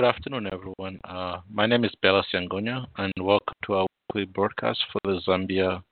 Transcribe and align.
Good 0.00 0.08
afternoon, 0.16 0.48
everyone. 0.50 0.98
Uh, 1.04 1.40
my 1.52 1.66
name 1.66 1.84
is 1.84 1.90
Bella 2.00 2.24
Siangonia, 2.32 2.86
and 2.96 3.12
welcome 3.20 3.54
to 3.66 3.74
our 3.74 3.86
weekly 4.08 4.24
broadcast 4.24 4.82
for 4.90 4.98
the 5.04 5.20
Zambia 5.28 5.82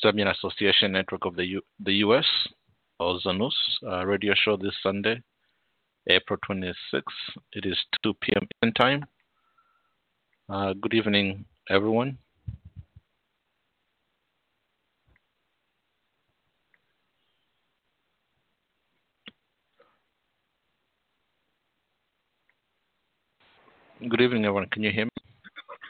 Zambian 0.00 0.30
Association 0.32 0.92
Network 0.92 1.24
of 1.24 1.34
the 1.34 1.44
U- 1.44 1.62
the 1.80 1.94
U.S. 2.06 2.24
or 3.00 3.18
ZANUS 3.18 3.52
uh, 3.84 4.06
radio 4.06 4.32
show 4.36 4.56
this 4.56 4.76
Sunday, 4.80 5.20
April 6.08 6.38
26th. 6.48 7.02
It 7.52 7.66
is 7.66 7.76
2 8.04 8.14
p.m. 8.22 8.46
in 8.62 8.72
time. 8.74 9.04
Uh, 10.48 10.74
good 10.74 10.94
evening, 10.94 11.44
everyone. 11.68 12.16
Good 24.08 24.22
evening, 24.22 24.46
everyone. 24.46 24.66
Can 24.72 24.82
you 24.82 24.90
hear 24.90 25.04
me? 25.04 25.10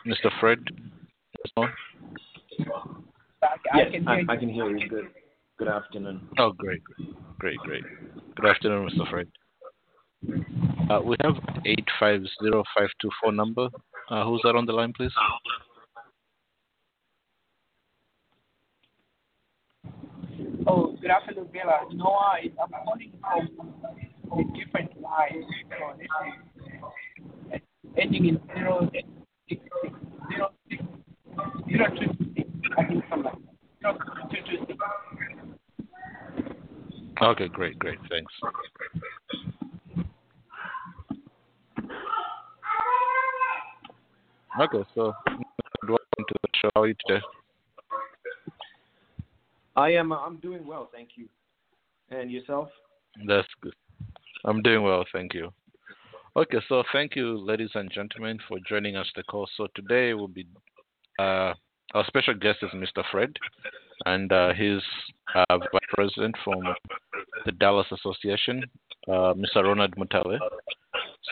Mr. 0.05 0.31
Fred? 0.41 0.59
Yes, 3.73 3.87
I, 4.05 4.23
I 4.29 4.37
can 4.37 4.49
hear 4.49 4.69
you. 4.77 4.89
Good. 4.89 5.05
Good 5.59 5.69
afternoon. 5.69 6.21
Oh, 6.37 6.51
great, 6.51 6.83
great, 7.39 7.59
great. 7.59 7.85
Good 8.35 8.47
afternoon, 8.47 8.91
Mr. 8.91 9.09
Fred. 9.09 9.29
Uh, 10.91 11.01
we 11.05 11.15
have 11.23 11.35
eight 11.65 11.87
five 12.01 12.23
zero 12.43 12.65
five 12.77 12.89
two 13.01 13.11
four 13.23 13.31
number. 13.31 13.69
Uh, 14.11 14.25
who's 14.25 14.41
that 14.43 14.57
on 14.57 14.67
the 14.67 14.73
line, 14.73 14.93
please? 14.97 15.13
Oh, 20.67 20.97
good 21.01 21.11
afternoon, 21.11 21.47
Bella. 21.53 21.87
No, 21.95 22.19
I'm 22.27 22.51
calling 22.85 23.13
from 24.29 24.41
a 24.41 24.59
different 24.59 25.01
line. 25.01 25.45
So 27.91 27.97
this 27.97 28.05
is 28.05 28.15
ending 28.15 28.27
in 28.27 28.41
zero 28.55 28.91
six 28.93 29.09
six 29.49 29.61
zero 30.33 30.51
six 30.69 30.83
zero 31.69 31.87
two 31.91 32.25
six. 32.35 32.49
I 32.79 32.85
think 32.85 33.05
something 33.09 33.25
like 33.25 33.35
that. 33.35 33.45
Zero 33.81 33.99
two 34.31 34.37
two 34.51 34.65
six. 34.67 34.79
Okay, 37.23 37.49
great, 37.49 37.79
great. 37.79 37.99
Thanks. 38.09 38.33
Okay, 44.61 44.85
so 44.95 45.13
welcome 45.83 45.99
to 46.19 46.35
the 46.43 46.49
show. 46.61 46.71
How 46.75 46.83
are 46.83 46.89
you 46.89 46.95
today? 47.07 47.21
I 49.77 49.91
am. 49.91 50.13
Uh, 50.13 50.19
I'm 50.19 50.37
doing 50.39 50.67
well, 50.67 50.91
thank 50.93 51.11
you. 51.17 51.29
And 52.11 52.31
yourself? 52.31 52.69
That's 53.27 53.49
good. 53.63 53.75
I'm 54.45 54.63
doing 54.63 54.83
well, 54.83 55.05
thank 55.13 55.35
you. 55.35 55.53
Okay, 56.37 56.59
so 56.69 56.85
thank 56.93 57.17
you, 57.17 57.37
ladies 57.39 57.71
and 57.75 57.91
gentlemen, 57.91 58.39
for 58.47 58.59
joining 58.69 58.95
us 58.95 59.09
the 59.17 59.23
call. 59.25 59.49
So 59.57 59.67
today 59.75 60.15
will 60.15 60.29
be 60.29 60.47
uh, 61.19 61.55
our 61.93 62.05
special 62.07 62.35
guest 62.35 62.59
is 62.63 62.71
Mr. 62.71 63.03
Fred, 63.11 63.33
and 64.07 64.31
uh, 64.31 64.53
he's 64.53 64.81
uh, 65.35 65.59
vice 65.59 65.81
president 65.93 66.37
from 66.45 66.61
the 67.47 67.51
Dallas 67.51 67.89
Association, 67.91 68.63
uh, 69.09 69.35
Mr. 69.35 69.65
Ronald 69.65 69.97
Mutale. 69.97 70.39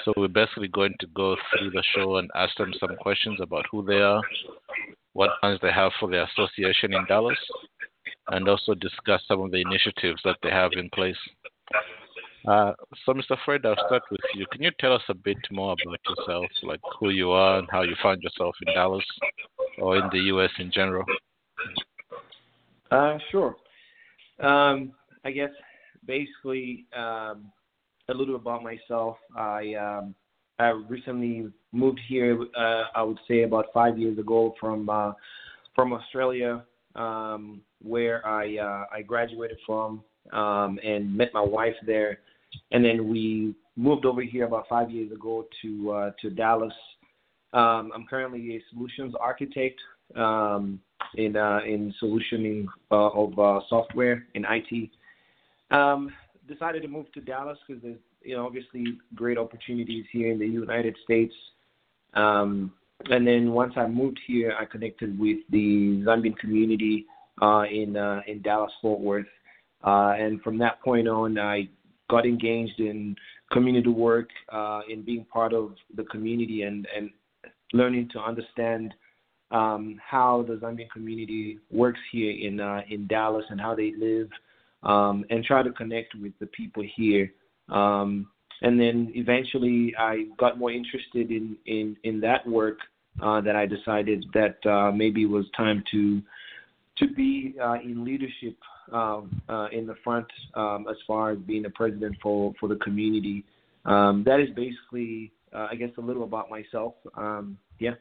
So 0.05 0.15
we're 0.17 0.27
basically 0.27 0.67
going 0.67 0.95
to 0.99 1.07
go 1.15 1.37
through 1.57 1.71
the 1.71 1.85
show 1.95 2.17
and 2.17 2.29
ask 2.35 2.57
them 2.57 2.73
some 2.81 2.97
questions 2.97 3.39
about 3.41 3.67
who 3.71 3.85
they 3.85 4.01
are, 4.01 4.21
what 5.13 5.31
plans 5.41 5.61
they 5.63 5.71
have 5.71 5.93
for 6.01 6.11
the 6.11 6.25
association 6.25 6.93
in 6.93 7.05
Dallas, 7.07 7.39
and 8.31 8.49
also 8.49 8.75
discuss 8.75 9.23
some 9.29 9.43
of 9.43 9.53
the 9.53 9.61
initiatives 9.61 10.21
that 10.25 10.39
they 10.43 10.51
have 10.51 10.73
in 10.73 10.91
place. 10.91 11.17
Uh, 12.47 12.73
so, 13.05 13.13
Mr. 13.13 13.37
Fred, 13.45 13.67
I'll 13.67 13.75
start 13.87 14.03
with 14.11 14.21
you. 14.35 14.47
Can 14.53 14.63
you 14.63 14.71
tell 14.79 14.93
us 14.93 15.03
a 15.09 15.15
bit 15.15 15.39
more 15.51 15.75
about 15.83 15.99
yourself, 16.09 16.47
like 16.63 16.81
who 16.99 17.11
you 17.11 17.31
are 17.31 17.59
and 17.59 17.69
how 17.71 17.83
you 17.83 17.97
found 18.03 18.23
yourself 18.23 18.55
in 18.67 18.75
Dallas 18.75 19.05
or 19.79 19.97
in 19.97 20.09
the 20.13 20.19
U.S. 20.19 20.51
in 20.59 20.71
general? 20.73 21.05
Uh, 22.91 23.19
sure. 23.31 23.57
Um, 24.41 24.93
I 25.25 25.31
guess 25.31 25.51
basically 26.07 26.87
um, 26.97 27.51
a 28.09 28.15
little 28.15 28.37
about 28.37 28.63
myself. 28.63 29.17
I 29.37 29.75
um, 29.75 30.15
I 30.59 30.69
recently 30.69 31.49
moved 31.73 32.01
here. 32.09 32.41
Uh, 32.57 32.85
I 32.95 33.03
would 33.03 33.19
say 33.29 33.43
about 33.43 33.67
five 33.75 33.99
years 33.99 34.19
ago 34.19 34.55
from 34.61 34.89
uh, 34.89 35.13
from 35.75 35.93
Australia, 35.93 36.65
um, 36.95 37.61
where 37.83 38.27
I 38.27 38.57
uh, 38.57 38.85
I 38.93 39.03
graduated 39.03 39.59
from 39.67 40.03
um, 40.33 40.79
and 40.85 41.15
met 41.15 41.33
my 41.33 41.43
wife 41.43 41.77
there, 41.87 42.21
and 42.73 42.85
then 42.85 43.09
we 43.09 43.55
moved 43.77 44.05
over 44.05 44.23
here 44.23 44.45
about 44.45 44.67
five 44.69 44.91
years 44.91 45.11
ago 45.13 45.47
to 45.63 45.93
uh, 45.93 46.11
to 46.21 46.31
Dallas. 46.31 46.73
Um, 47.53 47.91
I'm 47.95 48.07
currently 48.09 48.57
a 48.57 48.63
solutions 48.71 49.15
architect 49.19 49.81
um, 50.17 50.81
in 51.15 51.37
uh, 51.37 51.61
in 51.67 51.95
solutioning 52.03 52.67
uh, 52.91 53.09
of 53.09 53.39
uh, 53.39 53.61
software 53.69 54.27
in 54.35 54.45
IT. 54.45 54.91
Um, 55.71 56.13
decided 56.47 56.83
to 56.83 56.89
move 56.89 57.11
to 57.13 57.21
Dallas 57.21 57.59
because 57.67 57.83
there's 57.83 57.99
you 58.23 58.37
know 58.37 58.47
obviously 58.47 58.99
great 59.15 59.39
opportunities 59.39 60.05
here 60.13 60.31
in 60.33 60.39
the 60.39 60.47
United 60.47 60.97
States. 61.05 61.35
Um, 62.15 62.73
and 63.11 63.27
then 63.27 63.53
once 63.53 63.75
I 63.77 63.87
moved 63.87 64.19
here, 64.27 64.55
I 64.59 64.65
connected 64.65 65.19
with 65.19 65.39
the 65.51 66.03
Zambian 66.05 66.37
community 66.37 67.07
uh, 67.41 67.63
in 67.71 67.97
uh, 67.97 68.23
in 68.27 68.43
Dallas 68.43 68.73
Fort 68.83 69.01
Worth, 69.01 69.27
and 69.85 70.43
from 70.43 70.59
that 70.59 70.83
point 70.83 71.07
on, 71.07 71.39
I 71.39 71.69
got 72.09 72.27
engaged 72.27 72.81
in 72.81 73.17
community 73.53 73.89
work, 73.89 74.29
uh, 74.53 74.81
in 74.89 75.03
being 75.03 75.25
part 75.25 75.53
of 75.53 75.75
the 75.97 76.05
community, 76.05 76.63
and 76.63 76.87
and 76.97 77.11
learning 77.73 78.09
to 78.13 78.21
understand 78.21 78.95
um, 79.51 80.01
how 80.05 80.45
the 80.47 80.55
Zambian 80.55 80.91
community 80.91 81.59
works 81.71 82.01
here 82.13 82.33
in 82.33 82.61
uh, 82.61 82.83
in 82.89 83.07
Dallas 83.07 83.45
and 83.51 83.61
how 83.61 83.75
they 83.75 83.93
live, 83.99 84.29
um, 84.83 85.25
and 85.31 85.45
try 85.45 85.63
to 85.63 85.71
connect 85.71 86.15
with 86.15 86.33
the 86.41 86.47
people 86.47 86.83
here. 86.97 87.33
Um, 87.69 88.29
and 88.63 88.79
then 88.79 89.13
eventually, 89.15 89.95
I 89.99 90.27
got 90.39 90.59
more 90.59 90.73
interested 90.73 91.31
in 91.31 91.57
in 91.67 91.97
in 92.05 92.21
that 92.21 92.47
work 92.47 92.79
uh, 93.23 93.41
that 93.41 93.57
I 93.57 93.67
decided 93.67 94.27
that 94.35 94.65
uh, 94.67 94.91
maybe 94.93 95.23
it 95.23 95.31
was 95.31 95.47
time 95.57 95.85
to 95.93 96.23
to 96.99 97.15
be 97.15 97.55
uh, 97.63 97.77
in 97.83 98.05
leadership 98.05 98.57
um, 98.93 99.43
uh, 99.49 99.69
in 99.73 99.87
the 99.87 99.95
front 100.03 100.27
um, 100.55 100.87
as 100.91 100.97
far 101.07 101.31
as 101.31 101.39
being 101.39 101.65
a 101.67 101.71
president 101.71 102.17
for 102.23 102.53
for 102.59 102.69
the 102.69 102.77
community. 102.77 103.45
Um, 103.85 104.23
that 104.27 104.41
is 104.41 104.49
basically, 104.55 105.33
uh, 105.55 105.69
I 105.71 105.75
guess, 105.75 105.91
a 105.99 106.01
little 106.01 106.25
about 106.25 106.51
myself. 106.51 106.95
Um, 107.17 107.59
yeah. 107.79 107.95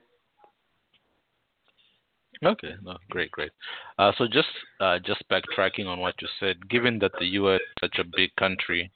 Okay, 2.45 2.73
no, 2.83 2.95
great, 3.09 3.31
great. 3.31 3.51
Uh, 3.97 4.11
so 4.17 4.25
just 4.27 4.47
uh, 4.79 4.99
just 4.99 5.23
backtracking 5.31 5.87
on 5.87 5.99
what 5.99 6.13
you 6.21 6.27
said, 6.39 6.69
given 6.69 6.99
that 6.99 7.11
the 7.19 7.25
U.S. 7.41 7.59
is 7.61 7.89
such 7.89 7.99
a 7.99 8.03
big 8.15 8.29
country, 8.35 8.91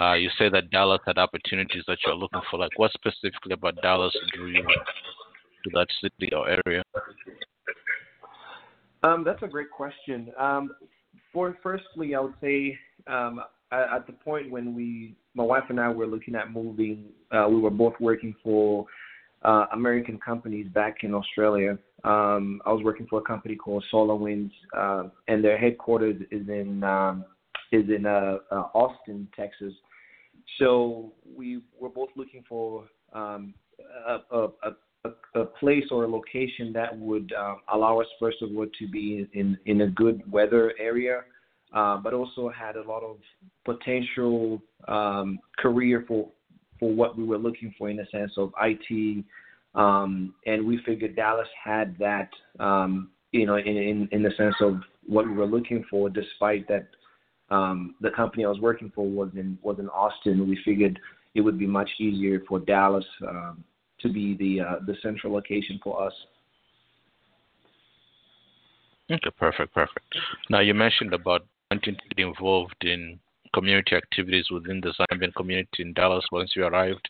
uh, 0.00 0.14
you 0.14 0.28
say 0.38 0.48
that 0.50 0.70
Dallas 0.70 1.00
had 1.06 1.16
opportunities 1.16 1.84
that 1.86 1.98
you're 2.04 2.14
looking 2.14 2.42
for. 2.50 2.58
Like, 2.58 2.78
what 2.78 2.92
specifically 2.92 3.52
about 3.52 3.80
Dallas 3.82 4.14
drew 4.34 4.48
you 4.48 4.62
to 4.62 5.70
that 5.72 5.86
city 6.02 6.34
or 6.34 6.48
area? 6.48 6.82
Um, 9.02 9.24
that's 9.24 9.42
a 9.42 9.48
great 9.48 9.70
question. 9.70 10.30
Um, 10.38 10.70
for 11.32 11.56
firstly, 11.62 12.14
I 12.14 12.20
would 12.20 12.34
say 12.40 12.78
um, 13.06 13.40
at, 13.72 14.06
the 14.06 14.12
point 14.12 14.50
when 14.50 14.74
we, 14.74 15.14
my 15.34 15.44
wife 15.44 15.64
and 15.68 15.80
I, 15.80 15.88
were 15.88 16.06
looking 16.06 16.34
at 16.34 16.52
moving, 16.52 17.06
uh, 17.30 17.46
we 17.48 17.60
were 17.60 17.70
both 17.70 17.94
working 18.00 18.34
for 18.42 18.86
uh, 19.42 19.66
American 19.72 20.18
companies 20.18 20.66
back 20.72 20.98
in 21.02 21.14
Australia. 21.14 21.78
Um, 22.04 22.60
I 22.66 22.72
was 22.72 22.82
working 22.82 23.06
for 23.08 23.20
a 23.20 23.22
company 23.22 23.56
called 23.56 23.84
SolarWinds, 23.92 24.50
uh, 24.76 25.04
and 25.28 25.42
their 25.44 25.58
headquarters 25.58 26.20
is 26.30 26.48
in 26.48 26.82
um, 26.82 27.24
is 27.72 27.88
in 27.88 28.06
uh, 28.06 28.38
uh, 28.50 28.64
Austin, 28.74 29.28
Texas. 29.36 29.72
So 30.58 31.12
we 31.36 31.62
were 31.78 31.88
both 31.88 32.08
looking 32.16 32.42
for 32.48 32.86
um, 33.12 33.54
a, 34.06 34.18
a, 34.30 34.44
a, 34.44 34.70
a 35.34 35.44
place 35.44 35.84
or 35.90 36.04
a 36.04 36.08
location 36.08 36.72
that 36.72 36.96
would 36.98 37.32
uh, 37.38 37.54
allow 37.72 38.00
us, 38.00 38.06
first 38.18 38.42
of 38.42 38.50
all, 38.56 38.66
to 38.78 38.88
be 38.88 39.26
in, 39.32 39.58
in 39.66 39.82
a 39.82 39.86
good 39.86 40.20
weather 40.30 40.74
area, 40.78 41.22
uh, 41.74 41.96
but 41.96 42.12
also 42.12 42.50
had 42.50 42.76
a 42.76 42.82
lot 42.82 43.02
of 43.02 43.16
potential 43.64 44.60
um, 44.88 45.38
career 45.58 46.04
for 46.06 46.28
for 46.78 46.90
what 46.90 47.16
we 47.16 47.24
were 47.24 47.36
looking 47.36 47.74
for 47.76 47.90
in 47.90 47.96
the 47.98 48.06
sense 48.10 48.32
of 48.38 48.52
IT. 48.62 49.24
Um, 49.74 50.34
and 50.46 50.66
we 50.66 50.80
figured 50.86 51.14
Dallas 51.14 51.46
had 51.62 51.94
that, 51.98 52.30
um, 52.58 53.10
you 53.32 53.44
know, 53.44 53.56
in, 53.56 53.76
in, 53.76 54.08
in 54.12 54.22
the 54.22 54.30
sense 54.38 54.54
of 54.62 54.80
what 55.06 55.26
we 55.26 55.34
were 55.34 55.46
looking 55.46 55.84
for, 55.90 56.08
despite 56.08 56.66
that 56.68 56.88
um, 57.50 57.96
the 58.00 58.10
company 58.12 58.46
I 58.46 58.48
was 58.48 58.60
working 58.60 58.90
for 58.94 59.06
was 59.06 59.28
in 59.34 59.58
was 59.62 59.78
in 59.78 59.88
Austin. 59.90 60.48
We 60.48 60.58
figured 60.64 60.98
it 61.34 61.42
would 61.42 61.58
be 61.58 61.66
much 61.66 61.90
easier 62.00 62.42
for 62.48 62.58
Dallas 62.60 63.04
um, 63.28 63.62
to 64.02 64.08
be 64.08 64.36
the 64.36 64.60
uh, 64.64 64.76
the 64.86 64.94
central 65.02 65.32
location 65.32 65.78
for 65.82 66.02
us. 66.02 66.12
Okay, 69.10 69.30
perfect, 69.38 69.74
perfect. 69.74 70.06
Now 70.50 70.60
you 70.60 70.74
mentioned 70.74 71.12
about 71.12 71.42
wanting 71.70 71.96
to 71.96 72.14
get 72.14 72.26
involved 72.26 72.82
in 72.82 73.18
community 73.52 73.96
activities 73.96 74.46
within 74.50 74.80
the 74.80 74.94
Zambian 75.00 75.34
community 75.34 75.82
in 75.82 75.92
Dallas 75.94 76.24
once 76.30 76.52
you 76.54 76.64
arrived. 76.64 77.08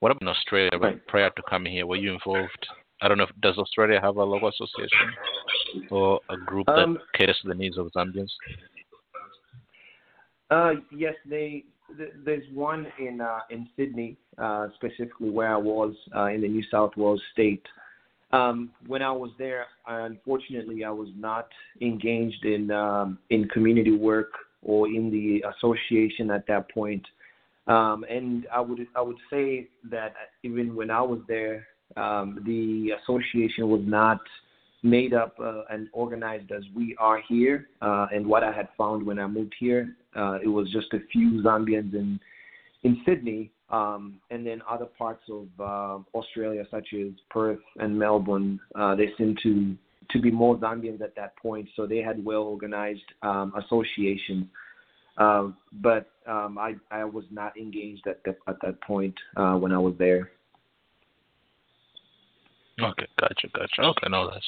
What 0.00 0.10
about 0.10 0.22
in 0.22 0.28
Australia? 0.28 0.70
Right. 0.80 1.06
Prior 1.06 1.30
to 1.30 1.42
coming 1.48 1.72
here, 1.72 1.86
were 1.86 1.96
you 1.96 2.12
involved? 2.12 2.66
I 3.00 3.06
don't 3.06 3.18
know. 3.18 3.24
If, 3.24 3.40
does 3.40 3.56
Australia 3.58 4.00
have 4.00 4.16
a 4.16 4.24
local 4.24 4.48
association 4.48 5.14
or 5.90 6.20
a 6.28 6.36
group 6.36 6.66
that 6.66 6.78
Um, 6.78 6.98
caters 7.14 7.38
to 7.42 7.48
the 7.48 7.54
needs 7.54 7.78
of 7.78 7.86
Zambians? 7.96 8.30
Uh, 10.50 10.72
yes, 10.90 11.14
they. 11.24 11.64
Th- 11.96 12.12
there's 12.24 12.44
one 12.52 12.86
in 12.98 13.20
uh, 13.20 13.40
in 13.50 13.68
Sydney, 13.76 14.16
uh, 14.36 14.68
specifically 14.74 15.30
where 15.30 15.54
I 15.54 15.56
was 15.56 15.94
uh, 16.14 16.26
in 16.26 16.42
the 16.42 16.48
New 16.48 16.64
South 16.70 16.96
Wales 16.96 17.22
state. 17.32 17.64
Um, 18.30 18.70
when 18.86 19.00
I 19.00 19.10
was 19.10 19.30
there, 19.38 19.66
unfortunately, 19.86 20.84
I 20.84 20.90
was 20.90 21.08
not 21.16 21.48
engaged 21.80 22.44
in 22.44 22.70
um, 22.70 23.18
in 23.30 23.48
community 23.48 23.96
work 23.96 24.32
or 24.62 24.86
in 24.88 25.10
the 25.10 25.44
association 25.56 26.30
at 26.30 26.46
that 26.46 26.70
point. 26.70 27.04
Um, 27.66 28.04
and 28.08 28.46
I 28.52 28.60
would 28.60 28.86
I 28.94 29.00
would 29.00 29.18
say 29.30 29.68
that 29.90 30.14
even 30.42 30.74
when 30.74 30.90
I 30.90 31.00
was 31.02 31.20
there, 31.28 31.66
um, 31.96 32.42
the 32.46 32.92
association 33.02 33.68
was 33.68 33.82
not 33.84 34.20
made 34.82 35.12
up 35.12 35.34
uh, 35.42 35.62
and 35.70 35.88
organized 35.92 36.50
as 36.52 36.62
we 36.74 36.96
are 36.98 37.20
here. 37.28 37.68
Uh, 37.82 38.06
and 38.12 38.26
what 38.26 38.44
I 38.44 38.52
had 38.52 38.68
found 38.76 39.04
when 39.04 39.18
I 39.18 39.26
moved 39.26 39.54
here, 39.58 39.96
uh, 40.16 40.38
it 40.42 40.48
was 40.48 40.70
just 40.70 40.92
a 40.92 41.00
few 41.12 41.42
Zambians 41.42 41.94
in 41.94 42.20
in 42.84 43.02
Sydney, 43.04 43.50
um, 43.70 44.20
and 44.30 44.46
then 44.46 44.62
other 44.68 44.86
parts 44.86 45.24
of 45.28 45.48
uh, 45.58 45.98
Australia, 46.16 46.64
such 46.70 46.88
as 46.94 47.08
Perth 47.28 47.58
and 47.78 47.98
Melbourne. 47.98 48.60
Uh, 48.74 48.94
they 48.94 49.08
seem 49.18 49.36
to 49.42 49.76
to 50.10 50.20
be 50.20 50.30
more 50.30 50.56
Zambians 50.56 51.00
at 51.02 51.14
that 51.16 51.36
point, 51.36 51.68
so 51.76 51.86
they 51.86 51.98
had 51.98 52.24
well 52.24 52.42
organized 52.42 53.02
um, 53.22 53.52
associations. 53.56 54.46
Um, 55.18 55.56
but 55.82 56.10
um, 56.26 56.58
I, 56.58 56.76
I 56.90 57.04
was 57.04 57.24
not 57.30 57.56
engaged 57.56 58.06
at 58.06 58.22
that 58.24 58.38
at 58.46 58.56
that 58.62 58.80
point 58.82 59.14
uh, 59.36 59.54
when 59.54 59.72
I 59.72 59.78
was 59.78 59.94
there. 59.98 60.30
Okay, 62.80 63.06
gotcha, 63.18 63.48
gotcha. 63.54 63.82
Okay, 63.82 64.06
no, 64.08 64.30
that's 64.30 64.46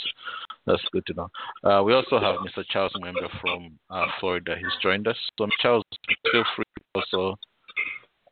that's 0.66 0.82
good 0.92 1.04
to 1.06 1.14
know. 1.14 1.30
Uh, 1.64 1.82
we 1.82 1.92
also 1.92 2.20
have 2.20 2.36
Mr. 2.36 2.64
Charles 2.70 2.92
Member 3.00 3.28
from 3.40 3.78
uh, 3.90 4.06
Florida. 4.20 4.54
He's 4.56 4.82
joined 4.82 5.08
us. 5.08 5.16
So, 5.38 5.48
Charles, 5.60 5.84
feel 6.30 6.44
free 6.54 6.64
to 6.76 7.00
also 7.00 7.36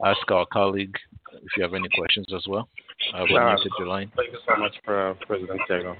ask 0.05 0.31
our 0.31 0.47
colleague 0.53 0.97
if 1.33 1.49
you 1.57 1.63
have 1.63 1.75
any 1.75 1.89
questions 1.97 2.27
as 2.35 2.47
well. 2.49 2.69
I've 3.15 3.29
Uh, 3.31 3.57
your 3.79 3.89
line. 3.89 4.13
Thank 4.17 4.33
you 4.33 4.39
so 4.47 4.57
much, 4.57 4.75
for 4.85 5.15
President 5.27 5.61
Diego. 5.69 5.97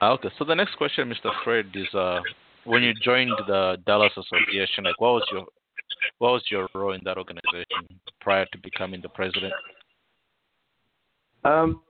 Ah, 0.00 0.12
Okay, 0.12 0.28
so 0.38 0.44
the 0.44 0.54
next 0.54 0.74
question, 0.76 1.08
Mr. 1.08 1.32
Fred, 1.42 1.70
is 1.74 1.92
uh, 1.94 2.20
when 2.64 2.82
you 2.82 2.92
joined 3.02 3.32
the 3.46 3.78
Dallas 3.86 4.12
Association, 4.16 4.84
like 4.84 5.00
what 5.00 5.14
was 5.14 5.24
your 5.32 5.46
what 6.18 6.32
was 6.32 6.42
your 6.50 6.68
role 6.74 6.92
in 6.92 7.00
that 7.04 7.16
organization 7.16 7.88
prior 8.20 8.44
to 8.52 8.58
becoming 8.58 9.00
the 9.00 9.08
president? 9.08 9.52
Um, 11.46 11.80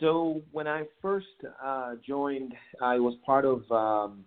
so 0.00 0.42
when 0.52 0.66
I 0.66 0.84
first 1.00 1.26
uh, 1.64 1.94
joined, 2.06 2.52
I 2.82 2.98
was 2.98 3.14
part 3.24 3.44
of 3.46 3.70
um, 3.70 4.24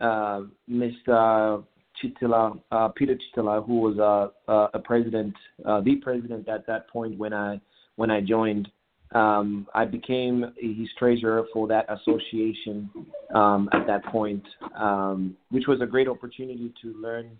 uh, 0.00 0.42
Mr. 0.70 1.64
Chitila, 2.02 2.60
uh, 2.70 2.88
Peter 2.88 3.16
Chitila, 3.16 3.66
who 3.66 3.80
was 3.80 3.98
uh, 3.98 4.50
uh, 4.50 4.68
a 4.74 4.78
president, 4.78 5.34
uh, 5.64 5.80
the 5.80 5.96
president 5.96 6.48
at 6.48 6.66
that 6.66 6.88
point 6.88 7.18
when 7.18 7.32
I 7.32 7.60
when 7.96 8.10
I 8.10 8.20
joined. 8.20 8.68
Um, 9.12 9.66
I 9.74 9.84
became 9.84 10.54
his 10.56 10.88
treasurer 10.98 11.44
for 11.52 11.68
that 11.68 11.84
association 11.92 12.88
um, 13.34 13.68
at 13.74 13.86
that 13.86 14.02
point, 14.06 14.42
um, 14.74 15.36
which 15.50 15.66
was 15.66 15.82
a 15.82 15.86
great 15.86 16.08
opportunity 16.08 16.72
to 16.80 16.94
learn 16.94 17.38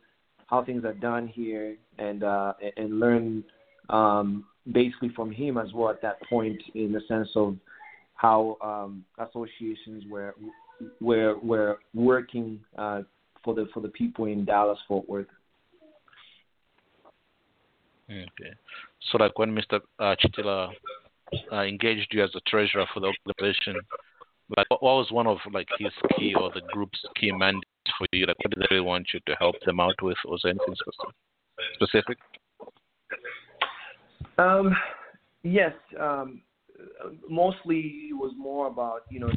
how 0.49 0.63
things 0.63 0.85
are 0.85 0.93
done 0.93 1.27
here 1.29 1.77
and 1.99 2.25
and 2.77 3.01
learn 3.01 3.45
um, 3.89 4.45
basically 4.71 5.11
from 5.11 5.31
him 5.31 5.59
as 5.59 5.73
well 5.73 5.91
at 5.91 6.03
that 6.03 6.23
point 6.29 6.61
in 6.75 6.93
the 6.93 7.01
sense 7.09 7.29
of 7.35 7.57
how 8.15 8.57
um, 8.63 9.05
associations 9.19 10.05
were 10.09 10.35
were 11.01 11.37
were 11.43 11.79
working 11.95 12.61
uh, 12.79 13.03
for 13.45 13.55
the 13.55 13.67
for 13.75 13.81
the 13.81 13.89
people 13.89 14.27
in 14.27 14.45
Dallas 14.45 14.79
Fort 14.87 15.09
Worth. 15.09 15.27
Okay, 18.11 18.53
so 19.11 19.19
like 19.19 19.39
when 19.39 19.55
Mr. 19.55 19.81
Uh, 19.99 20.15
Chitila 20.23 20.71
uh, 21.51 21.63
engaged 21.63 22.09
you 22.13 22.23
as 22.23 22.31
a 22.35 22.41
treasurer 22.49 22.85
for 22.93 23.01
the 23.01 23.13
organization, 23.29 23.77
like 24.57 24.67
what, 24.69 24.83
was 24.83 25.11
one 25.11 25.27
of 25.27 25.39
like 25.53 25.69
his 25.79 25.93
key 26.17 26.35
or 26.39 26.51
the 26.53 26.61
group's 26.73 27.01
key 27.19 27.33
mandates 27.33 27.67
for 27.97 28.07
you? 28.13 28.27
Like 28.27 28.37
what 28.39 28.51
did 28.51 28.61
they 28.61 28.75
really 28.75 28.87
want 28.87 29.09
you 29.15 29.21
to 29.27 29.35
help 29.37 29.57
them 29.65 29.81
out 29.81 30.01
with? 30.03 30.19
Was 30.27 30.43
anything 30.45 30.75
specific? 31.75 32.19
Um, 34.39 34.75
yes, 35.43 35.73
um, 36.01 36.43
mostly 37.29 38.09
it 38.11 38.15
was 38.15 38.33
more 38.37 38.67
about 38.67 39.03
you 39.11 39.21
know 39.21 39.31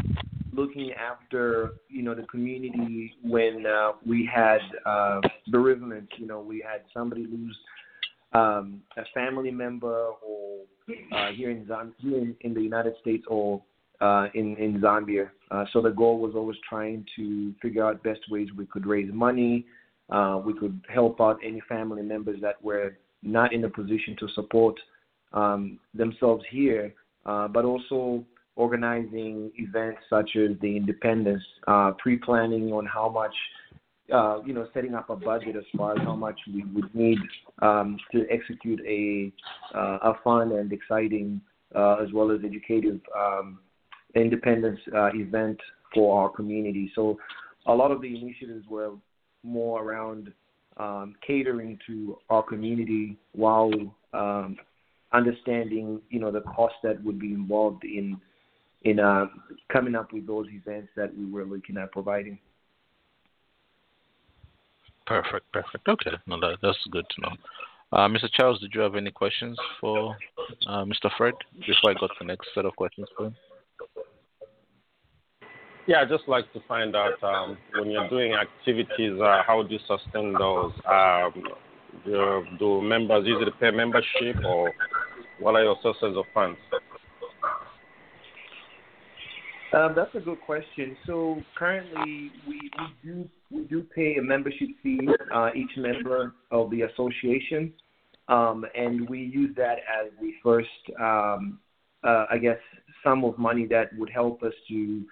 looking 0.54 0.92
after 0.94 1.74
you 1.90 2.02
know 2.02 2.16
the 2.16 2.24
community 2.24 3.14
when 3.24 3.66
uh, 3.66 3.94
we 4.06 4.30
had 4.34 4.60
uh, 4.86 5.22
bereavement. 5.48 6.10
You 6.18 6.28
know, 6.28 6.40
we 6.42 6.64
had 6.68 6.82
somebody 6.94 7.26
lose 7.26 7.58
um, 8.34 8.82
a 8.98 9.04
family 9.14 9.52
member, 9.52 10.12
or 10.26 10.62
uh, 11.12 11.32
here 11.34 11.52
in 11.52 11.68
Zam- 11.68 11.96
here 12.00 12.18
in, 12.18 12.36
in 12.42 12.54
the 12.54 12.62
United 12.62 12.94
States, 13.02 13.26
or 13.28 13.62
uh, 14.02 14.28
in 14.34 14.56
in 14.58 14.80
Zambia. 14.82 15.30
Uh, 15.52 15.66
so 15.74 15.82
the 15.82 15.92
goal 15.92 16.20
was 16.20 16.34
always 16.36 16.58
trying 16.68 17.06
to 17.16 17.54
figure 17.62 17.86
out 17.86 18.04
best 18.04 18.22
ways 18.30 18.48
we 18.58 18.66
could 18.66 18.86
raise 18.86 19.12
money. 19.14 19.66
Uh, 20.10 20.40
we 20.44 20.54
could 20.54 20.80
help 20.94 21.20
out 21.20 21.40
any 21.44 21.62
family 21.68 22.04
members 22.04 22.40
that 22.42 22.64
were 22.64 22.96
not 23.26 23.54
in 23.54 23.64
a 23.66 23.70
position 23.70 24.16
to 24.20 24.28
support 24.36 24.76
um, 25.34 25.80
themselves 25.94 26.44
here, 26.50 26.94
uh, 27.26 27.48
but 27.48 27.66
also 27.66 28.24
organizing 28.56 29.52
events 29.58 30.00
such 30.10 30.32
as 30.36 30.52
the 30.62 30.78
Independence, 30.78 31.44
uh, 31.68 31.92
pre-planning 31.98 32.72
on 32.72 32.86
how 32.86 33.10
much, 33.10 33.34
uh, 34.14 34.42
you 34.46 34.54
know, 34.54 34.68
setting 34.74 34.96
up 34.96 35.10
a 35.10 35.16
budget 35.16 35.56
as 35.56 35.64
far 35.76 35.94
as 35.94 36.00
how 36.04 36.16
much 36.16 36.40
we 36.54 36.64
would 36.74 36.94
need 36.96 37.18
um, 37.62 37.98
to 38.12 38.26
execute 38.30 38.80
a 38.88 39.32
uh, 39.78 39.98
a 40.04 40.14
fun 40.24 40.54
and 40.54 40.72
exciting 40.72 41.42
uh, 41.76 41.96
as 41.96 42.14
well 42.14 42.32
as 42.32 42.40
educative 42.46 43.02
um, 43.18 43.60
Independence 44.16 44.80
uh, 44.96 45.10
event 45.14 45.60
for 45.94 46.22
our 46.22 46.30
community. 46.30 46.90
So 46.96 47.18
a 47.66 47.74
lot 47.74 47.92
of 47.92 48.02
the 48.02 48.08
initiatives 48.08 48.66
were 48.70 48.92
more 49.44 49.84
around 49.84 50.32
um, 50.78 51.16
catering 51.26 51.80
to 51.88 52.18
our 52.30 52.44
community 52.44 53.18
while 53.34 53.72
um, 54.14 54.58
understanding, 55.14 56.02
you 56.10 56.20
know, 56.20 56.32
the 56.32 56.42
cost 56.42 56.76
that 56.84 57.04
would 57.04 57.20
be 57.20 57.34
involved 57.34 57.84
in 57.84 58.20
in 58.84 59.00
uh, 59.00 59.26
coming 59.72 59.96
up 59.96 60.14
with 60.14 60.28
those 60.28 60.46
events 60.52 60.90
that 60.96 61.16
we 61.18 61.26
were 61.26 61.44
looking 61.44 61.76
at 61.78 61.92
providing. 61.92 62.38
Perfect, 65.08 65.52
perfect. 65.52 65.88
Okay, 65.88 66.12
no, 66.28 66.40
that, 66.40 66.58
that's 66.62 66.78
good 66.92 67.06
to 67.10 67.22
know. 67.22 67.36
Uh, 67.92 68.08
Mr. 68.08 68.28
Charles, 68.32 68.60
did 68.60 68.72
you 68.74 68.82
have 68.82 68.96
any 68.96 69.12
questions 69.12 69.58
for 69.80 70.16
uh, 70.68 70.84
Mr. 70.84 71.10
Fred 71.18 71.34
before 71.66 71.92
I 71.92 71.94
got 71.94 72.12
the 72.20 72.26
next 72.26 72.48
set 72.54 72.66
of 72.66 72.76
questions 72.76 73.08
for 73.16 73.28
him? 73.28 73.36
Yeah, 75.88 76.02
I'd 76.02 76.10
just 76.10 76.28
like 76.28 76.52
to 76.54 76.60
find 76.68 76.96
out 76.96 77.22
um, 77.24 77.58
when 77.78 77.92
you're 77.92 78.10
doing 78.10 78.34
activities, 78.34 79.20
uh, 79.22 79.44
how 79.46 79.62
do 79.62 79.72
you 79.72 79.80
sustain 79.88 80.34
those? 80.34 80.72
Um, 80.92 81.44
do, 82.04 82.44
do 82.58 82.82
members 82.82 83.26
usually 83.26 83.52
pay 83.60 83.70
membership, 83.70 84.44
or 84.44 84.74
what 85.40 85.56
are 85.56 85.64
your 85.64 85.76
sources 85.84 86.18
of 86.18 86.26
funds? 86.34 86.58
Um, 89.74 89.94
that's 89.96 90.14
a 90.16 90.20
good 90.20 90.42
question. 90.42 90.98
So 91.06 91.42
currently, 91.56 92.32
we, 92.48 92.72
we 92.78 92.94
do 93.04 93.30
we 93.52 93.64
do 93.66 93.84
pay 93.96 94.16
a 94.18 94.24
membership 94.24 94.70
fee 94.82 95.08
uh, 95.34 95.50
each 95.56 95.78
member 95.78 96.34
of 96.50 96.72
the 96.72 96.82
association, 96.82 97.74
um, 98.28 98.66
and 98.74 99.08
we 99.08 99.20
use 99.20 99.56
that 99.56 99.78
as 100.02 100.12
the 100.20 100.32
first, 100.42 100.68
um, 101.00 101.60
uh, 102.04 102.26
I 102.32 102.40
guess, 102.40 102.58
sum 103.04 103.24
of 103.24 103.38
money 103.38 103.68
that 103.68 103.90
would 103.98 104.10
help 104.10 104.42
us 104.42 104.54
to 104.70 105.06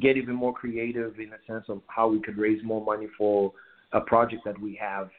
get 0.00 0.16
even 0.16 0.34
more 0.34 0.52
creative 0.52 1.18
in 1.18 1.30
the 1.30 1.38
sense 1.46 1.64
of 1.68 1.82
how 1.88 2.08
we 2.08 2.20
could 2.20 2.36
raise 2.36 2.62
more 2.64 2.84
money 2.84 3.06
for 3.16 3.52
a 3.92 4.00
project 4.00 4.42
that 4.44 4.58
we 4.60 4.78
have. 4.80 5.10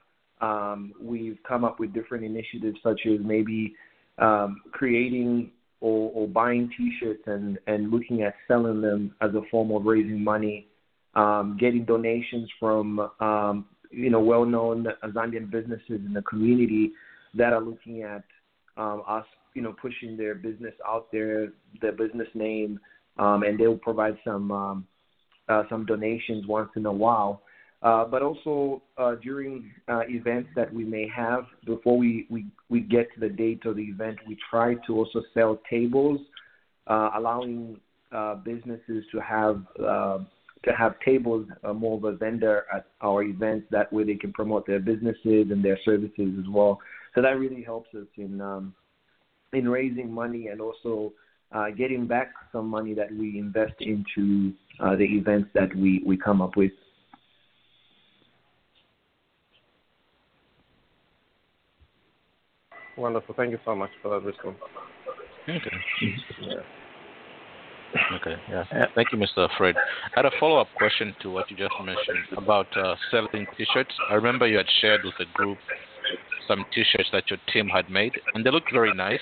Um, 0.42 0.94
we've 1.02 1.38
come 1.48 1.64
up 1.64 1.80
with 1.80 1.94
different 1.94 2.24
initiatives 2.24 2.78
such 2.84 3.02
as 3.06 3.20
maybe 3.22 3.76
um, 4.20 4.62
creating 4.72 5.52
or, 5.82 6.12
or 6.14 6.28
buying 6.28 6.70
T-shirts 6.78 7.24
and, 7.26 7.58
and 7.68 7.92
looking 7.92 8.22
at 8.22 8.34
selling 8.48 8.82
them 8.82 9.16
as 9.22 9.32
a 9.34 9.42
form 9.50 9.72
of 9.72 9.86
raising 9.86 10.24
money, 10.24 10.68
um, 11.16 11.58
getting 11.60 11.86
donations 11.86 12.50
from 12.60 13.00
um, 13.20 13.66
you 13.92 14.10
know 14.10 14.20
well-known 14.20 14.88
Zambian 15.04 15.50
businesses 15.50 16.02
in 16.06 16.14
the 16.14 16.22
community 16.24 16.92
that 17.34 17.54
are 17.54 17.62
looking 17.62 18.04
at 18.04 18.24
um, 18.78 19.04
us 19.08 19.26
you 19.56 19.62
know 19.62 19.74
pushing 19.82 20.16
their 20.16 20.36
business 20.36 20.74
out 20.88 21.12
there, 21.12 21.50
their 21.82 21.92
business 21.92 22.28
name, 22.34 22.80
um, 23.18 23.44
and 23.44 23.60
they'll 23.60 23.78
provide 23.78 24.18
some 24.24 24.52
um, 24.52 24.88
uh, 25.48 25.64
some 25.70 25.86
donations 25.86 26.46
once 26.48 26.70
in 26.76 26.86
a 26.86 26.92
while. 26.92 27.42
Uh, 27.82 28.04
but 28.04 28.22
also 28.22 28.82
uh, 28.98 29.16
during 29.24 29.72
uh, 29.88 30.02
events 30.10 30.50
that 30.54 30.72
we 30.74 30.84
may 30.84 31.08
have, 31.08 31.46
before 31.66 31.98
we, 31.98 32.28
we, 32.30 32.46
we 32.68 32.82
get 32.82 33.08
to 33.14 33.22
the 33.22 33.30
date 33.30 33.66
of 33.66 33.78
the 33.78 33.84
event, 33.84 34.18
we 34.28 34.38
try 34.50 34.74
to 34.86 34.98
also 34.98 35.22
sell 35.34 35.58
tables, 35.70 36.20
uh, 36.88 37.12
allowing 37.16 37.80
uh, 38.12 38.36
businesses 38.36 39.06
to 39.12 39.20
have 39.20 39.64
uh, 39.82 40.18
to 40.66 40.74
have 40.74 41.00
tables 41.06 41.48
more 41.76 41.98
of 41.98 42.04
a 42.04 42.12
vendor 42.18 42.66
at 42.76 42.88
our 43.00 43.24
events. 43.24 43.66
That 43.72 43.94
way, 43.94 44.04
they 44.04 44.16
can 44.16 44.34
promote 44.34 44.68
their 44.68 44.82
businesses 44.82 45.48
and 45.50 45.64
their 45.64 45.80
services 45.86 46.34
as 46.38 46.50
well. 46.50 46.80
So 47.16 47.22
that 47.22 47.40
really 47.40 47.64
helps 47.64 47.96
us 47.96 48.08
in 48.18 48.42
um, 48.42 48.74
in 49.54 49.70
raising 49.70 50.12
money 50.12 50.48
and 50.48 50.60
also 50.60 51.14
getting 51.76 52.08
back 52.08 52.32
some 52.52 52.68
money 52.68 52.94
that 52.94 53.12
we 53.12 53.40
invest 53.40 53.74
into 53.80 54.54
uh, 54.80 54.96
the 54.96 55.04
events 55.04 55.50
that 55.54 55.76
we, 55.76 56.02
we 56.06 56.18
come 56.18 56.42
up 56.42 56.56
with. 56.56 56.72
Wonderful. 62.98 63.34
Thank 63.36 63.52
you 63.52 63.60
so 63.64 63.76
much 63.76 63.92
for 64.02 64.10
that 64.10 64.26
response. 64.26 64.58
Okay. 65.48 65.70
Yeah. 66.42 66.56
Okay. 68.18 68.36
Yeah. 68.50 68.86
Thank 68.94 69.12
you, 69.12 69.18
Mr. 69.18 69.48
Fred. 69.58 69.76
I 69.78 70.20
had 70.22 70.26
a 70.26 70.32
follow-up 70.40 70.68
question 70.76 71.16
to 71.22 71.32
what 71.32 71.50
you 71.50 71.58
just 71.58 71.74
mentioned 71.80 72.38
about 72.38 72.68
uh, 72.78 72.96
selling 73.10 73.48
T-shirts. 73.58 73.94
I 74.10 74.16
remember 74.16 74.48
you 74.48 74.58
had 74.58 74.68
shared 74.82 75.02
with 75.04 75.16
the 75.18 75.26
group 75.34 75.58
some 76.48 76.66
T-shirts 76.74 77.10
that 77.14 77.30
your 77.30 77.40
team 77.54 77.68
had 77.68 77.90
made, 77.90 78.14
and 78.34 78.46
they 78.46 78.52
looked 78.52 78.72
very 78.72 78.94
nice. 78.94 79.20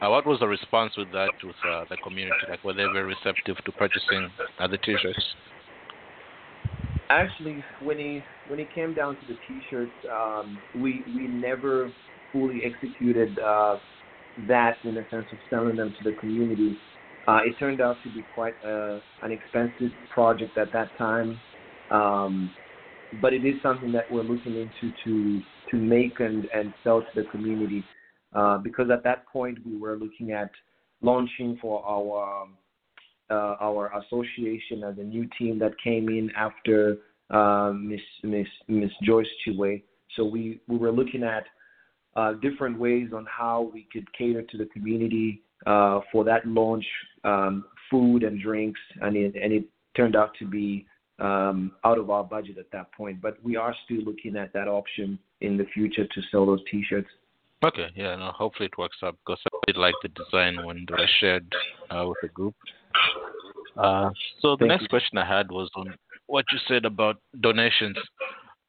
Uh, 0.00 0.08
what 0.08 0.26
was 0.26 0.40
the 0.40 0.46
response 0.46 0.96
with 0.96 1.10
that 1.12 1.30
with 1.42 1.56
uh, 1.68 1.84
the 1.88 1.96
community? 2.02 2.36
Like, 2.48 2.62
were 2.64 2.72
they 2.72 2.84
very 2.92 3.04
receptive 3.04 3.56
to 3.64 3.72
purchasing 3.72 4.30
other 4.58 4.76
T-shirts? 4.76 5.22
Actually, 7.10 7.62
when 7.82 7.98
it 7.98 8.22
when 8.48 8.58
it 8.58 8.72
came 8.74 8.94
down 8.94 9.14
to 9.16 9.20
the 9.28 9.38
T-shirts, 9.46 9.92
um, 10.10 10.58
we 10.74 11.04
we 11.14 11.26
never 11.26 11.92
fully 12.32 12.62
executed 12.64 13.38
uh, 13.38 13.76
that 14.48 14.76
in 14.84 14.94
the 14.94 15.06
sense 15.10 15.26
of 15.32 15.38
selling 15.50 15.76
them 15.76 15.94
to 16.02 16.10
the 16.10 16.16
community. 16.18 16.76
Uh, 17.26 17.40
it 17.44 17.54
turned 17.58 17.80
out 17.80 17.96
to 18.04 18.12
be 18.12 18.22
quite 18.34 18.54
uh, 18.64 18.98
an 19.22 19.32
expensive 19.32 19.90
project 20.12 20.58
at 20.58 20.72
that 20.72 20.90
time, 20.98 21.38
um, 21.90 22.50
but 23.22 23.32
it 23.32 23.44
is 23.46 23.54
something 23.62 23.92
that 23.92 24.10
we're 24.10 24.22
looking 24.22 24.56
into 24.56 24.94
to 25.04 25.40
to 25.70 25.76
make 25.76 26.20
and, 26.20 26.46
and 26.54 26.74
sell 26.82 27.00
to 27.00 27.22
the 27.22 27.28
community. 27.30 27.82
Uh, 28.34 28.58
because 28.58 28.90
at 28.90 29.04
that 29.04 29.26
point 29.28 29.58
we 29.64 29.76
were 29.76 29.96
looking 29.96 30.32
at 30.32 30.50
launching 31.02 31.56
for 31.60 31.84
our 31.84 32.42
um, 32.42 32.54
uh, 33.30 33.56
our 33.60 33.90
association 34.00 34.84
as 34.84 34.98
a 34.98 35.02
new 35.02 35.26
team 35.38 35.58
that 35.58 35.72
came 35.82 36.08
in 36.08 36.30
after 36.36 36.98
uh, 37.30 37.72
Miss 37.74 38.00
Miss 38.22 38.48
Miss 38.68 38.90
Joyce 39.02 39.28
Chiwe. 39.46 39.82
So 40.16 40.24
we 40.24 40.60
we 40.68 40.76
were 40.76 40.92
looking 40.92 41.22
at 41.22 41.44
uh, 42.16 42.34
different 42.34 42.78
ways 42.78 43.10
on 43.14 43.26
how 43.26 43.70
we 43.72 43.86
could 43.92 44.06
cater 44.16 44.42
to 44.42 44.58
the 44.58 44.66
community 44.66 45.42
uh, 45.66 46.00
for 46.12 46.24
that 46.24 46.46
launch, 46.46 46.84
um, 47.24 47.64
food 47.90 48.22
and 48.22 48.40
drinks, 48.40 48.80
and 49.00 49.16
it, 49.16 49.34
and 49.40 49.52
it 49.52 49.64
turned 49.96 50.16
out 50.16 50.32
to 50.38 50.46
be 50.46 50.86
um, 51.18 51.72
out 51.84 51.98
of 51.98 52.10
our 52.10 52.24
budget 52.24 52.58
at 52.58 52.70
that 52.72 52.92
point. 52.92 53.20
But 53.20 53.42
we 53.42 53.56
are 53.56 53.74
still 53.84 54.02
looking 54.02 54.36
at 54.36 54.52
that 54.52 54.68
option 54.68 55.18
in 55.40 55.56
the 55.56 55.64
future 55.72 56.06
to 56.06 56.22
sell 56.30 56.46
those 56.46 56.62
T-shirts. 56.70 57.08
Okay, 57.62 57.88
yeah, 57.94 58.16
no, 58.16 58.30
hopefully 58.32 58.66
it 58.66 58.78
works 58.78 58.98
out 59.02 59.16
because 59.24 59.40
I 59.46 59.58
did 59.66 59.76
like 59.76 59.94
the 60.02 60.08
design 60.08 60.64
when 60.64 60.86
were 60.90 61.08
shared 61.20 61.46
uh, 61.90 62.04
with 62.06 62.18
the 62.22 62.28
group. 62.28 62.54
Uh, 63.76 64.10
so 64.40 64.56
the 64.56 64.66
Thank 64.66 64.68
next 64.70 64.82
you. 64.82 64.88
question 64.88 65.18
I 65.18 65.26
had 65.26 65.50
was 65.50 65.70
on 65.76 65.94
what 66.26 66.44
you 66.52 66.58
said 66.68 66.84
about 66.84 67.16
donations 67.40 67.96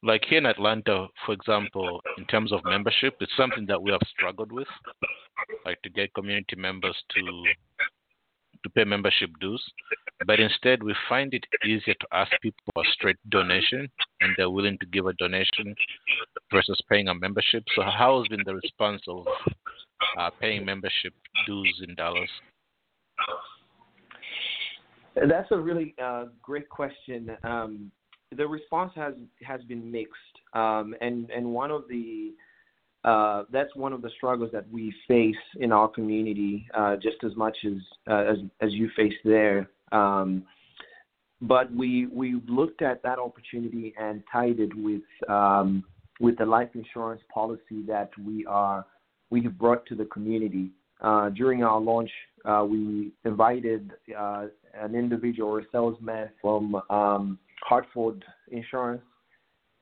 like 0.02 0.24
here 0.28 0.38
in 0.38 0.46
Atlanta, 0.46 1.06
for 1.24 1.32
example, 1.32 2.00
in 2.18 2.24
terms 2.26 2.52
of 2.52 2.60
membership, 2.64 3.16
it's 3.20 3.32
something 3.36 3.66
that 3.66 3.82
we 3.82 3.90
have 3.90 4.00
struggled 4.16 4.52
with, 4.52 4.68
like 5.64 5.80
to 5.82 5.90
get 5.90 6.14
community 6.14 6.56
members 6.56 6.96
to 7.10 7.44
to 8.66 8.70
pay 8.70 8.84
membership 8.84 9.30
dues. 9.40 9.62
But 10.26 10.40
instead, 10.40 10.82
we 10.82 10.94
find 11.08 11.32
it 11.34 11.44
easier 11.64 11.94
to 11.94 12.06
ask 12.12 12.32
people 12.42 12.62
for 12.74 12.82
a 12.82 12.92
straight 12.92 13.16
donation, 13.30 13.88
and 14.20 14.34
they're 14.36 14.50
willing 14.50 14.78
to 14.78 14.86
give 14.86 15.06
a 15.06 15.12
donation 15.14 15.74
versus 16.52 16.80
paying 16.88 17.08
a 17.08 17.14
membership. 17.14 17.64
So, 17.74 17.82
how 17.82 18.18
has 18.18 18.28
been 18.28 18.42
the 18.44 18.54
response 18.54 19.02
of 19.08 19.26
uh, 20.18 20.30
paying 20.40 20.64
membership 20.64 21.12
dues 21.46 21.82
in 21.86 21.94
Dallas? 21.94 22.30
That's 25.14 25.50
a 25.50 25.58
really 25.58 25.94
uh, 26.02 26.26
great 26.42 26.68
question. 26.68 27.30
Um, 27.44 27.90
the 28.36 28.46
response 28.46 28.92
has 28.96 29.14
has 29.42 29.62
been 29.62 29.90
mixed, 29.90 30.36
um, 30.52 30.94
and 31.00 31.30
and 31.30 31.46
one 31.46 31.70
of 31.70 31.84
the 31.88 32.32
uh, 33.06 33.44
that's 33.52 33.74
one 33.76 33.92
of 33.92 34.02
the 34.02 34.10
struggles 34.16 34.50
that 34.52 34.68
we 34.70 34.92
face 35.06 35.36
in 35.60 35.70
our 35.70 35.88
community, 35.88 36.66
uh, 36.76 36.96
just 36.96 37.16
as 37.24 37.34
much 37.36 37.56
as 37.64 37.78
uh, 38.10 38.24
as 38.24 38.38
as 38.60 38.72
you 38.72 38.90
face 38.96 39.14
there. 39.24 39.70
Um, 39.92 40.42
but 41.40 41.72
we 41.72 42.06
we 42.06 42.40
looked 42.48 42.82
at 42.82 43.02
that 43.04 43.18
opportunity 43.18 43.94
and 43.98 44.22
tied 44.30 44.58
it 44.58 44.74
with 44.74 45.02
um, 45.28 45.84
with 46.18 46.36
the 46.38 46.44
life 46.44 46.70
insurance 46.74 47.22
policy 47.32 47.84
that 47.86 48.10
we 48.26 48.44
are 48.46 48.84
we 49.30 49.40
have 49.42 49.56
brought 49.56 49.86
to 49.86 49.94
the 49.94 50.06
community. 50.06 50.70
Uh, 51.00 51.28
during 51.30 51.62
our 51.62 51.78
launch, 51.78 52.10
uh, 52.44 52.64
we 52.68 53.12
invited 53.24 53.92
uh, 54.18 54.46
an 54.74 54.94
individual 54.94 55.50
or 55.50 55.60
a 55.60 55.64
salesman 55.70 56.28
from 56.40 56.74
um, 56.90 57.38
Hartford 57.62 58.24
Insurance, 58.50 59.02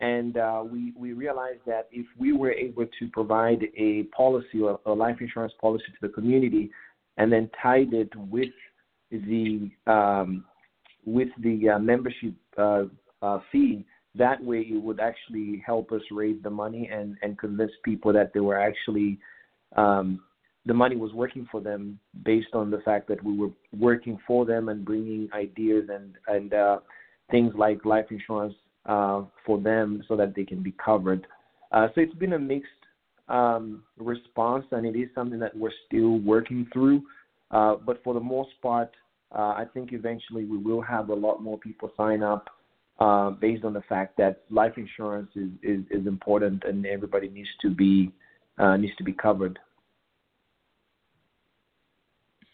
and 0.05 0.37
uh, 0.37 0.63
we 0.71 0.93
we 0.97 1.15
realized 1.15 1.63
that 1.67 1.89
if 1.91 2.07
we 2.19 2.33
were 2.33 2.53
able 2.53 2.85
to 2.99 3.09
provide 3.13 3.63
a 3.77 4.03
policy 4.15 4.61
or 4.61 4.79
a 4.85 4.93
life 4.93 5.17
insurance 5.21 5.55
policy 5.59 5.85
to 5.87 6.07
the 6.07 6.13
community, 6.13 6.71
and 7.17 7.33
then 7.33 7.51
tied 7.63 7.95
it 7.95 8.11
with 8.17 8.55
the 9.11 9.71
um, 9.87 10.45
with 11.07 11.29
the 11.43 11.71
uh, 11.71 11.79
membership 11.79 12.35
uh, 12.59 12.83
uh, 13.23 13.39
fee, 13.51 13.87
that 14.15 14.43
way 14.45 14.61
it 14.61 14.83
would 14.83 15.01
actually 15.01 15.63
help 15.65 15.91
us 15.91 16.03
raise 16.11 16.43
the 16.43 16.51
money 16.51 16.91
and 16.93 17.17
and 17.23 17.39
convince 17.39 17.73
people 17.83 18.13
that 18.13 18.33
they 18.35 18.41
were 18.41 18.61
actually 18.61 19.19
um, 19.77 20.21
the 20.67 20.75
money 20.75 20.97
was 20.97 21.15
working 21.15 21.49
for 21.51 21.63
them 21.63 21.99
based 22.25 22.53
on 22.53 22.71
the 22.71 22.83
fact 22.85 23.09
that 23.09 23.23
we 23.25 23.39
were 23.39 23.53
working 23.79 24.19
for 24.27 24.45
them 24.45 24.69
and 24.69 24.85
bringing 24.85 25.31
ideas 25.33 25.89
and 25.89 26.15
and 26.27 26.53
uh, 26.53 26.79
things 27.31 27.55
like 27.57 27.87
life 27.87 28.07
insurance 28.11 28.55
uh, 28.87 29.23
for 29.47 29.61
them 29.61 30.03
so 30.09 30.17
that 30.17 30.35
they 30.35 30.45
can 30.45 30.63
be 30.63 30.73
covered. 30.73 31.27
Uh, 31.73 31.89
so 31.95 32.01
it's 32.01 32.15
been 32.15 32.35
a 32.35 32.39
mixed 32.39 32.69
um, 33.29 33.83
response, 33.99 34.65
and 34.73 34.87
it 34.87 34.97
is 34.97 35.09
something 35.15 35.39
that 35.39 35.57
we're 35.57 35.73
still 35.87 36.19
working 36.19 36.67
through. 36.73 37.03
Uh, 37.51 37.77
but 37.77 38.03
for 38.05 38.15
the 38.15 38.21
most 38.21 38.51
part, 38.63 38.91
uh, 39.35 39.55
I 39.57 39.65
think 39.73 39.93
eventually 39.93 40.45
we 40.45 40.59
will 40.59 40.83
have 40.83 41.09
a 41.09 41.15
lot 41.15 41.43
more 41.43 41.59
people 41.59 41.91
sign 41.97 42.23
up 42.23 42.49
uh, 43.01 43.31
based 43.31 43.65
on 43.65 43.73
the 43.73 43.83
fact 43.83 44.17
that 44.19 44.43
life 44.51 44.75
insurance 44.77 45.31
is, 45.35 45.49
is, 45.63 45.81
is 45.91 46.07
important 46.07 46.63
and 46.65 46.87
everybody 46.87 47.29
needs 47.29 47.49
to 47.63 47.71
be 47.71 48.13
needs 48.79 48.95
to 48.97 49.03
be 49.03 49.13
covered. 49.13 49.59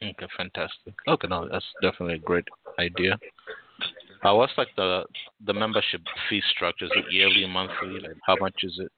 Okay, 0.02 0.26
fantastic. 0.34 0.94
Okay, 1.06 1.28
no, 1.28 1.46
that's 1.46 1.64
definitely 1.82 2.14
a 2.14 2.18
great 2.18 2.46
idea. 2.78 3.18
Uh, 4.22 4.34
what's 4.34 4.52
like 4.58 4.68
the 4.76 5.04
the 5.46 5.54
membership 5.54 6.02
fee 6.28 6.42
structure? 6.54 6.84
Is 6.84 6.90
it 6.94 7.04
yearly, 7.10 7.46
monthly? 7.46 8.00
Like 8.00 8.16
how 8.26 8.36
much 8.40 8.54
is 8.62 8.78
it? 8.78 8.92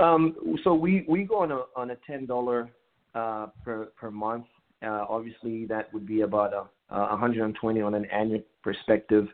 Um, 0.00 0.34
so 0.64 0.74
we, 0.74 1.04
we 1.08 1.24
go 1.24 1.40
on 1.42 1.52
a 1.52 1.62
on 1.76 1.90
a 1.90 1.96
ten 2.06 2.26
dollar 2.26 2.70
uh, 3.14 3.46
per 3.64 3.86
per 3.96 4.10
month. 4.10 4.46
Uh, 4.82 5.04
obviously, 5.08 5.66
that 5.66 5.92
would 5.92 6.06
be 6.06 6.22
about 6.22 6.54
a, 6.54 6.94
a 6.94 7.08
120 7.10 7.82
on 7.82 7.94
an 7.94 8.06
annual 8.06 8.40
perspective. 8.62 9.28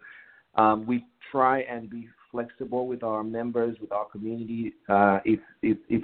Um, 0.56 0.84
we 0.84 1.06
try 1.30 1.60
and 1.60 1.88
be 1.88 2.08
flexible 2.32 2.88
with 2.88 3.04
our 3.04 3.22
members, 3.22 3.76
with 3.80 3.92
our 3.92 4.06
community. 4.06 4.74
Uh, 4.88 5.20
if, 5.24 5.38
if 5.62 5.78
if 5.88 6.02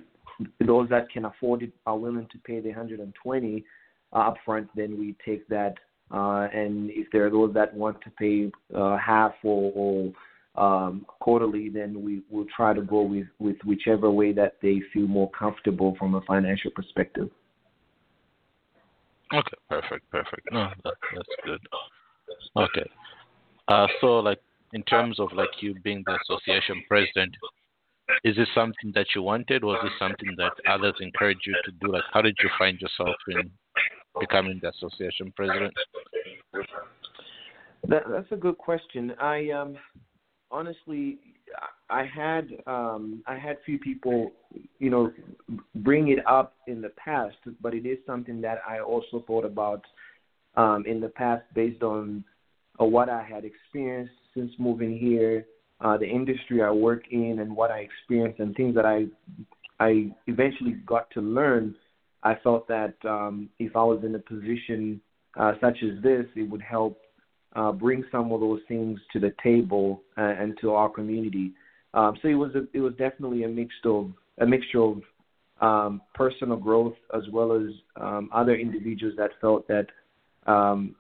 those 0.65 0.89
that 0.91 1.11
can 1.11 1.25
afford 1.25 1.63
it 1.63 1.73
are 1.87 1.99
willing 1.99 2.29
to 2.33 2.39
pay 2.39 2.61
the 2.61 2.69
120 2.69 3.65
uh, 4.13 4.33
upfront, 4.33 4.69
then 4.77 4.99
we 4.99 5.17
take 5.25 5.47
that 5.49 5.75
uh, 6.13 6.49
and 6.53 6.91
if 6.91 7.07
there 7.11 7.27
are 7.27 7.31
those 7.31 7.55
that 7.55 7.73
want 7.75 8.01
to 8.03 8.11
pay 8.11 8.51
uh, 8.77 8.97
half 8.99 9.33
or, 9.43 10.13
um, 10.55 11.07
quarterly, 11.07 11.71
then 11.71 12.03
we 12.03 12.23
will 12.31 12.45
try 12.55 12.75
to 12.75 12.83
go 12.83 13.01
with, 13.03 13.27
with 13.39 13.57
whichever 13.65 14.11
way 14.11 14.33
that 14.33 14.57
they 14.61 14.83
feel 14.93 15.07
more 15.07 15.31
comfortable 15.31 15.97
from 15.99 16.15
a 16.15 16.21
financial 16.23 16.71
perspective. 16.71 17.31
Okay, 19.33 19.57
perfect, 19.71 20.11
perfect. 20.11 20.47
No, 20.53 20.69
that, 20.85 20.95
that's 21.15 21.29
good. 21.47 21.61
Okay, 22.55 22.91
uh, 23.69 23.87
so 24.03 24.19
like 24.19 24.41
in 24.75 24.83
terms 24.83 25.19
of 25.19 25.33
like 25.33 25.49
you 25.61 25.75
being 25.83 26.05
the 26.05 26.19
association 26.23 26.83
president, 26.87 27.35
is 28.25 28.37
this 28.37 28.49
something 28.55 28.93
that 28.95 29.07
you 29.15 29.23
wanted, 29.23 29.65
or 29.65 29.77
is 29.77 29.83
this 29.85 29.99
something 29.99 30.35
that 30.37 30.53
others 30.69 30.95
encouraged 31.01 31.47
you 31.47 31.55
to 31.65 31.73
do? 31.81 31.93
Like, 31.93 32.03
how 32.13 32.21
did 32.21 32.37
you 32.43 32.51
find 32.59 32.79
yourself 32.79 33.17
in 33.29 33.51
becoming 34.21 34.61
the 34.63 34.71
association 34.71 35.33
president? 35.37 35.73
That, 37.89 38.05
that's 38.09 38.31
a 38.31 38.37
good 38.37 38.59
question. 38.59 39.13
I 39.21 39.51
um, 39.51 39.77
honestly, 40.51 41.19
I 41.91 42.05
had 42.05 42.49
um, 42.67 43.23
I 43.27 43.37
had 43.37 43.59
few 43.65 43.79
people, 43.79 44.33
you 44.79 44.91
know, 44.91 45.13
bring 45.77 46.09
it 46.09 46.25
up 46.27 46.55
in 46.67 46.81
the 46.81 46.91
past, 46.91 47.37
but 47.61 47.75
it 47.75 47.87
is 47.87 47.99
something 48.07 48.41
that 48.43 48.59
I 48.69 48.81
also 48.81 49.25
thought 49.27 49.45
about 49.45 49.83
um, 50.57 50.85
in 50.87 51.01
the 51.01 51.09
past 51.09 51.43
based 51.55 51.83
on 51.83 52.25
uh, 52.81 52.85
what 52.85 53.09
I 53.09 53.23
had 53.23 53.45
experienced 53.45 54.15
since 54.35 54.53
moving 54.59 54.99
here, 54.99 55.47
uh, 55.81 55.97
the 55.97 56.09
industry 56.09 56.63
I 56.63 56.71
work 56.71 57.05
in, 57.11 57.41
and 57.41 57.55
what 57.55 57.71
I 57.71 57.81
experienced, 57.81 58.41
and 58.41 58.55
things 58.55 58.75
that 58.75 58.87
I 58.87 59.07
I 59.81 60.13
eventually 60.27 60.73
got 60.87 61.11
to 61.13 61.21
learn. 61.21 61.75
I 62.23 62.37
felt 62.43 62.69
that 62.69 62.95
um, 63.05 63.49
if 63.59 63.75
I 63.77 63.83
was 63.83 64.03
in 64.05 64.15
a 64.15 64.19
position 64.19 65.01
uh, 65.39 65.53
such 65.61 65.79
as 65.83 66.03
this, 66.03 66.27
it 66.37 66.49
would 66.49 66.63
help 66.63 67.01
uh, 67.55 67.73
bring 67.73 68.05
some 68.11 68.33
of 68.33 68.41
those 68.41 68.61
things 68.69 68.99
to 69.13 69.21
the 69.21 69.35
table 69.43 70.03
uh, 70.17 70.23
and 70.23 70.57
to 70.61 70.73
our 70.73 70.89
community. 70.89 71.53
Um, 71.95 72.17
so 72.23 72.29
it 72.29 72.35
was 72.35 72.55
a, 72.55 72.65
it 72.73 72.81
was 72.81 72.93
definitely 72.95 73.45
a 73.45 73.49
mix 73.49 73.75
of 73.85 74.13
a 74.41 74.47
mixture 74.47 74.83
of 74.83 75.03
um, 75.61 76.01
personal 76.15 76.57
growth 76.57 76.97
as 77.15 77.23
well 77.31 77.53
as 77.53 77.73
um, 78.01 78.31
other 78.33 78.55
individuals 78.55 79.15
that 79.19 79.31
felt 79.41 79.69
that 79.69 79.87
um, 80.47 80.97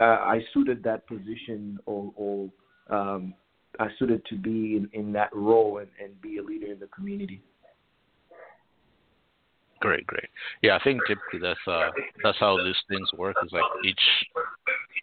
I, 0.00 0.04
I 0.04 0.40
suited 0.52 0.82
that 0.84 1.06
position 1.06 1.78
or, 1.86 2.12
or 2.14 2.50
um, 2.90 3.34
I 3.80 3.88
suited 3.98 4.24
to 4.26 4.36
be 4.36 4.76
in, 4.76 4.88
in 4.92 5.12
that 5.12 5.34
role 5.34 5.78
and, 5.78 5.88
and 6.02 6.20
be 6.20 6.38
a 6.38 6.42
leader 6.42 6.66
in 6.72 6.78
the 6.78 6.86
community. 6.86 7.42
Great, 9.80 10.06
great. 10.06 10.28
Yeah, 10.62 10.76
I 10.76 10.82
think 10.82 11.00
typically 11.06 11.40
that's 11.40 11.60
uh 11.66 11.90
that's 12.22 12.38
how 12.38 12.56
these 12.64 12.76
things 12.88 13.08
work. 13.16 13.36
Is 13.44 13.52
like 13.52 13.62
each 13.84 14.00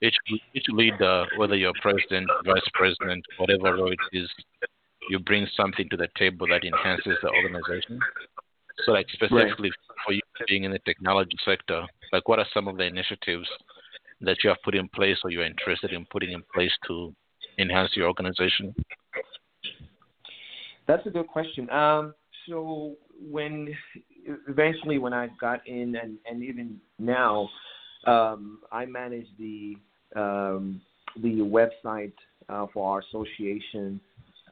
each 0.02 0.16
each 0.54 0.66
leader, 0.70 1.26
whether 1.38 1.56
you're 1.56 1.74
president, 1.82 2.28
vice 2.46 2.70
president, 2.74 3.24
whatever 3.38 3.76
role 3.76 3.92
it 3.92 4.00
is, 4.12 4.30
you 5.10 5.20
bring 5.20 5.48
something 5.56 5.88
to 5.90 5.98
the 5.98 6.08
table 6.18 6.48
that 6.48 6.64
enhances 6.64 7.18
the 7.22 7.30
organization. 7.30 8.00
So, 8.86 8.92
like 8.92 9.08
specifically 9.14 9.70
right. 9.70 10.06
for 10.06 10.14
you 10.14 10.22
being 10.48 10.64
in 10.64 10.72
the 10.72 10.80
technology 10.80 11.38
sector, 11.46 11.86
like 12.12 12.28
what 12.28 12.40
are 12.40 12.48
some 12.54 12.68
of 12.68 12.78
the 12.78 12.84
initiatives 12.84 13.48
that 14.22 14.38
you 14.44 14.50
have 14.50 14.58
put 14.64 14.76
in 14.76 14.88
place 14.90 15.18
or 15.24 15.30
you're 15.30 15.46
interested 15.46 15.94
in 15.94 16.06
putting 16.12 16.32
in 16.32 16.44
place 16.54 16.72
to 16.88 17.14
enhance 17.60 17.92
your 17.96 18.08
organization? 18.08 18.74
That's 20.88 21.06
a 21.06 21.10
good 21.10 21.28
question. 21.28 21.70
Um, 21.70 22.14
so 22.48 22.96
when 23.22 23.74
eventually 24.48 24.98
when 24.98 25.14
I 25.14 25.30
got 25.40 25.68
in 25.68 25.96
and, 25.96 26.18
and 26.30 26.44
even 26.44 26.80
now, 27.00 27.50
um, 28.06 28.60
I 28.72 28.86
manage 28.86 29.28
the 29.40 29.76
um, 30.16 30.82
the 31.22 31.40
website 31.40 32.14
uh, 32.50 32.68
for 32.74 32.94
our 32.94 33.00
association. 33.00 34.00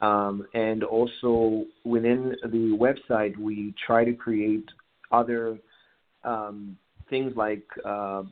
Um, 0.01 0.47
and 0.55 0.83
also 0.83 1.65
within 1.83 2.35
the 2.43 2.75
website, 2.77 3.37
we 3.37 3.73
try 3.85 4.03
to 4.03 4.13
create 4.13 4.65
other 5.11 5.59
um, 6.23 6.75
things 7.09 7.33
like 7.35 7.63
uh, 7.85 8.23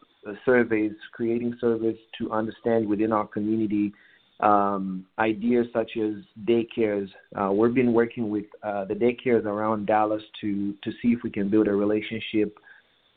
surveys, 0.46 0.94
creating 1.14 1.56
surveys 1.62 1.98
to 2.18 2.32
understand 2.32 2.88
within 2.88 3.12
our 3.12 3.28
community 3.28 3.94
um, 4.40 5.06
ideas 5.18 5.68
such 5.74 5.92
as 5.98 6.14
daycares. 6.46 7.10
Uh, 7.36 7.52
we've 7.52 7.74
been 7.74 7.94
working 7.94 8.30
with 8.30 8.46
uh, 8.64 8.86
the 8.86 8.94
daycares 8.94 9.46
around 9.46 9.86
Dallas 9.86 10.24
to 10.42 10.74
to 10.84 10.92
see 11.02 11.10
if 11.10 11.20
we 11.24 11.30
can 11.30 11.50
build 11.50 11.68
a 11.68 11.74
relationship 11.74 12.58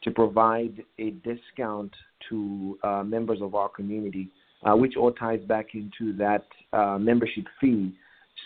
to 0.02 0.10
provide 0.10 0.82
a 0.98 1.10
discount 1.10 1.92
to 2.28 2.78
uh, 2.82 3.02
members 3.04 3.40
of 3.40 3.54
our 3.54 3.68
community, 3.68 4.28
uh, 4.64 4.74
which 4.74 4.96
all 4.96 5.12
ties 5.12 5.40
back 5.46 5.74
into 5.74 6.12
that 6.16 6.46
uh, 6.72 6.98
membership 6.98 7.44
fee. 7.60 7.92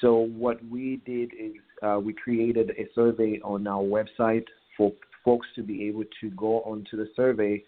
So 0.00 0.14
what 0.36 0.58
we 0.68 1.00
did 1.06 1.32
is 1.38 1.52
uh, 1.82 1.98
we 2.02 2.12
created 2.12 2.70
a 2.78 2.86
survey 2.94 3.40
on 3.42 3.66
our 3.66 3.82
website 3.82 4.44
for 4.76 4.92
folks 5.24 5.46
to 5.56 5.62
be 5.62 5.88
able 5.88 6.04
to 6.20 6.30
go 6.30 6.60
onto 6.60 6.96
the 6.96 7.08
survey 7.16 7.62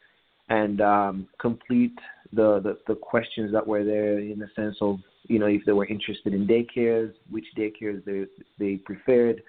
and 0.51 0.81
um, 0.81 1.29
complete 1.41 1.99
the, 2.33 2.61
the, 2.61 2.79
the 2.87 2.95
questions 2.95 3.53
that 3.53 3.67
were 3.67 3.85
there 3.85 4.19
in 4.19 4.39
the 4.39 4.49
sense 4.55 4.77
of 4.81 4.99
you 5.25 5.39
know 5.39 5.47
if 5.47 5.63
they 5.67 5.73
were 5.73 5.87
interested 5.87 6.35
in 6.35 6.47
daycares, 6.47 7.13
which 7.31 7.47
daycares 7.57 8.05
they 8.05 8.25
they 8.59 8.77
preferred, 8.77 9.43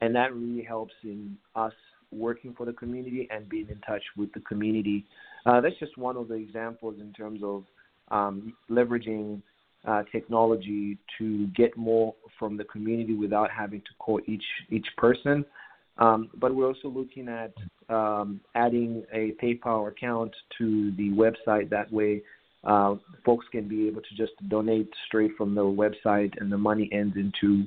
and 0.00 0.14
that 0.14 0.34
really 0.34 0.62
helps 0.62 0.94
in 1.02 1.36
us 1.54 1.72
working 2.12 2.54
for 2.56 2.66
the 2.66 2.72
community 2.72 3.28
and 3.30 3.48
being 3.48 3.68
in 3.68 3.78
touch 3.80 4.02
with 4.16 4.32
the 4.32 4.40
community. 4.40 5.04
Uh, 5.46 5.60
that's 5.60 5.78
just 5.78 5.96
one 5.96 6.16
of 6.16 6.28
the 6.28 6.34
examples 6.34 6.96
in 7.00 7.12
terms 7.12 7.40
of 7.44 7.64
um, 8.10 8.52
leveraging 8.68 9.40
uh, 9.86 10.02
technology 10.12 10.98
to 11.18 11.46
get 11.48 11.76
more 11.76 12.14
from 12.38 12.56
the 12.56 12.64
community 12.64 13.14
without 13.14 13.50
having 13.50 13.80
to 13.80 13.90
call 13.98 14.20
each 14.26 14.44
each 14.70 14.86
person. 14.96 15.44
Um, 16.00 16.30
but 16.38 16.54
we're 16.54 16.66
also 16.66 16.88
looking 16.88 17.28
at 17.28 17.52
um, 17.94 18.40
adding 18.54 19.04
a 19.12 19.32
PayPal 19.42 19.88
account 19.88 20.34
to 20.58 20.92
the 20.96 21.10
website. 21.10 21.68
That 21.70 21.92
way, 21.92 22.22
uh, 22.64 22.96
folks 23.24 23.46
can 23.52 23.68
be 23.68 23.86
able 23.86 24.00
to 24.00 24.14
just 24.16 24.32
donate 24.48 24.90
straight 25.06 25.32
from 25.36 25.54
the 25.54 25.62
website, 25.62 26.32
and 26.40 26.50
the 26.50 26.58
money 26.58 26.88
ends 26.92 27.16
into 27.16 27.64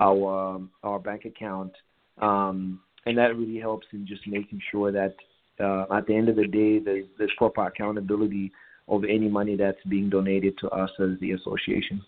our 0.00 0.54
um, 0.56 0.70
our 0.82 0.98
bank 0.98 1.24
account. 1.24 1.72
Um, 2.18 2.80
and 3.06 3.16
that 3.18 3.36
really 3.36 3.60
helps 3.60 3.86
in 3.92 4.06
just 4.06 4.26
making 4.26 4.60
sure 4.70 4.90
that 4.90 5.14
uh, 5.60 5.86
at 5.96 6.06
the 6.06 6.14
end 6.14 6.28
of 6.28 6.36
the 6.36 6.46
day, 6.46 6.80
there's, 6.80 7.06
there's 7.18 7.32
proper 7.36 7.64
accountability 7.66 8.52
of 8.88 9.04
any 9.04 9.28
money 9.28 9.56
that's 9.56 9.82
being 9.88 10.10
donated 10.10 10.58
to 10.58 10.68
us 10.70 10.90
as 11.00 11.18
the 11.20 11.32
association. 11.32 12.02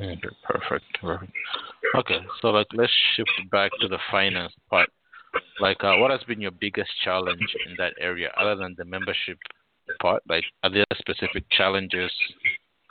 Okay, 0.00 0.18
perfect. 0.44 0.84
perfect. 1.00 1.32
Okay, 1.96 2.20
so 2.40 2.48
like 2.48 2.66
let's 2.72 2.92
shift 3.16 3.30
back 3.50 3.70
to 3.80 3.88
the 3.88 3.98
finance 4.10 4.52
part. 4.70 4.88
Like, 5.60 5.84
uh, 5.84 5.96
what 5.96 6.10
has 6.10 6.22
been 6.24 6.40
your 6.40 6.50
biggest 6.50 6.90
challenge 7.04 7.54
in 7.66 7.74
that 7.78 7.92
area, 8.00 8.32
other 8.36 8.56
than 8.56 8.74
the 8.78 8.84
membership 8.84 9.38
part? 10.00 10.22
Like, 10.28 10.44
are 10.62 10.70
there 10.70 10.84
specific 10.98 11.44
challenges 11.50 12.10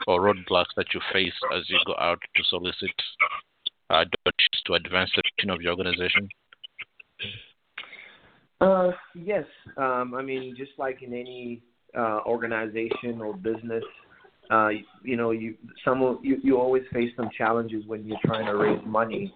or 0.06 0.20
roadblocks 0.20 0.72
that 0.76 0.86
you 0.94 1.00
face 1.12 1.34
as 1.54 1.68
you 1.68 1.78
go 1.86 1.94
out 1.98 2.18
to 2.36 2.44
solicit 2.44 2.90
uh, 3.90 4.04
to 4.66 4.74
advance 4.74 5.10
the 5.16 5.22
mission 5.36 5.50
of 5.50 5.60
your 5.60 5.72
organization? 5.72 6.28
Uh, 8.60 8.90
yes. 9.14 9.44
Um, 9.76 10.14
I 10.14 10.22
mean, 10.22 10.54
just 10.56 10.72
like 10.78 11.02
in 11.02 11.12
any 11.12 11.62
uh, 11.96 12.20
organization 12.26 13.20
or 13.20 13.34
business, 13.34 13.84
uh, 14.50 14.70
you 15.04 15.16
know, 15.16 15.30
you 15.30 15.54
some 15.84 16.18
you 16.22 16.38
you 16.42 16.58
always 16.58 16.82
face 16.92 17.10
some 17.16 17.30
challenges 17.36 17.84
when 17.86 18.04
you're 18.06 18.18
trying 18.24 18.46
to 18.46 18.56
raise 18.56 18.84
money, 18.84 19.32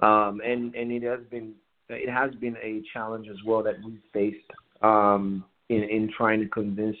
um, 0.00 0.40
and 0.44 0.74
and 0.74 0.90
it 0.90 1.02
has 1.02 1.20
been 1.30 1.52
it 1.88 2.10
has 2.10 2.34
been 2.36 2.56
a 2.62 2.82
challenge 2.92 3.28
as 3.28 3.36
well 3.44 3.62
that 3.62 3.74
we've 3.84 4.00
faced 4.12 4.50
um, 4.82 5.44
in 5.68 5.82
in 5.82 6.10
trying 6.16 6.40
to 6.40 6.48
convince 6.48 6.96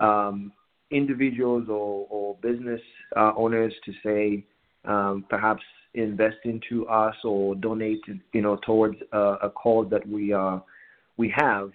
um, 0.00 0.52
individuals 0.90 1.68
or 1.68 2.06
or 2.10 2.36
business 2.42 2.80
uh, 3.16 3.32
owners 3.36 3.72
to 3.86 3.92
say 4.04 4.44
um, 4.84 5.24
perhaps 5.30 5.62
invest 5.94 6.38
into 6.44 6.86
us 6.88 7.14
or 7.24 7.54
donate 7.54 8.00
you 8.32 8.42
know 8.42 8.58
towards 8.66 8.96
a, 9.12 9.18
a 9.42 9.50
cause 9.50 9.86
that 9.90 10.06
we 10.06 10.32
uh 10.32 10.58
we 11.16 11.32
have. 11.36 11.70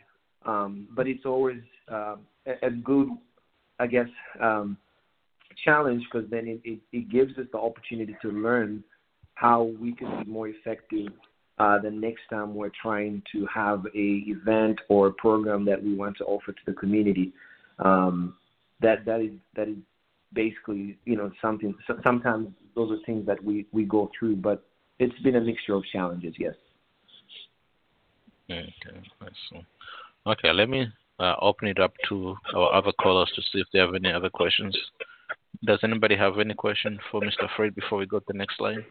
Um, 0.46 0.88
but 0.96 1.08
it's 1.08 1.26
always 1.26 1.62
uh, 1.92 2.16
a, 2.46 2.68
a 2.68 2.72
good, 2.72 3.10
I 3.80 3.88
guess. 3.88 4.08
Um, 4.42 4.78
challenge 5.64 6.04
because 6.12 6.30
then 6.30 6.48
it, 6.48 6.62
it, 6.64 6.80
it 6.92 7.10
gives 7.10 7.38
us 7.38 7.46
the 7.52 7.58
opportunity 7.58 8.16
to 8.22 8.30
learn 8.30 8.84
how 9.36 9.64
we 9.80 9.94
can 9.94 10.24
be 10.24 10.30
more 10.30 10.48
effective 10.48 11.12
uh, 11.60 11.80
the 11.80 11.90
next 11.90 12.22
time 12.30 12.54
we're 12.54 12.72
trying 12.82 13.22
to 13.32 13.48
have 13.54 13.86
a 13.96 14.24
event 14.28 14.80
or 14.90 15.08
a 15.08 15.14
program 15.14 15.66
that 15.66 15.84
we 15.84 15.96
want 15.96 16.16
to 16.18 16.24
offer 16.26 16.52
to 16.52 16.62
the 16.66 16.74
community. 16.74 17.34
Um, 17.80 18.36
that 18.82 19.06
that 19.06 19.22
is 19.22 19.32
that 19.56 19.68
is 19.68 19.78
basically 20.34 20.98
you 21.06 21.16
know 21.16 21.32
something. 21.42 21.74
So 21.88 22.00
sometimes 22.04 22.50
those 22.76 22.92
are 22.92 23.04
things 23.06 23.26
that 23.26 23.44
we 23.44 23.66
we 23.72 23.86
go 23.86 24.12
through, 24.18 24.36
but 24.38 24.66
it's 25.00 25.18
been 25.20 25.36
a 25.36 25.42
mixture 25.42 25.74
of 25.74 25.84
challenges. 25.92 26.36
Yes. 26.38 26.54
Okay, 28.50 28.72
Okay, 30.26 30.54
let 30.54 30.70
me 30.70 30.88
uh, 31.20 31.36
open 31.42 31.68
it 31.68 31.80
up 31.80 31.94
to 32.08 32.36
our 32.56 32.74
other 32.74 32.92
callers 32.94 33.32
to 33.36 33.42
see 33.42 33.60
if 33.60 33.68
they 33.74 33.80
have 33.80 33.94
any 33.96 34.12
other 34.12 34.30
questions. 34.30 34.78
Does 35.66 35.80
anybody 35.84 36.16
have 36.16 36.40
any 36.40 36.54
question 36.54 37.00
for 37.12 37.22
Mr. 37.22 37.48
Fred 37.56 37.74
before 37.74 37.98
we 37.98 38.06
go 38.06 38.20
to 38.20 38.26
the 38.28 38.38
next 38.38 38.60
line? 38.60 38.86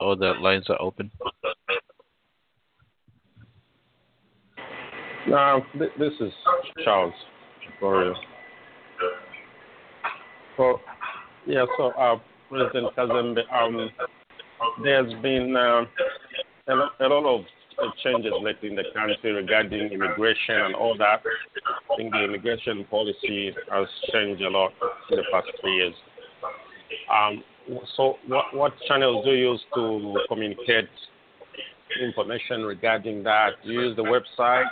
All 0.00 0.16
the 0.16 0.32
lines 0.40 0.64
are 0.70 0.80
open. 0.80 1.10
Uh, 5.32 5.60
this 5.98 6.12
is 6.20 6.32
Charles 6.84 7.12
Gloria. 7.80 8.14
So, 10.56 10.80
yeah, 11.46 11.66
so 11.76 11.90
uh, 11.90 12.18
President 12.48 12.96
Kazembe, 12.96 13.40
um, 13.52 13.90
there's 14.82 15.12
been 15.22 15.54
uh, 15.54 15.84
a, 16.68 16.74
a 16.74 17.06
lot 17.06 17.26
of 17.26 17.44
changes 18.02 18.32
lately 18.42 18.70
in 18.70 18.76
the 18.76 18.84
country 18.94 19.32
regarding 19.32 19.92
immigration 19.92 20.56
and 20.56 20.74
all 20.74 20.96
that. 20.98 21.22
I 21.90 21.96
think 21.96 22.12
the 22.12 22.24
immigration 22.24 22.84
policy 22.90 23.54
has 23.70 23.86
changed 24.12 24.42
a 24.42 24.48
lot 24.48 24.72
in 25.10 25.16
the 25.16 25.24
past 25.32 25.48
three 25.60 25.76
years. 25.76 25.94
Um, 27.12 27.42
so, 27.96 28.14
what, 28.26 28.44
what 28.54 28.72
channels 28.86 29.24
do 29.24 29.32
you 29.32 29.52
use 29.52 29.60
to 29.74 30.20
communicate 30.28 30.88
information 32.02 32.62
regarding 32.62 33.22
that? 33.24 33.50
Do 33.64 33.72
you 33.72 33.80
use 33.80 33.96
the 33.96 34.02
website 34.02 34.64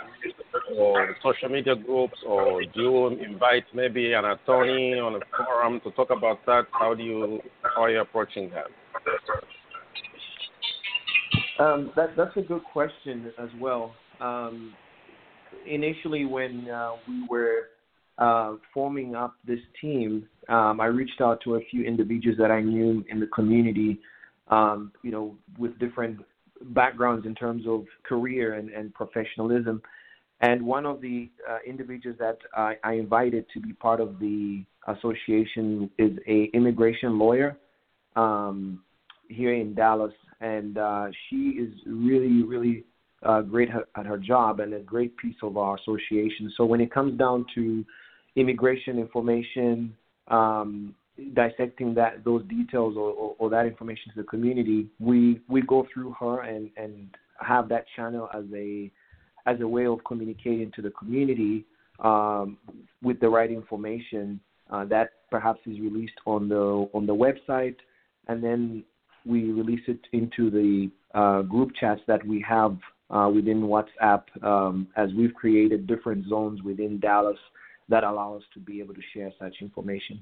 or 0.75 1.15
social 1.23 1.49
media 1.49 1.75
groups, 1.75 2.17
or 2.25 2.61
do 2.61 2.81
you 2.81 3.07
invite 3.07 3.65
maybe 3.73 4.13
an 4.13 4.25
attorney 4.25 4.93
on 4.99 5.15
a 5.15 5.19
forum 5.35 5.79
to 5.83 5.91
talk 5.91 6.09
about 6.09 6.45
that? 6.45 6.65
How 6.71 6.93
do 6.93 7.03
you 7.03 7.41
how 7.63 7.83
are 7.83 7.89
you 7.89 8.01
approaching 8.01 8.49
that? 8.51 8.67
Um, 11.59 11.91
that 11.95 12.15
that's 12.15 12.35
a 12.37 12.41
good 12.41 12.63
question 12.71 13.31
as 13.39 13.49
well. 13.59 13.93
Um, 14.19 14.73
initially, 15.65 16.25
when 16.25 16.69
uh, 16.69 16.93
we 17.07 17.25
were 17.29 17.69
uh, 18.17 18.55
forming 18.73 19.15
up 19.15 19.35
this 19.45 19.59
team, 19.81 20.27
um, 20.49 20.79
I 20.79 20.85
reached 20.85 21.21
out 21.21 21.39
to 21.43 21.55
a 21.55 21.59
few 21.71 21.83
individuals 21.83 22.37
that 22.39 22.51
I 22.51 22.61
knew 22.61 23.03
in 23.09 23.19
the 23.19 23.27
community, 23.27 23.99
um, 24.49 24.91
you 25.03 25.11
know, 25.11 25.35
with 25.57 25.77
different 25.79 26.19
backgrounds 26.69 27.25
in 27.25 27.35
terms 27.35 27.63
of 27.67 27.85
career 28.03 28.53
and, 28.53 28.69
and 28.69 28.93
professionalism. 28.93 29.81
And 30.41 30.63
one 30.63 30.85
of 30.85 31.01
the 31.01 31.29
uh, 31.49 31.57
individuals 31.67 32.17
that 32.19 32.37
I, 32.55 32.75
I, 32.83 32.93
invited 32.93 33.45
to 33.55 33.59
be 33.59 33.73
part 33.73 33.99
of 33.99 34.19
the 34.19 34.63
association 34.87 35.89
is 35.97 36.11
a 36.27 36.45
immigration 36.53 37.17
lawyer 37.17 37.57
um, 38.15 38.83
here 39.29 39.53
in 39.53 39.73
Dallas, 39.73 40.13
and 40.41 40.77
uh, 40.77 41.07
she 41.29 41.57
is 41.59 41.73
really, 41.85 42.43
really 42.43 42.83
uh, 43.23 43.41
great 43.41 43.69
at 43.95 44.05
her 44.05 44.17
job 44.17 44.59
and 44.59 44.73
a 44.73 44.79
great 44.79 45.17
piece 45.17 45.35
of 45.41 45.57
our 45.57 45.77
association. 45.77 46.51
So 46.55 46.65
when 46.65 46.81
it 46.81 46.91
comes 46.91 47.17
down 47.17 47.45
to 47.55 47.83
immigration 48.35 48.99
information, 48.99 49.95
um, 50.27 50.93
dissecting 51.33 51.95
that 51.95 52.23
those 52.23 52.43
details 52.45 52.95
or, 52.95 53.09
or, 53.11 53.35
or, 53.39 53.49
that 53.49 53.65
information 53.65 54.11
to 54.13 54.21
the 54.21 54.27
community, 54.27 54.87
we 54.99 55.41
we 55.47 55.61
go 55.61 55.87
through 55.91 56.15
her 56.19 56.41
and 56.41 56.69
and 56.77 57.07
have 57.39 57.69
that 57.69 57.85
channel 57.95 58.29
as 58.35 58.43
a 58.53 58.91
as 59.47 59.59
a 59.61 59.67
way 59.67 59.87
of 59.87 60.03
communicating 60.05 60.71
to 60.75 60.81
the 60.81 60.91
community 60.91 61.65
um, 62.03 62.57
with 63.01 63.19
the 63.19 63.27
right 63.27 63.49
information 63.49 64.39
uh, 64.69 64.85
that 64.85 65.11
perhaps 65.31 65.59
is 65.65 65.79
released 65.79 66.19
on 66.25 66.47
the 66.49 66.87
on 66.93 67.07
the 67.07 67.15
website, 67.15 67.77
and 68.27 68.43
then 68.43 68.83
we 69.27 69.51
release 69.51 69.81
it 69.87 69.99
into 70.13 70.49
the 70.49 70.89
uh, 71.13 71.41
group 71.43 71.71
chats 71.79 72.01
that 72.07 72.25
we 72.25 72.43
have 72.47 72.77
uh, 73.09 73.29
within 73.33 73.61
WhatsApp 73.61 74.23
um, 74.43 74.87
as 74.95 75.09
we've 75.17 75.33
created 75.33 75.87
different 75.87 76.27
zones 76.27 76.61
within 76.63 76.99
Dallas 76.99 77.37
that 77.89 78.03
allow 78.03 78.35
us 78.35 78.43
to 78.53 78.59
be 78.59 78.79
able 78.79 78.93
to 78.93 79.01
share 79.13 79.31
such 79.39 79.55
information. 79.61 80.21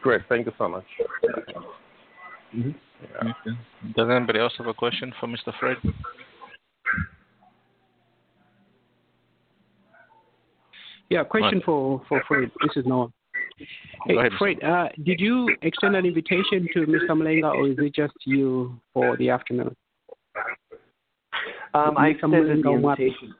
Great. 0.00 0.22
Thank 0.28 0.46
you 0.46 0.52
so 0.56 0.68
much. 0.68 0.84
Mm-hmm. 2.54 2.70
Yeah. 3.02 3.30
Okay. 3.30 3.58
Does 3.96 4.08
anybody 4.08 4.38
else 4.38 4.52
have 4.58 4.68
a 4.68 4.74
question 4.74 5.12
for 5.18 5.26
Mr. 5.26 5.52
Fred? 5.58 5.76
Yeah, 11.10 11.24
question 11.24 11.60
for, 11.64 12.00
for 12.08 12.22
Fred. 12.28 12.50
This 12.62 12.76
is 12.76 12.86
Noah. 12.86 13.08
Hey, 14.06 14.16
ahead, 14.16 14.32
Fred, 14.38 14.62
uh, 14.62 14.88
did 15.04 15.20
you 15.20 15.54
extend 15.62 15.96
an 15.96 16.06
invitation 16.06 16.68
to 16.74 16.80
Mr. 16.86 17.10
Malenga, 17.10 17.54
or 17.54 17.68
is 17.68 17.76
it 17.78 17.94
just 17.94 18.14
you 18.24 18.80
for 18.92 19.16
the 19.16 19.30
afternoon? 19.30 19.74
Um, 21.74 21.96
I 21.96 22.08
extended 22.08 22.62
the 22.62 22.70
invitation. 22.70 23.34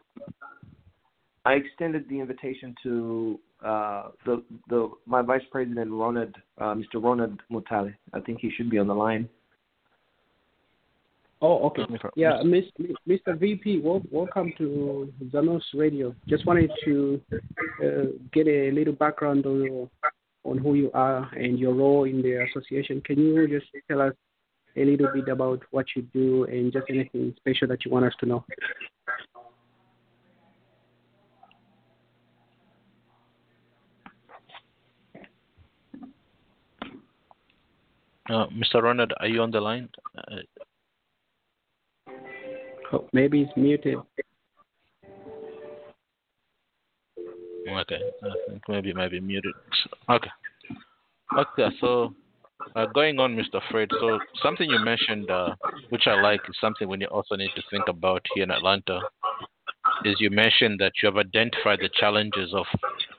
I 1.44 1.54
extended 1.54 2.08
the 2.08 2.20
invitation 2.20 2.74
to 2.84 3.40
uh, 3.64 4.08
the 4.24 4.42
the 4.68 4.90
my 5.06 5.22
vice 5.22 5.42
president 5.50 5.90
Ronald, 5.90 6.34
uh, 6.58 6.74
Mr. 6.74 7.02
Ronald 7.02 7.40
Mutale. 7.50 7.94
I 8.12 8.20
think 8.20 8.38
he 8.40 8.50
should 8.56 8.70
be 8.70 8.78
on 8.78 8.86
the 8.86 8.94
line. 8.94 9.28
Oh, 11.44 11.66
okay. 11.66 11.82
Yeah, 12.14 12.40
Miss, 12.44 12.64
Mr. 13.08 13.36
VP, 13.36 13.82
welcome 13.82 14.52
to 14.58 15.12
ZANUS 15.24 15.62
Radio. 15.74 16.14
Just 16.28 16.46
wanted 16.46 16.70
to 16.84 17.20
uh, 17.84 18.04
get 18.32 18.46
a 18.46 18.70
little 18.70 18.92
background 18.92 19.44
on 19.44 19.64
your, 19.64 19.90
on 20.44 20.58
who 20.58 20.74
you 20.74 20.92
are 20.94 21.28
and 21.34 21.58
your 21.58 21.74
role 21.74 22.04
in 22.04 22.22
the 22.22 22.46
association. 22.48 23.00
Can 23.00 23.18
you 23.18 23.48
just 23.48 23.66
tell 23.88 24.02
us 24.02 24.14
a 24.76 24.84
little 24.84 25.08
bit 25.12 25.26
about 25.26 25.60
what 25.72 25.86
you 25.96 26.02
do 26.14 26.44
and 26.44 26.72
just 26.72 26.86
anything 26.88 27.34
special 27.38 27.66
that 27.66 27.84
you 27.84 27.90
want 27.90 28.04
us 28.04 28.14
to 28.20 28.26
know? 28.26 28.44
Uh, 38.30 38.46
Mr. 38.46 38.80
Ronald, 38.80 39.12
are 39.18 39.26
you 39.26 39.42
on 39.42 39.50
the 39.50 39.60
line? 39.60 39.88
Uh, 40.16 40.36
oh, 42.92 43.08
maybe 43.12 43.44
he's 43.44 43.56
muted. 43.56 43.98
Okay, 47.68 48.00
I 48.22 48.28
think 48.48 48.62
maybe 48.68 48.92
might 48.92 49.10
be 49.10 49.20
muted. 49.20 49.54
Okay. 50.10 50.30
Okay, 51.38 51.74
so 51.80 52.14
uh, 52.76 52.86
going 52.86 53.18
on, 53.18 53.36
Mr. 53.36 53.60
Fred. 53.70 53.88
So 54.00 54.18
something 54.42 54.68
you 54.68 54.78
mentioned, 54.84 55.30
uh, 55.30 55.54
which 55.90 56.06
I 56.06 56.20
like, 56.20 56.40
is 56.48 56.56
something 56.60 56.88
we 56.88 57.04
also 57.06 57.36
need 57.36 57.50
to 57.56 57.62
think 57.70 57.84
about 57.88 58.24
here 58.34 58.44
in 58.44 58.50
Atlanta. 58.50 59.00
Is 60.04 60.16
you 60.20 60.30
mentioned 60.30 60.80
that 60.80 60.92
you 61.02 61.06
have 61.06 61.16
identified 61.16 61.78
the 61.80 61.90
challenges 61.94 62.52
of 62.54 62.66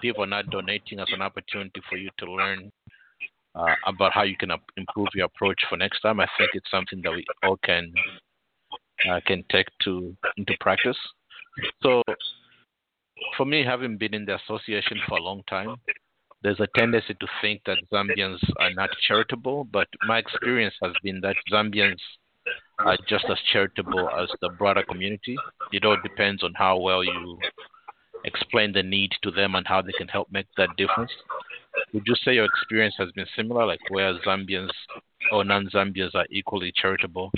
people 0.02 0.26
not 0.26 0.50
donating 0.50 1.00
as 1.00 1.08
an 1.14 1.22
opportunity 1.22 1.82
for 1.90 1.98
you 1.98 2.10
to 2.20 2.26
learn 2.26 2.72
uh, 3.56 3.76
about 3.86 4.14
how 4.14 4.24
you 4.24 4.36
can 4.38 4.52
improve 4.78 5.08
your 5.14 5.26
approach 5.26 5.62
for 5.70 5.78
next 5.78 6.02
time. 6.02 6.20
I 6.20 6.28
think 6.38 6.52
it's 6.54 6.70
something 6.72 7.02
that 7.04 7.12
we 7.12 7.26
all 7.44 7.58
can 7.64 7.94
can 9.26 9.44
take 9.52 9.68
to 9.84 10.16
into 10.38 10.54
practice. 10.60 10.98
So, 11.82 12.02
for 13.38 13.46
me, 13.46 13.64
having 13.64 13.98
been 13.98 14.14
in 14.14 14.26
the 14.26 14.36
association 14.36 14.98
for 15.08 15.18
a 15.18 15.22
long 15.22 15.44
time, 15.50 15.76
there's 16.42 16.60
a 16.60 16.68
tendency 16.76 17.14
to 17.14 17.28
think 17.42 17.62
that 17.66 17.78
Zambians 17.92 18.40
are 18.60 18.74
not 18.74 18.90
charitable, 19.08 19.66
but 19.66 19.88
my 20.08 20.18
experience 20.18 20.76
has 20.82 20.92
been 21.02 21.22
that 21.22 21.36
Zambians 21.52 22.00
are 22.80 22.98
just 23.08 23.26
as 23.30 23.38
charitable 23.52 24.10
as 24.10 24.30
the 24.42 24.50
broader 24.50 24.84
community. 24.84 25.38
It 25.72 25.86
all 25.86 25.98
depends 26.04 26.44
on 26.44 26.54
how 26.56 26.78
well 26.78 27.04
you 27.04 27.40
explain 28.26 28.74
the 28.74 28.84
need 28.84 29.12
to 29.22 29.32
them 29.32 29.56
and 29.56 29.66
how 29.68 29.82
they 29.82 29.94
can 29.94 30.08
help 30.08 30.30
make 30.32 30.48
that 30.58 30.76
difference. 30.78 31.12
Would 31.94 32.04
you 32.06 32.16
say 32.24 32.34
your 32.34 32.46
experience 32.46 32.96
has 32.98 33.12
been 33.12 33.26
similar, 33.36 33.66
like 33.66 33.80
where 33.90 34.14
Zambians 34.26 34.72
or 35.32 35.44
non-Zambians 35.44 36.14
are 36.16 36.28
equally 36.30 36.74
charitable? 36.76 37.32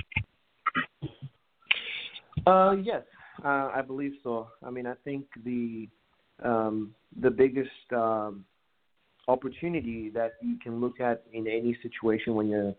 Uh, 2.46 2.76
yes, 2.84 3.02
uh, 3.44 3.70
I 3.74 3.82
believe 3.82 4.14
so. 4.24 4.50
I 4.64 4.70
mean, 4.70 4.86
I 4.86 4.94
think 5.04 5.26
the 5.44 5.88
um, 6.44 6.94
the 7.22 7.30
biggest 7.30 7.70
um, 7.92 8.46
opportunity 9.28 10.10
that 10.10 10.34
you 10.42 10.58
can 10.62 10.80
look 10.80 11.00
at 11.00 11.24
in 11.34 11.48
any 11.48 11.78
situation 11.82 12.36
when 12.36 12.48
you're 12.48 12.76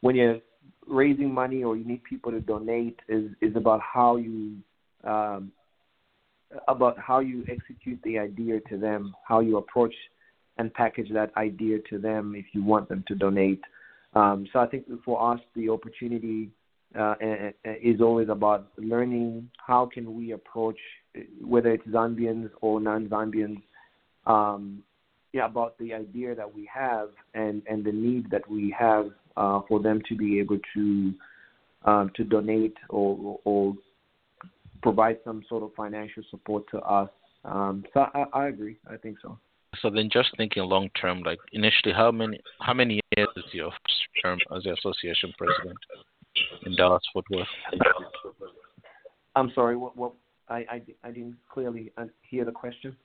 when 0.00 0.14
you're 0.14 0.38
raising 0.86 1.32
money 1.32 1.64
or 1.64 1.76
you 1.76 1.84
need 1.84 2.02
people 2.04 2.30
to 2.32 2.40
donate 2.40 2.98
is 3.08 3.30
is 3.40 3.56
about 3.56 3.80
how 3.80 4.16
you 4.16 4.56
um, 5.04 5.52
about 6.68 6.98
how 6.98 7.18
you 7.18 7.44
execute 7.50 8.00
the 8.04 8.18
idea 8.18 8.60
to 8.68 8.78
them, 8.78 9.14
how 9.26 9.40
you 9.40 9.58
approach 9.58 9.94
and 10.58 10.72
package 10.74 11.08
that 11.12 11.30
idea 11.36 11.78
to 11.90 11.98
them 11.98 12.34
if 12.36 12.46
you 12.52 12.62
want 12.62 12.88
them 12.88 13.04
to 13.06 13.14
donate. 13.14 13.60
Um, 14.14 14.46
so 14.52 14.58
I 14.58 14.66
think 14.66 14.86
for 15.04 15.32
us, 15.32 15.40
the 15.54 15.68
opportunity 15.68 16.50
uh, 16.98 17.14
is 17.64 18.00
always 18.00 18.28
about 18.28 18.68
learning 18.78 19.50
how 19.58 19.88
can 19.92 20.14
we 20.14 20.32
approach 20.32 20.78
whether 21.44 21.70
it's 21.70 21.86
Zambians 21.86 22.50
or 22.60 22.80
non-Zambians, 22.80 23.60
um, 24.26 24.82
yeah, 25.32 25.46
about 25.46 25.78
the 25.78 25.92
idea 25.94 26.34
that 26.34 26.52
we 26.52 26.68
have 26.72 27.10
and, 27.34 27.62
and 27.68 27.84
the 27.84 27.92
need 27.92 28.30
that 28.30 28.48
we 28.48 28.74
have 28.78 29.10
uh, 29.36 29.60
for 29.68 29.80
them 29.80 30.00
to 30.08 30.16
be 30.16 30.38
able 30.40 30.58
to 30.74 31.14
um, 31.84 32.10
to 32.16 32.24
donate 32.24 32.76
or, 32.88 33.38
or 33.44 33.74
provide 34.82 35.18
some 35.24 35.44
sort 35.48 35.62
of 35.62 35.72
financial 35.76 36.24
support 36.28 36.64
to 36.70 36.78
us. 36.78 37.08
Um, 37.44 37.84
so 37.94 38.06
I, 38.14 38.24
I 38.32 38.48
agree. 38.48 38.78
I 38.90 38.96
think 38.96 39.18
so. 39.22 39.38
So 39.80 39.88
then, 39.88 40.08
just 40.12 40.30
thinking 40.36 40.64
long 40.64 40.88
term, 41.00 41.22
like 41.22 41.38
initially, 41.52 41.92
how 41.94 42.10
many 42.10 42.40
how 42.60 42.74
many 42.74 43.00
years 43.16 43.28
is 43.36 43.44
your 43.52 43.70
term 44.22 44.38
as 44.56 44.64
the 44.64 44.72
association 44.72 45.32
president 45.38 45.78
in 46.66 46.74
Dallas 46.76 47.02
Fort 47.12 47.24
Worth? 47.30 47.46
I'm 49.36 49.52
sorry. 49.54 49.76
What? 49.76 49.96
What? 49.96 50.12
I 50.48 50.56
I, 50.56 50.82
I 51.04 51.10
didn't 51.10 51.36
clearly 51.52 51.92
uh, 51.96 52.06
hear 52.22 52.44
the 52.44 52.52
question. 52.52 52.96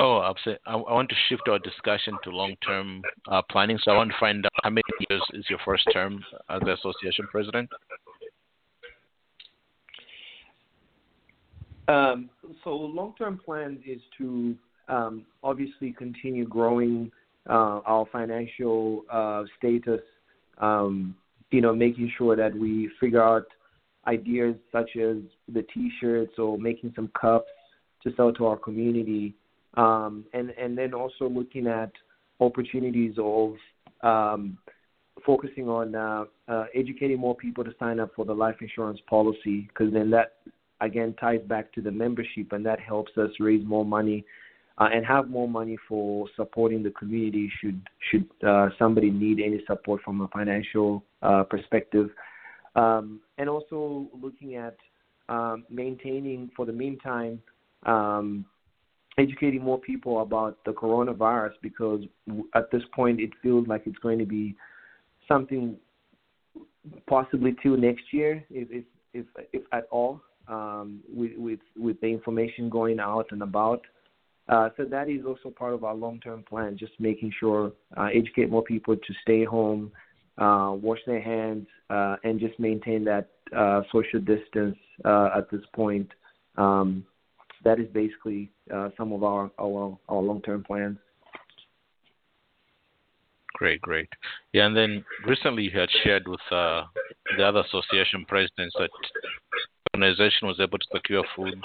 Oh, 0.00 0.32
say, 0.44 0.56
I, 0.64 0.74
I 0.74 0.92
want 0.92 1.08
to 1.08 1.16
shift 1.28 1.48
our 1.48 1.58
discussion 1.58 2.16
to 2.22 2.30
long-term 2.30 3.02
uh, 3.26 3.42
planning. 3.50 3.78
So 3.82 3.90
I 3.90 3.96
want 3.96 4.10
to 4.10 4.16
find 4.20 4.44
out 4.46 4.52
how 4.62 4.70
many 4.70 4.84
years 5.10 5.22
is 5.32 5.44
your 5.50 5.58
first 5.64 5.84
term 5.92 6.24
as 6.48 6.60
the 6.60 6.74
association 6.74 7.26
president? 7.32 7.68
Um, 11.88 12.30
so 12.62 12.70
long-term 12.76 13.40
plan 13.44 13.82
is 13.84 14.00
to 14.18 14.54
um, 14.88 15.26
obviously 15.42 15.92
continue 15.92 16.46
growing 16.46 17.10
uh, 17.48 17.80
our 17.84 18.06
financial 18.12 19.04
uh, 19.10 19.44
status. 19.58 20.02
Um, 20.58 21.16
you 21.50 21.60
know, 21.60 21.74
making 21.74 22.12
sure 22.16 22.36
that 22.36 22.54
we 22.54 22.90
figure 23.00 23.22
out 23.22 23.46
ideas 24.06 24.56
such 24.72 24.90
as 24.96 25.16
the 25.52 25.64
T-shirts 25.74 26.32
or 26.38 26.58
making 26.58 26.92
some 26.94 27.10
cups 27.20 27.50
to 28.02 28.12
sell 28.16 28.32
to 28.34 28.46
our 28.46 28.56
community, 28.56 29.34
um, 29.74 30.24
and 30.32 30.50
and 30.50 30.76
then 30.76 30.94
also 30.94 31.28
looking 31.28 31.66
at 31.66 31.90
opportunities 32.40 33.14
of 33.18 33.54
um, 34.02 34.58
focusing 35.24 35.68
on 35.68 35.94
uh, 35.94 36.24
uh, 36.48 36.64
educating 36.74 37.18
more 37.18 37.34
people 37.34 37.64
to 37.64 37.72
sign 37.78 38.00
up 38.00 38.10
for 38.14 38.24
the 38.24 38.32
life 38.32 38.56
insurance 38.60 39.00
policy 39.08 39.68
because 39.68 39.92
then 39.92 40.10
that 40.10 40.36
again 40.80 41.14
ties 41.20 41.40
back 41.48 41.72
to 41.72 41.80
the 41.80 41.90
membership 41.90 42.52
and 42.52 42.64
that 42.64 42.78
helps 42.78 43.10
us 43.18 43.30
raise 43.40 43.66
more 43.66 43.84
money 43.84 44.24
uh, 44.78 44.88
and 44.92 45.04
have 45.04 45.28
more 45.28 45.48
money 45.48 45.76
for 45.88 46.26
supporting 46.36 46.82
the 46.82 46.90
community 46.90 47.50
should 47.60 47.80
should 48.10 48.26
uh, 48.46 48.68
somebody 48.78 49.10
need 49.10 49.40
any 49.40 49.60
support 49.66 50.00
from 50.02 50.20
a 50.20 50.28
financial 50.28 51.02
uh, 51.22 51.42
perspective 51.44 52.10
um, 52.76 53.20
and 53.38 53.48
also 53.48 54.08
looking 54.20 54.56
at 54.56 54.76
um, 55.28 55.64
maintaining 55.70 56.50
for 56.56 56.64
the 56.64 56.72
meantime 56.72 57.40
um, 57.86 58.44
educating 59.18 59.62
more 59.62 59.78
people 59.80 60.22
about 60.22 60.58
the 60.64 60.70
coronavirus 60.70 61.52
because 61.62 62.02
at 62.54 62.70
this 62.70 62.82
point 62.94 63.20
it 63.20 63.30
feels 63.42 63.66
like 63.66 63.82
it's 63.86 63.98
going 63.98 64.18
to 64.18 64.26
be 64.26 64.54
something 65.26 65.76
possibly 67.06 67.54
till 67.62 67.76
next 67.76 68.04
year, 68.12 68.44
if 68.50 68.68
if 68.70 68.84
if, 69.14 69.26
if 69.52 69.62
at 69.72 69.86
all, 69.90 70.20
um, 70.48 71.00
with 71.12 71.32
with 71.36 71.60
with 71.76 72.00
the 72.00 72.06
information 72.06 72.68
going 72.68 73.00
out 73.00 73.26
and 73.30 73.42
about. 73.42 73.82
Uh, 74.48 74.70
so 74.76 74.84
that 74.84 75.10
is 75.10 75.24
also 75.26 75.50
part 75.50 75.74
of 75.74 75.84
our 75.84 75.94
long-term 75.94 76.42
plan, 76.48 76.76
just 76.78 76.92
making 76.98 77.32
sure 77.38 77.72
uh, 77.96 78.08
educate 78.14 78.48
more 78.50 78.62
people 78.62 78.96
to 78.96 79.14
stay 79.22 79.44
home, 79.44 79.92
uh, 80.38 80.72
wash 80.80 81.00
their 81.06 81.20
hands, 81.20 81.66
and 81.90 82.40
just 82.40 82.58
maintain 82.58 83.04
that 83.04 83.28
social 83.92 84.20
distance 84.20 84.76
at 85.04 85.50
this 85.50 85.62
point. 85.74 86.08
Um, 86.56 87.04
that 87.64 87.78
is 87.78 87.86
basically 87.92 88.50
some 88.96 89.12
of 89.12 89.22
our 89.22 89.50
our, 89.58 89.98
our 90.08 90.22
long-term 90.22 90.64
plans. 90.64 90.98
Great, 93.54 93.80
great. 93.80 94.08
Yeah, 94.52 94.66
and 94.66 94.76
then 94.76 95.04
recently 95.26 95.64
you 95.64 95.76
had 95.76 95.88
shared 96.04 96.28
with 96.28 96.40
uh, 96.52 96.84
the 97.36 97.42
other 97.42 97.60
association 97.60 98.24
presidents 98.28 98.74
that 98.78 98.88
the 98.92 99.98
organization 99.98 100.46
was 100.46 100.60
able 100.60 100.78
to 100.78 100.86
secure 100.94 101.24
food 101.34 101.58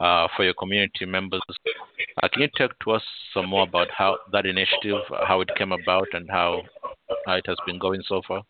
uh, 0.00 0.28
for 0.34 0.44
your 0.44 0.54
community 0.54 1.04
members. 1.04 1.42
Can 2.28 2.42
you 2.42 2.48
talk 2.58 2.78
to 2.84 2.92
us 2.92 3.02
some 3.32 3.48
more 3.48 3.62
about 3.62 3.88
how 3.96 4.18
that 4.32 4.46
initiative, 4.46 5.00
how 5.26 5.40
it 5.40 5.48
came 5.56 5.72
about, 5.72 6.08
and 6.12 6.28
how 6.30 6.62
it 7.28 7.44
has 7.46 7.56
been 7.66 7.78
going 7.78 8.02
so 8.06 8.20
far? 8.26 8.42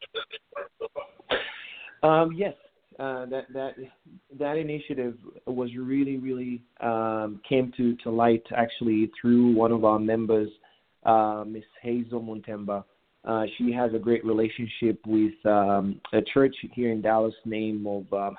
Um, 2.03 2.33
yes, 2.33 2.55
uh, 2.99 3.27
that 3.27 3.45
that 3.53 3.75
that 4.39 4.57
initiative 4.57 5.17
was 5.47 5.71
really 5.77 6.17
really 6.17 6.63
um, 6.81 7.41
came 7.49 7.73
to 7.77 8.11
light 8.11 8.43
actually 8.57 9.11
through 9.21 9.53
one 9.55 9.73
of 9.73 9.85
our 9.85 9.99
members 9.99 10.51
uh, 11.05 11.45
Miss 11.47 11.65
Hazel 11.83 12.21
Montemba. 12.21 12.85
Uh, 13.25 13.45
she 13.59 13.73
has 13.73 13.93
a 13.95 13.99
great 13.99 14.25
relationship 14.25 14.99
with 15.07 15.35
um, 15.45 16.01
a 16.13 16.23
church 16.23 16.55
here 16.73 16.91
in 16.91 17.03
Dallas 17.03 17.35
named 17.45 17.87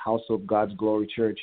House 0.03 0.21
of 0.29 0.47
God's 0.47 0.73
Glory 0.75 1.07
Church, 1.15 1.39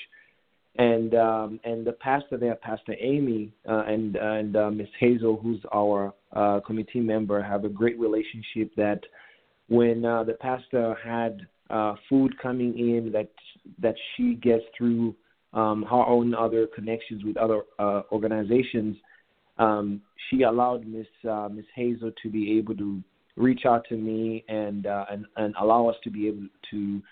and 0.76 1.14
um, 1.14 1.60
and 1.64 1.86
the 1.86 1.92
pastor 1.92 2.36
there, 2.36 2.54
Pastor 2.54 2.94
Amy, 3.00 3.52
uh, 3.68 3.84
and 3.86 4.16
and 4.16 4.56
uh, 4.56 4.70
Miss 4.70 4.88
Hazel, 4.98 5.38
who's 5.42 5.60
our 5.74 6.14
uh, 6.32 6.60
committee 6.60 7.00
member, 7.00 7.42
have 7.42 7.64
a 7.64 7.68
great 7.68 7.98
relationship. 7.98 8.74
That 8.76 9.00
when 9.68 10.04
uh, 10.04 10.24
the 10.24 10.34
pastor 10.34 10.96
had 11.02 11.46
uh, 11.70 11.94
food 12.08 12.38
coming 12.40 12.78
in 12.78 13.10
that 13.12 13.30
that 13.80 13.94
she 14.16 14.34
gets 14.34 14.64
through 14.76 15.14
um, 15.52 15.84
her 15.88 16.04
own 16.04 16.34
other 16.34 16.66
connections 16.66 17.24
with 17.24 17.36
other 17.36 17.62
uh, 17.78 18.02
organizations, 18.12 18.96
um, 19.58 20.00
she 20.30 20.42
allowed 20.42 20.86
Miss 20.86 21.06
uh, 21.28 21.48
Miss 21.50 21.66
Hazel 21.74 22.12
to 22.22 22.30
be 22.30 22.58
able 22.58 22.76
to 22.76 23.02
reach 23.36 23.62
out 23.66 23.84
to 23.88 23.96
me 23.96 24.44
and, 24.48 24.86
uh, 24.86 25.06
and 25.10 25.26
and 25.36 25.54
allow 25.60 25.88
us 25.88 25.96
to 26.04 26.10
be 26.10 26.28
able 26.28 26.46
to 26.70 27.02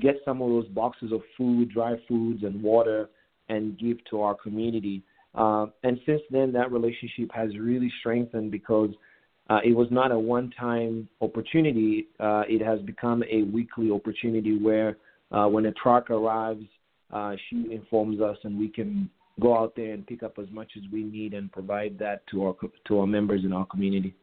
get 0.00 0.16
some 0.24 0.42
of 0.42 0.48
those 0.48 0.66
boxes 0.68 1.12
of 1.12 1.20
food, 1.36 1.70
dry 1.70 1.94
foods, 2.08 2.42
and 2.42 2.62
water, 2.62 3.08
and 3.48 3.78
give 3.78 3.98
to 4.10 4.20
our 4.20 4.34
community. 4.34 5.02
Uh, 5.34 5.66
and 5.82 5.98
since 6.06 6.22
then, 6.30 6.52
that 6.52 6.72
relationship 6.72 7.30
has 7.32 7.56
really 7.58 7.92
strengthened 8.00 8.50
because 8.50 8.90
uh, 9.50 9.60
it 9.64 9.74
was 9.76 9.88
not 9.90 10.10
a 10.10 10.18
one-time 10.18 11.08
opportunity. 11.20 12.08
Uh, 12.18 12.42
it 12.48 12.64
has 12.64 12.80
become 12.80 13.22
a 13.30 13.42
weekly 13.42 13.90
opportunity 13.90 14.58
where, 14.58 14.96
uh, 15.32 15.46
when 15.46 15.66
a 15.66 15.72
truck 15.72 16.10
arrives, 16.10 16.64
uh, 17.12 17.34
she 17.48 17.66
informs 17.70 18.20
us, 18.20 18.36
and 18.44 18.58
we 18.58 18.68
can 18.68 19.10
go 19.40 19.56
out 19.56 19.74
there 19.76 19.92
and 19.92 20.06
pick 20.06 20.22
up 20.22 20.38
as 20.38 20.46
much 20.50 20.70
as 20.76 20.82
we 20.92 21.02
need 21.02 21.34
and 21.34 21.50
provide 21.52 21.98
that 21.98 22.26
to 22.28 22.44
our 22.44 22.54
to 22.86 23.00
our 23.00 23.06
members 23.06 23.44
in 23.44 23.52
our 23.52 23.66
community. 23.66 24.14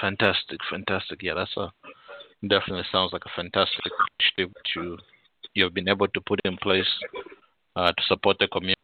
Fantastic, 0.00 0.60
fantastic. 0.70 1.22
Yeah, 1.22 1.34
that's 1.34 1.56
a 1.56 1.72
definitely 2.42 2.84
sounds 2.90 3.12
like 3.12 3.22
a 3.24 3.36
fantastic 3.36 3.84
initiative 4.18 4.54
you 4.76 4.98
you 5.54 5.64
have 5.64 5.74
been 5.74 5.88
able 5.88 6.08
to 6.08 6.20
put 6.20 6.40
in 6.44 6.56
place 6.58 6.86
uh, 7.76 7.92
to 7.92 8.02
support 8.06 8.36
the 8.38 8.48
community 8.48 8.76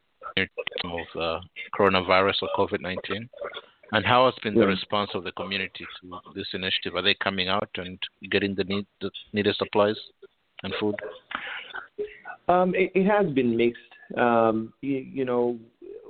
of 0.85 1.21
uh, 1.21 1.41
coronavirus 1.79 2.43
or 2.43 2.49
COVID 2.57 2.81
nineteen. 2.81 3.29
And 3.93 4.05
how 4.05 4.27
has 4.27 4.35
been 4.43 4.55
yeah. 4.55 4.63
the 4.63 4.67
response 4.67 5.11
of 5.15 5.25
the 5.25 5.33
community 5.33 5.87
to 6.03 6.21
this 6.35 6.49
initiative? 6.53 6.95
Are 6.95 7.03
they 7.03 7.17
coming 7.23 7.49
out 7.49 7.71
and 7.77 7.99
getting 8.31 8.55
the 8.55 8.65
need 8.65 8.87
the 9.01 9.11
needed 9.33 9.57
supplies 9.57 9.97
and 10.63 10.75
food? 10.79 10.95
Um, 12.49 12.75
it, 12.75 12.93
it, 12.95 13.07
has 13.07 13.33
been 13.33 13.57
mixed. 13.57 13.81
Um, 14.17 14.73
you, 14.81 14.99
you, 14.99 15.25
know, 15.25 15.59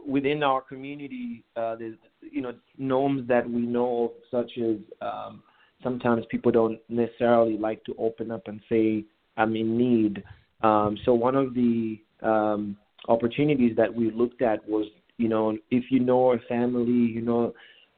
within 0.06 0.42
our 0.42 0.60
community, 0.60 1.44
uh, 1.56 1.76
there's 1.76 1.96
you 2.20 2.40
know 2.40 2.54
norms 2.78 3.26
that 3.28 3.48
we 3.48 3.62
know 3.62 4.04
of, 4.04 4.10
such 4.30 4.58
as 4.58 4.76
um, 5.00 5.42
sometimes 5.82 6.24
people 6.30 6.52
don't 6.52 6.78
necessarily 6.88 7.56
like 7.56 7.84
to 7.84 7.94
open 7.98 8.30
up 8.30 8.42
and 8.46 8.60
say 8.68 9.04
I'm 9.36 9.54
in 9.56 9.78
need. 9.78 10.22
Um, 10.62 10.98
so 11.04 11.14
one 11.14 11.36
of 11.36 11.54
the 11.54 12.00
um, 12.22 12.76
opportunities 13.08 13.76
that 13.76 13.92
we 13.92 14.10
looked 14.10 14.42
at 14.42 14.66
was, 14.68 14.86
you 15.18 15.28
know, 15.28 15.56
if 15.70 15.84
you 15.90 16.00
know 16.00 16.32
a 16.32 16.38
family, 16.48 16.90
you 16.90 17.22
know, 17.22 17.54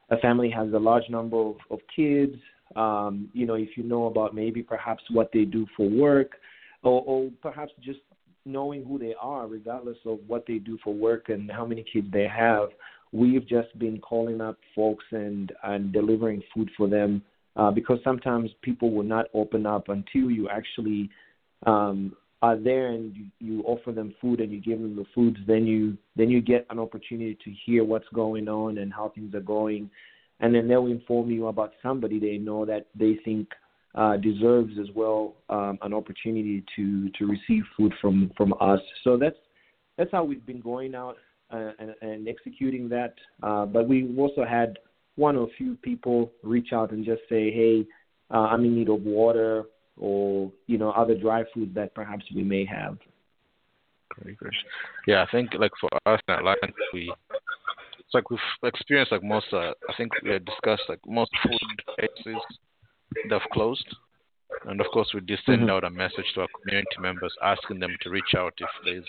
a 0.09 0.17
family 0.17 0.49
has 0.49 0.71
a 0.73 0.77
large 0.77 1.09
number 1.09 1.37
of, 1.37 1.55
of 1.69 1.79
kids. 1.95 2.35
Um, 2.75 3.29
you 3.33 3.45
know, 3.45 3.55
if 3.55 3.69
you 3.75 3.83
know 3.83 4.05
about 4.05 4.33
maybe 4.33 4.61
perhaps 4.61 5.03
what 5.11 5.29
they 5.33 5.43
do 5.43 5.65
for 5.75 5.89
work, 5.89 6.33
or, 6.83 7.03
or 7.05 7.29
perhaps 7.41 7.71
just 7.83 7.99
knowing 8.45 8.83
who 8.83 8.97
they 8.97 9.13
are, 9.19 9.47
regardless 9.47 9.97
of 10.05 10.19
what 10.27 10.45
they 10.47 10.57
do 10.57 10.77
for 10.83 10.93
work 10.93 11.29
and 11.29 11.51
how 11.51 11.65
many 11.65 11.83
kids 11.91 12.07
they 12.11 12.27
have. 12.27 12.69
We've 13.11 13.45
just 13.47 13.77
been 13.77 13.99
calling 13.99 14.39
up 14.39 14.57
folks 14.73 15.03
and 15.11 15.51
and 15.63 15.91
delivering 15.91 16.41
food 16.53 16.71
for 16.77 16.87
them 16.87 17.21
uh, 17.55 17.71
because 17.71 17.99
sometimes 18.03 18.49
people 18.61 18.91
will 18.91 19.03
not 19.03 19.25
open 19.33 19.65
up 19.65 19.89
until 19.89 20.31
you 20.31 20.49
actually 20.49 21.09
um, 21.65 22.15
are 22.41 22.57
there 22.57 22.87
and 22.87 23.15
you, 23.15 23.25
you 23.39 23.63
offer 23.63 23.91
them 23.91 24.13
food 24.19 24.39
and 24.39 24.51
you 24.51 24.59
give 24.61 24.79
them 24.79 24.95
the 24.95 25.05
foods. 25.13 25.37
Then 25.45 25.65
you 25.65 25.97
then 26.15 26.29
you 26.29 26.41
get 26.41 26.65
an 26.69 26.79
opportunity 26.79 27.37
to 27.43 27.51
hear 27.65 27.83
what's 27.83 28.07
going 28.13 28.47
on 28.47 28.79
and 28.79 28.91
how 28.91 29.09
things 29.13 29.35
are 29.35 29.41
going, 29.41 29.89
and 30.39 30.53
then 30.53 30.67
they'll 30.67 30.87
inform 30.87 31.29
you 31.29 31.47
about 31.47 31.73
somebody 31.83 32.19
they 32.19 32.37
know 32.37 32.65
that 32.65 32.87
they 32.95 33.19
think 33.23 33.49
uh, 33.93 34.17
deserves 34.17 34.73
as 34.79 34.87
well 34.95 35.35
um, 35.49 35.77
an 35.81 35.93
opportunity 35.93 36.63
to 36.75 37.09
to 37.09 37.27
receive 37.27 37.63
food 37.77 37.93
from 38.01 38.31
from 38.35 38.53
us. 38.59 38.79
So 39.03 39.17
that's 39.17 39.37
that's 39.97 40.11
how 40.11 40.23
we've 40.23 40.45
been 40.45 40.61
going 40.61 40.95
out 40.95 41.17
uh, 41.51 41.71
and, 41.79 41.93
and, 42.01 42.27
executing 42.27 42.87
that. 42.89 43.13
Uh, 43.43 43.65
but 43.65 43.87
we 43.87 44.15
also 44.17 44.45
had 44.45 44.79
one 45.15 45.35
or 45.35 45.43
a 45.43 45.51
few 45.57 45.75
people 45.75 46.31
reach 46.43 46.73
out 46.73 46.91
and 46.91 47.05
just 47.05 47.21
say, 47.29 47.51
"Hey, 47.51 47.85
uh, 48.33 48.47
I'm 48.51 48.65
in 48.65 48.75
need 48.75 48.89
of 48.89 49.03
water," 49.03 49.65
or 49.97 50.51
you 50.67 50.77
know, 50.77 50.91
other 50.91 51.15
dry 51.15 51.43
food 51.53 51.73
that 51.75 51.93
perhaps 51.93 52.25
we 52.33 52.43
may 52.43 52.65
have. 52.65 52.97
Great, 54.09 54.37
great. 54.37 54.53
Yeah, 55.07 55.23
I 55.23 55.31
think 55.31 55.51
like 55.57 55.71
for 55.79 55.89
us 56.05 56.19
in 56.27 56.33
Atlanta, 56.33 56.67
we 56.93 57.13
it's 57.99 58.13
like 58.13 58.29
we've 58.29 58.39
experienced 58.63 59.11
like 59.11 59.23
most. 59.23 59.47
Uh, 59.53 59.71
I 59.89 59.93
think 59.97 60.11
we 60.23 60.31
had 60.31 60.45
discussed 60.45 60.83
like 60.89 60.99
most 61.07 61.31
food 61.43 61.59
agencies 62.01 62.41
they've 63.29 63.39
closed. 63.53 63.85
And 64.65 64.81
of 64.81 64.87
course, 64.91 65.09
we 65.13 65.21
did 65.21 65.39
send 65.45 65.61
mm-hmm. 65.61 65.69
out 65.69 65.83
a 65.85 65.89
message 65.89 66.25
to 66.35 66.41
our 66.41 66.47
community 66.61 66.97
members 66.99 67.33
asking 67.41 67.79
them 67.79 67.95
to 68.01 68.09
reach 68.09 68.35
out 68.37 68.53
if 68.57 68.69
there's 68.83 69.05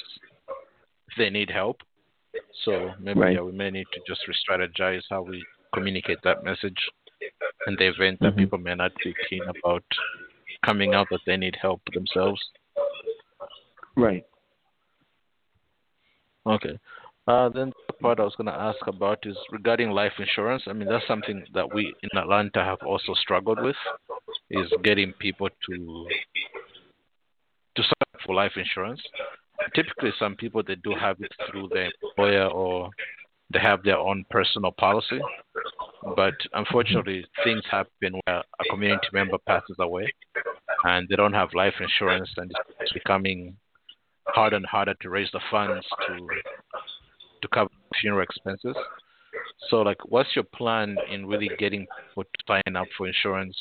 if 1.09 1.15
they 1.19 1.31
need 1.31 1.51
help. 1.51 1.79
So 2.65 2.93
maybe 3.01 3.21
right. 3.21 3.35
yeah, 3.35 3.43
we 3.43 3.53
may 3.53 3.71
need 3.71 3.87
to 3.93 4.01
just 4.07 4.21
re-strategize 4.27 5.03
how 5.11 5.23
we 5.23 5.45
communicate 5.75 6.19
that 6.25 6.45
message 6.45 6.79
in 7.67 7.77
the 7.77 7.89
event 7.89 8.19
that 8.21 8.31
mm-hmm. 8.31 8.39
people 8.39 8.59
may 8.59 8.75
not 8.75 8.93
be 9.05 9.15
keen 9.29 9.43
about 9.43 9.85
coming 10.65 10.95
out 10.95 11.07
that 11.11 11.21
they 11.27 11.37
need 11.37 11.57
help 11.61 11.81
themselves. 11.93 12.41
Right. 13.97 14.25
Okay. 16.47 16.79
Uh, 17.29 17.49
then 17.51 17.73
the 17.87 17.93
part 17.95 18.19
I 18.19 18.25
was 18.25 18.35
going 18.37 18.49
to 18.49 18.53
ask 18.53 18.85
about 18.87 19.21
is 19.25 19.37
regarding 19.53 19.91
life 19.91 20.13
insurance. 20.19 20.65
I 20.67 20.73
mean, 20.73 20.89
that's 20.89 21.07
something 21.07 21.45
that 21.55 21.73
we 21.73 21.95
in 22.03 22.19
Atlanta 22.19 22.65
have 22.65 22.79
also 22.85 23.15
struggled 23.15 23.63
with, 23.63 23.77
is 24.51 24.67
getting 24.83 25.13
people 25.21 25.49
to 25.49 26.07
to 27.77 27.83
sign 27.83 27.93
up 28.15 28.21
for 28.27 28.35
life 28.35 28.53
insurance. 28.57 29.01
Typically, 29.75 30.11
some 30.19 30.35
people 30.35 30.63
they 30.67 30.75
do 30.77 30.95
have 30.99 31.17
it 31.21 31.31
through 31.49 31.69
their 31.69 31.91
employer 32.03 32.47
or 32.47 32.91
they 33.53 33.61
have 33.61 33.85
their 33.85 33.99
own 33.99 34.25
personal 34.29 34.73
policy. 34.73 35.21
But 36.17 36.35
unfortunately, 36.53 37.25
things 37.45 37.63
happen 37.71 38.21
where 38.25 38.39
a 38.39 38.65
community 38.71 39.09
member 39.13 39.39
passes 39.47 39.77
away 39.79 40.13
and 40.85 41.09
they 41.09 41.17
don't 41.17 41.33
have 41.33 41.55
life 41.55 41.75
insurance, 41.81 42.31
and 42.37 42.53
it's 42.81 42.93
becoming 42.93 43.57
harder 44.27 44.57
and 44.57 44.67
harder 44.67 44.95
to 45.01 45.11
raise 45.11 45.31
the 45.33 45.41
funds 45.51 45.87
to 46.07 46.27
to 47.43 47.49
cover 47.49 47.71
funeral 48.01 48.23
expenses. 48.23 48.77
So, 49.69 49.83
like, 49.83 49.99
what's 50.09 50.35
your 50.35 50.45
plan 50.55 50.97
in 51.11 51.27
really 51.27 51.51
getting 51.59 51.87
people 52.09 52.25
to 52.25 52.45
sign 52.47 52.77
up 52.77 52.87
for 52.97 53.07
insurance, 53.07 53.57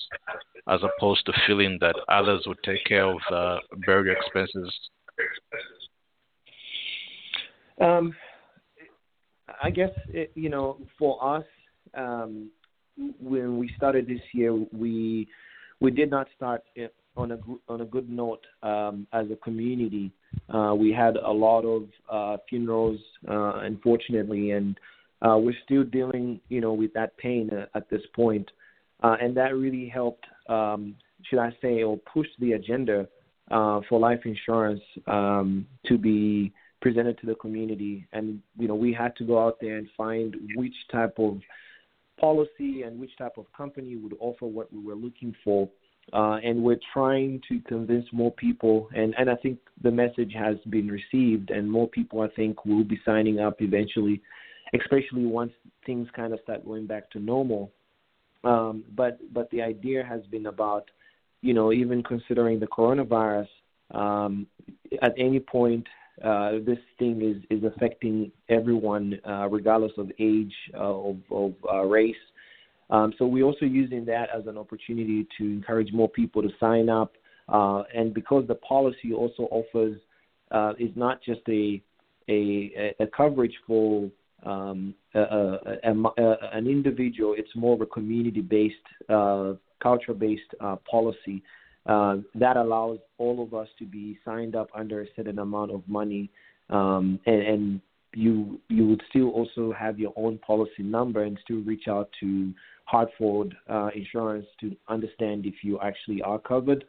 as 0.67 0.81
opposed 0.83 1.25
to 1.27 1.33
feeling 1.47 1.77
that 1.81 1.95
others 2.09 2.43
would 2.47 2.61
take 2.63 2.83
care 2.85 3.05
of 3.05 3.19
the 3.29 3.59
burial 3.85 4.15
expenses? 4.15 4.73
Um, 7.79 8.15
I 9.61 9.69
guess 9.69 9.91
it, 10.09 10.31
you 10.35 10.49
know, 10.49 10.79
for 10.99 11.23
us, 11.37 11.45
um, 11.95 12.49
when 13.19 13.57
we 13.57 13.71
started 13.77 14.07
this 14.07 14.21
year, 14.33 14.53
we 14.53 15.27
we 15.79 15.91
did 15.91 16.09
not 16.11 16.27
start 16.35 16.63
on 17.17 17.31
a 17.31 17.39
on 17.67 17.81
a 17.81 17.85
good 17.85 18.09
note 18.09 18.45
um, 18.63 19.07
as 19.13 19.25
a 19.31 19.35
community. 19.37 20.11
Uh, 20.53 20.73
we 20.77 20.91
had 20.91 21.17
a 21.17 21.31
lot 21.31 21.63
of 21.63 21.87
uh, 22.09 22.37
funerals, 22.49 22.99
uh, 23.29 23.59
unfortunately, 23.63 24.51
and 24.51 24.77
uh, 25.21 25.37
we're 25.37 25.55
still 25.65 25.83
dealing, 25.83 26.39
you 26.49 26.61
know, 26.61 26.73
with 26.73 26.93
that 26.93 27.17
pain 27.17 27.49
uh, 27.51 27.65
at 27.75 27.89
this 27.89 28.01
point. 28.15 28.49
Uh, 29.03 29.15
and 29.21 29.35
that 29.35 29.55
really 29.55 29.89
helped, 29.89 30.25
um, 30.47 30.95
should 31.23 31.39
I 31.39 31.51
say, 31.61 31.83
or 31.83 31.97
pushed 31.97 32.39
the 32.39 32.53
agenda 32.53 33.07
uh, 33.49 33.81
for 33.89 33.99
life 33.99 34.21
insurance 34.25 34.81
um, 35.07 35.65
to 35.87 35.97
be 35.97 36.53
presented 36.81 37.19
to 37.19 37.25
the 37.25 37.35
community. 37.35 38.07
And 38.13 38.41
you 38.57 38.67
know, 38.67 38.75
we 38.75 38.93
had 38.93 39.15
to 39.17 39.23
go 39.23 39.43
out 39.43 39.57
there 39.59 39.77
and 39.77 39.87
find 39.97 40.35
which 40.55 40.73
type 40.91 41.15
of 41.17 41.39
policy 42.21 42.83
and 42.83 42.99
which 43.01 43.15
type 43.17 43.37
of 43.37 43.45
company 43.61 43.95
would 43.95 44.15
offer 44.19 44.45
what 44.45 44.71
we 44.71 44.79
were 44.87 44.95
looking 44.95 45.35
for. 45.43 45.67
Uh, 46.13 46.37
and 46.43 46.61
we're 46.63 46.79
trying 46.93 47.39
to 47.47 47.59
convince 47.67 48.05
more 48.11 48.31
people, 48.31 48.89
and, 48.95 49.13
and 49.19 49.29
I 49.29 49.35
think 49.35 49.59
the 49.83 49.91
message 49.91 50.33
has 50.33 50.57
been 50.69 50.87
received, 50.87 51.51
and 51.51 51.71
more 51.71 51.87
people, 51.87 52.21
I 52.21 52.27
think, 52.35 52.65
will 52.65 52.83
be 52.83 52.99
signing 53.05 53.39
up 53.39 53.61
eventually, 53.61 54.19
especially 54.73 55.25
once 55.25 55.53
things 55.85 56.07
kind 56.15 56.33
of 56.33 56.39
start 56.43 56.65
going 56.65 56.87
back 56.87 57.09
to 57.11 57.19
normal. 57.19 57.71
Um, 58.43 58.83
but 58.95 59.19
but 59.31 59.49
the 59.51 59.61
idea 59.61 60.03
has 60.03 60.21
been 60.31 60.47
about, 60.47 60.85
you 61.41 61.53
know, 61.53 61.71
even 61.71 62.01
considering 62.01 62.59
the 62.59 62.67
coronavirus, 62.67 63.47
um, 63.91 64.47
at 65.03 65.13
any 65.17 65.39
point 65.39 65.85
uh, 66.23 66.51
this 66.65 66.77
thing 66.99 67.21
is, 67.21 67.57
is 67.57 67.63
affecting 67.63 68.31
everyone, 68.49 69.19
uh, 69.27 69.47
regardless 69.49 69.91
of 69.97 70.11
age, 70.19 70.53
uh, 70.75 70.79
of, 70.79 71.17
of 71.31 71.53
uh, 71.71 71.81
race. 71.83 72.15
Um, 72.89 73.13
so 73.17 73.25
we're 73.25 73.45
also 73.45 73.65
using 73.65 74.05
that 74.05 74.27
as 74.37 74.47
an 74.47 74.57
opportunity 74.57 75.27
to 75.37 75.43
encourage 75.45 75.91
more 75.93 76.09
people 76.09 76.41
to 76.41 76.49
sign 76.59 76.89
up. 76.89 77.13
Uh, 77.49 77.83
and 77.95 78.13
because 78.13 78.45
the 78.47 78.55
policy 78.55 79.13
also 79.13 79.43
offers 79.51 79.97
uh, 80.51 80.73
is 80.79 80.91
not 80.95 81.21
just 81.23 81.41
a 81.49 81.81
a, 82.29 82.93
a 82.99 83.07
coverage 83.07 83.55
for 83.67 84.09
um, 84.45 84.93
a, 85.15 85.19
a, 85.19 86.37
an 86.53 86.67
individual, 86.67 87.35
it's 87.37 87.49
more 87.55 87.73
of 87.73 87.81
a 87.81 87.85
community-based, 87.85 88.75
culture-based 89.81 90.53
policy 90.89 91.43
uh, 91.85 92.17
that 92.35 92.57
allows 92.57 92.99
all 93.17 93.43
of 93.43 93.53
us 93.53 93.67
to 93.79 93.85
be 93.85 94.17
signed 94.23 94.55
up 94.55 94.69
under 94.75 95.01
a 95.01 95.05
certain 95.15 95.39
amount 95.39 95.71
of 95.71 95.81
money, 95.87 96.29
um, 96.69 97.19
and, 97.25 97.41
and 97.41 97.81
you 98.13 98.59
you 98.69 98.87
would 98.87 99.01
still 99.09 99.29
also 99.29 99.73
have 99.73 99.97
your 99.97 100.13
own 100.15 100.37
policy 100.39 100.83
number 100.83 101.23
and 101.23 101.39
still 101.43 101.61
reach 101.61 101.87
out 101.87 102.09
to 102.19 102.53
Hartford 102.85 103.55
uh, 103.69 103.89
Insurance 103.95 104.45
to 104.59 104.75
understand 104.89 105.45
if 105.45 105.55
you 105.63 105.79
actually 105.79 106.21
are 106.21 106.39
covered. 106.39 106.83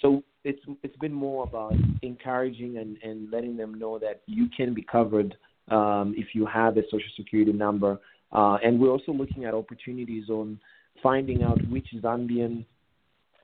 So 0.00 0.22
it's 0.44 0.60
it's 0.82 0.96
been 0.98 1.12
more 1.12 1.44
about 1.44 1.74
encouraging 2.02 2.78
and, 2.78 2.98
and 3.02 3.30
letting 3.30 3.56
them 3.56 3.74
know 3.74 3.98
that 3.98 4.20
you 4.26 4.48
can 4.56 4.74
be 4.74 4.82
covered 4.82 5.36
um, 5.70 6.14
if 6.16 6.34
you 6.34 6.46
have 6.46 6.76
a 6.76 6.82
social 6.84 7.10
security 7.16 7.52
number. 7.52 7.98
Uh, 8.32 8.58
and 8.62 8.78
we're 8.78 8.90
also 8.90 9.12
looking 9.12 9.44
at 9.44 9.54
opportunities 9.54 10.28
on 10.28 10.60
finding 11.02 11.42
out 11.42 11.58
which 11.68 11.86
Zambian 12.02 12.64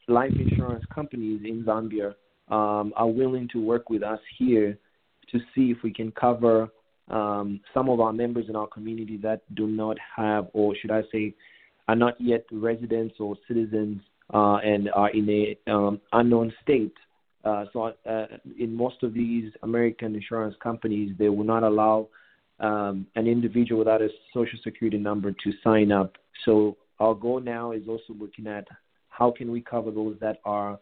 life 0.08 0.32
insurance 0.38 0.84
companies 0.94 1.40
in 1.44 1.64
Zambia 1.64 2.14
um, 2.48 2.92
are 2.96 3.08
willing 3.08 3.48
to 3.52 3.64
work 3.64 3.88
with 3.90 4.02
us 4.02 4.20
here 4.38 4.78
to 5.30 5.38
see 5.54 5.70
if 5.70 5.78
we 5.82 5.92
can 5.92 6.10
cover 6.12 6.68
um, 7.08 7.60
some 7.74 7.88
of 7.88 8.00
our 8.00 8.12
members 8.12 8.46
in 8.48 8.56
our 8.56 8.66
community 8.66 9.16
that 9.18 9.42
do 9.54 9.66
not 9.66 9.96
have, 10.16 10.48
or 10.52 10.74
should 10.76 10.90
I 10.90 11.02
say, 11.12 11.34
are 11.88 11.96
not 11.96 12.14
yet 12.20 12.44
residents 12.52 13.16
or 13.18 13.36
citizens 13.48 14.00
uh, 14.32 14.56
and 14.56 14.90
are 14.94 15.10
in 15.10 15.28
a 15.28 15.70
um, 15.70 16.00
unknown 16.12 16.52
state. 16.62 16.94
Uh, 17.44 17.64
so, 17.72 17.92
uh, 18.08 18.26
in 18.58 18.74
most 18.74 19.02
of 19.02 19.12
these 19.14 19.52
American 19.64 20.14
insurance 20.14 20.54
companies, 20.62 21.12
they 21.18 21.28
will 21.28 21.44
not 21.44 21.64
allow 21.64 22.08
um, 22.60 23.06
an 23.16 23.26
individual 23.26 23.80
without 23.80 24.00
a 24.00 24.08
social 24.32 24.58
security 24.62 24.96
number 24.98 25.32
to 25.32 25.52
sign 25.64 25.90
up. 25.90 26.16
So, 26.44 26.76
our 27.00 27.14
goal 27.14 27.40
now 27.40 27.72
is 27.72 27.82
also 27.88 28.14
looking 28.16 28.46
at 28.46 28.68
how 29.12 29.31
can 29.31 29.51
we 29.53 29.61
cover 29.61 29.90
those 29.90 30.16
that 30.20 30.38
are 30.44 30.79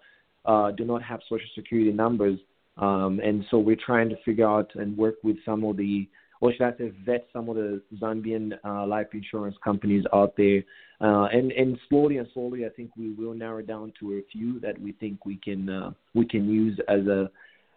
uh, 0.46 0.70
do 0.70 0.84
not 0.84 1.02
have 1.02 1.20
social 1.28 1.48
security 1.54 1.92
numbers? 1.92 2.38
Um, 2.78 3.20
and 3.22 3.44
so 3.50 3.58
we're 3.58 3.76
trying 3.76 4.08
to 4.08 4.16
figure 4.24 4.48
out 4.48 4.70
and 4.74 4.96
work 4.96 5.16
with 5.22 5.36
some 5.44 5.64
of 5.64 5.76
the, 5.76 6.08
or 6.40 6.52
should 6.52 6.62
I 6.62 6.76
say, 6.78 6.92
vet 7.04 7.26
some 7.32 7.48
of 7.50 7.56
the 7.56 7.82
Zambian 8.00 8.52
uh, 8.64 8.86
life 8.86 9.08
insurance 9.12 9.56
companies 9.62 10.04
out 10.14 10.34
there. 10.36 10.62
Uh, 11.02 11.26
and 11.26 11.50
and 11.52 11.78
slowly 11.88 12.18
and 12.18 12.28
slowly, 12.32 12.64
I 12.64 12.70
think 12.70 12.90
we 12.96 13.12
will 13.12 13.34
narrow 13.34 13.62
down 13.62 13.92
to 14.00 14.14
a 14.14 14.22
few 14.32 14.60
that 14.60 14.80
we 14.80 14.92
think 14.92 15.26
we 15.26 15.36
can 15.36 15.68
uh, 15.68 15.90
we 16.14 16.26
can 16.26 16.48
use 16.48 16.78
as 16.88 17.06
a 17.06 17.30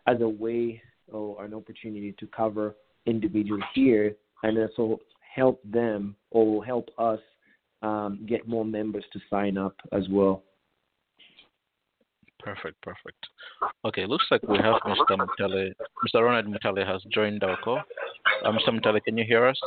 as 0.08 0.22
a 0.22 0.28
way 0.28 0.82
or 1.12 1.44
an 1.44 1.54
opportunity 1.54 2.14
to 2.20 2.28
cover 2.28 2.76
individuals 3.06 3.64
here, 3.74 4.16
and 4.44 4.58
also 4.58 5.00
help 5.36 5.62
them 5.64 6.16
or 6.32 6.64
help 6.64 6.90
us 6.98 7.20
um, 7.84 8.26
get 8.28 8.48
more 8.48 8.66
members 8.66 9.04
to 9.14 9.20
sign 9.30 9.58
up 9.58 9.76
as 9.92 10.08
well. 10.10 10.42
Perfect, 12.40 12.82
perfect. 12.82 13.28
Okay, 13.86 14.06
looks 14.06 14.26
like 14.32 14.44
we 14.44 14.58
have 14.58 14.76
Mr. 14.86 15.18
Mutale. 15.18 15.72
Mr. 16.06 16.26
Ronald 16.26 16.48
Mutale 16.48 16.86
has 16.86 17.02
joined 17.14 17.44
our 17.44 17.58
call. 17.58 17.82
Uh, 18.44 18.52
Mr. 18.52 18.70
Mutale, 18.70 19.02
can 19.02 19.18
you 19.18 19.24
hear 19.26 19.48
us? 19.48 19.60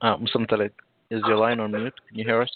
Uh, 0.00 0.16
Mr. 0.16 0.36
Mutale, 0.36 0.70
is 1.10 1.22
your 1.26 1.36
line 1.36 1.60
on 1.60 1.70
mute? 1.70 1.94
Can 2.08 2.18
you 2.18 2.24
hear 2.24 2.42
us? 2.42 2.50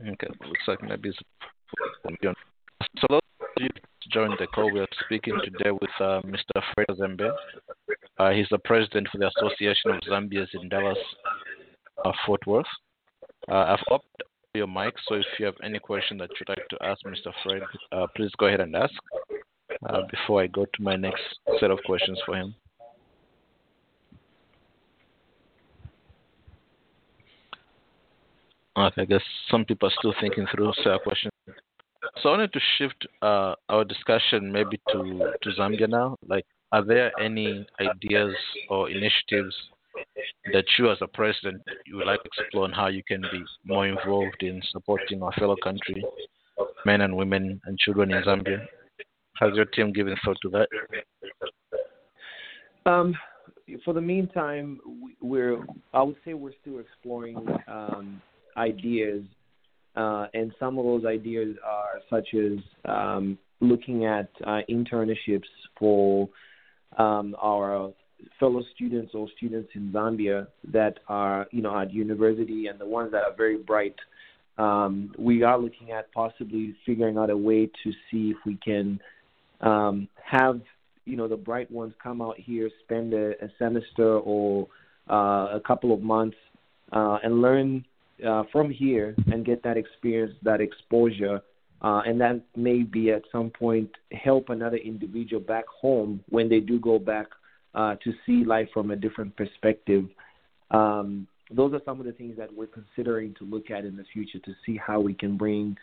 Okay, 0.00 0.28
looks 0.46 0.59
like 0.70 0.82
maybe 0.82 1.08
it's 1.08 1.18
so 3.00 3.06
those 3.10 3.20
of 3.40 3.62
you 3.62 3.68
joined 4.10 4.34
the 4.38 4.46
call, 4.46 4.72
we 4.72 4.80
are 4.80 4.88
speaking 5.04 5.34
today 5.44 5.70
with 5.70 5.90
uh, 6.00 6.20
Mr. 6.22 6.62
Fred 6.74 6.86
Zembe. 6.98 7.30
Uh, 8.18 8.30
he's 8.30 8.46
the 8.50 8.58
president 8.58 9.08
for 9.10 9.18
the 9.18 9.30
Association 9.36 9.90
of 9.90 10.00
Zambians 10.08 10.48
in 10.54 10.68
Dallas, 10.68 10.98
uh, 12.04 12.12
Fort 12.24 12.46
Worth. 12.46 12.66
Uh, 13.48 13.74
I've 13.74 13.84
opened 13.88 14.10
your 14.54 14.66
mic, 14.66 14.94
so 15.06 15.16
if 15.16 15.26
you 15.38 15.46
have 15.46 15.54
any 15.62 15.78
question 15.78 16.18
that 16.18 16.30
you'd 16.38 16.48
like 16.48 16.66
to 16.70 16.78
ask 16.82 17.00
Mr. 17.04 17.32
Fred, 17.42 17.62
uh, 17.92 18.06
please 18.16 18.30
go 18.38 18.46
ahead 18.46 18.60
and 18.60 18.74
ask 18.74 18.94
uh, 19.88 20.02
before 20.10 20.42
I 20.42 20.46
go 20.46 20.64
to 20.64 20.82
my 20.82 20.96
next 20.96 21.22
set 21.58 21.70
of 21.70 21.78
questions 21.84 22.20
for 22.24 22.36
him. 22.36 22.54
Okay, 28.80 29.02
I 29.02 29.04
guess 29.04 29.22
some 29.50 29.64
people 29.64 29.88
are 29.88 29.92
still 29.98 30.14
thinking 30.20 30.46
through 30.54 30.72
so 30.82 30.98
question. 31.02 31.30
So 32.22 32.30
I 32.30 32.32
wanted 32.32 32.52
to 32.54 32.60
shift 32.78 33.06
uh, 33.20 33.54
our 33.68 33.84
discussion 33.84 34.50
maybe 34.50 34.80
to, 34.92 35.32
to 35.42 35.50
Zambia 35.58 35.88
now. 35.88 36.16
Like, 36.26 36.46
are 36.72 36.84
there 36.84 37.12
any 37.20 37.66
ideas 37.80 38.34
or 38.70 38.88
initiatives 38.88 39.54
that 40.52 40.64
you, 40.78 40.90
as 40.90 40.98
a 41.02 41.06
president, 41.06 41.62
you 41.86 41.96
would 41.96 42.06
like 42.06 42.22
to 42.22 42.30
explore 42.38 42.64
on 42.64 42.72
how 42.72 42.86
you 42.86 43.02
can 43.06 43.20
be 43.20 43.42
more 43.64 43.86
involved 43.86 44.42
in 44.42 44.62
supporting 44.72 45.22
our 45.22 45.32
fellow 45.32 45.56
country, 45.62 46.02
men 46.86 47.02
and 47.02 47.14
women 47.14 47.60
and 47.66 47.78
children 47.78 48.12
in 48.12 48.22
Zambia? 48.22 48.66
Has 49.40 49.50
your 49.54 49.66
team 49.66 49.92
given 49.92 50.16
thought 50.24 50.38
to 50.42 50.50
that? 50.50 50.68
Um, 52.86 53.14
for 53.84 53.92
the 53.92 54.00
meantime, 54.00 54.80
we, 55.02 55.16
we're 55.20 55.62
I 55.92 56.02
would 56.02 56.16
say 56.24 56.34
we're 56.34 56.52
still 56.62 56.78
exploring 56.78 57.46
um, 57.68 58.20
ideas, 58.60 59.24
uh, 59.96 60.26
and 60.34 60.52
some 60.60 60.78
of 60.78 60.84
those 60.84 61.04
ideas 61.04 61.56
are 61.64 62.00
such 62.08 62.28
as 62.34 62.58
um, 62.84 63.38
looking 63.60 64.04
at 64.04 64.30
uh, 64.46 64.60
internships 64.68 65.50
for 65.78 66.28
um, 66.98 67.34
our 67.40 67.92
fellow 68.38 68.62
students 68.74 69.12
or 69.14 69.26
students 69.36 69.70
in 69.74 69.90
Zambia 69.92 70.46
that 70.72 70.98
are 71.08 71.46
you 71.50 71.62
know 71.62 71.78
at 71.78 71.92
university 71.92 72.66
and 72.66 72.78
the 72.78 72.86
ones 72.86 73.12
that 73.12 73.22
are 73.22 73.34
very 73.36 73.58
bright. 73.58 73.96
Um, 74.58 75.14
we 75.18 75.42
are 75.42 75.58
looking 75.58 75.90
at 75.90 76.12
possibly 76.12 76.76
figuring 76.84 77.16
out 77.16 77.30
a 77.30 77.36
way 77.36 77.66
to 77.66 77.92
see 78.10 78.30
if 78.30 78.36
we 78.44 78.58
can 78.62 79.00
um, 79.60 80.08
have 80.22 80.60
you 81.04 81.16
know 81.16 81.28
the 81.28 81.36
bright 81.36 81.70
ones 81.70 81.94
come 82.02 82.20
out 82.20 82.38
here, 82.38 82.70
spend 82.84 83.14
a, 83.14 83.32
a 83.44 83.48
semester 83.58 84.18
or 84.18 84.68
uh, 85.10 85.56
a 85.56 85.60
couple 85.66 85.92
of 85.92 86.00
months, 86.02 86.36
uh, 86.92 87.18
and 87.22 87.40
learn 87.40 87.84
uh, 88.26 88.44
from 88.52 88.70
here 88.70 89.14
and 89.32 89.44
get 89.44 89.62
that 89.62 89.76
experience, 89.76 90.34
that 90.42 90.60
exposure, 90.60 91.40
uh, 91.82 92.02
and 92.06 92.20
that 92.20 92.42
may 92.56 92.82
be 92.82 93.10
at 93.10 93.22
some 93.32 93.50
point 93.50 93.90
help 94.12 94.48
another 94.48 94.76
individual 94.76 95.40
back 95.40 95.64
home 95.66 96.22
when 96.28 96.48
they 96.48 96.60
do 96.60 96.78
go 96.78 96.98
back 96.98 97.26
uh, 97.74 97.94
to 98.04 98.12
see 98.26 98.44
life 98.44 98.68
from 98.74 98.90
a 98.90 98.96
different 98.96 99.34
perspective. 99.36 100.04
Um, 100.70 101.26
those 101.50 101.72
are 101.72 101.80
some 101.84 101.98
of 101.98 102.06
the 102.06 102.12
things 102.12 102.36
that 102.36 102.54
we're 102.54 102.66
considering 102.66 103.34
to 103.38 103.44
look 103.44 103.70
at 103.70 103.84
in 103.84 103.96
the 103.96 104.04
future 104.12 104.38
to 104.40 104.52
see 104.64 104.76
how 104.76 105.00
we 105.00 105.14
can 105.14 105.36
bring, 105.36 105.76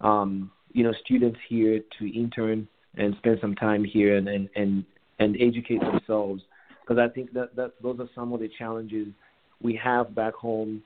um, 0.00 0.50
you 0.72 0.82
know, 0.82 0.92
students 1.04 1.38
here 1.48 1.80
to 1.98 2.18
intern 2.18 2.66
and 2.96 3.14
spend 3.18 3.38
some 3.40 3.54
time 3.54 3.84
here 3.84 4.16
and 4.16 4.28
and 4.28 4.48
and, 4.56 4.84
and 5.18 5.36
educate 5.40 5.80
themselves 5.80 6.42
because 6.90 7.08
I 7.08 7.12
think 7.12 7.32
that, 7.34 7.54
that 7.54 7.74
those 7.80 8.00
are 8.00 8.08
some 8.16 8.32
of 8.32 8.40
the 8.40 8.50
challenges 8.58 9.08
we 9.62 9.78
have 9.82 10.12
back 10.12 10.34
home. 10.34 10.82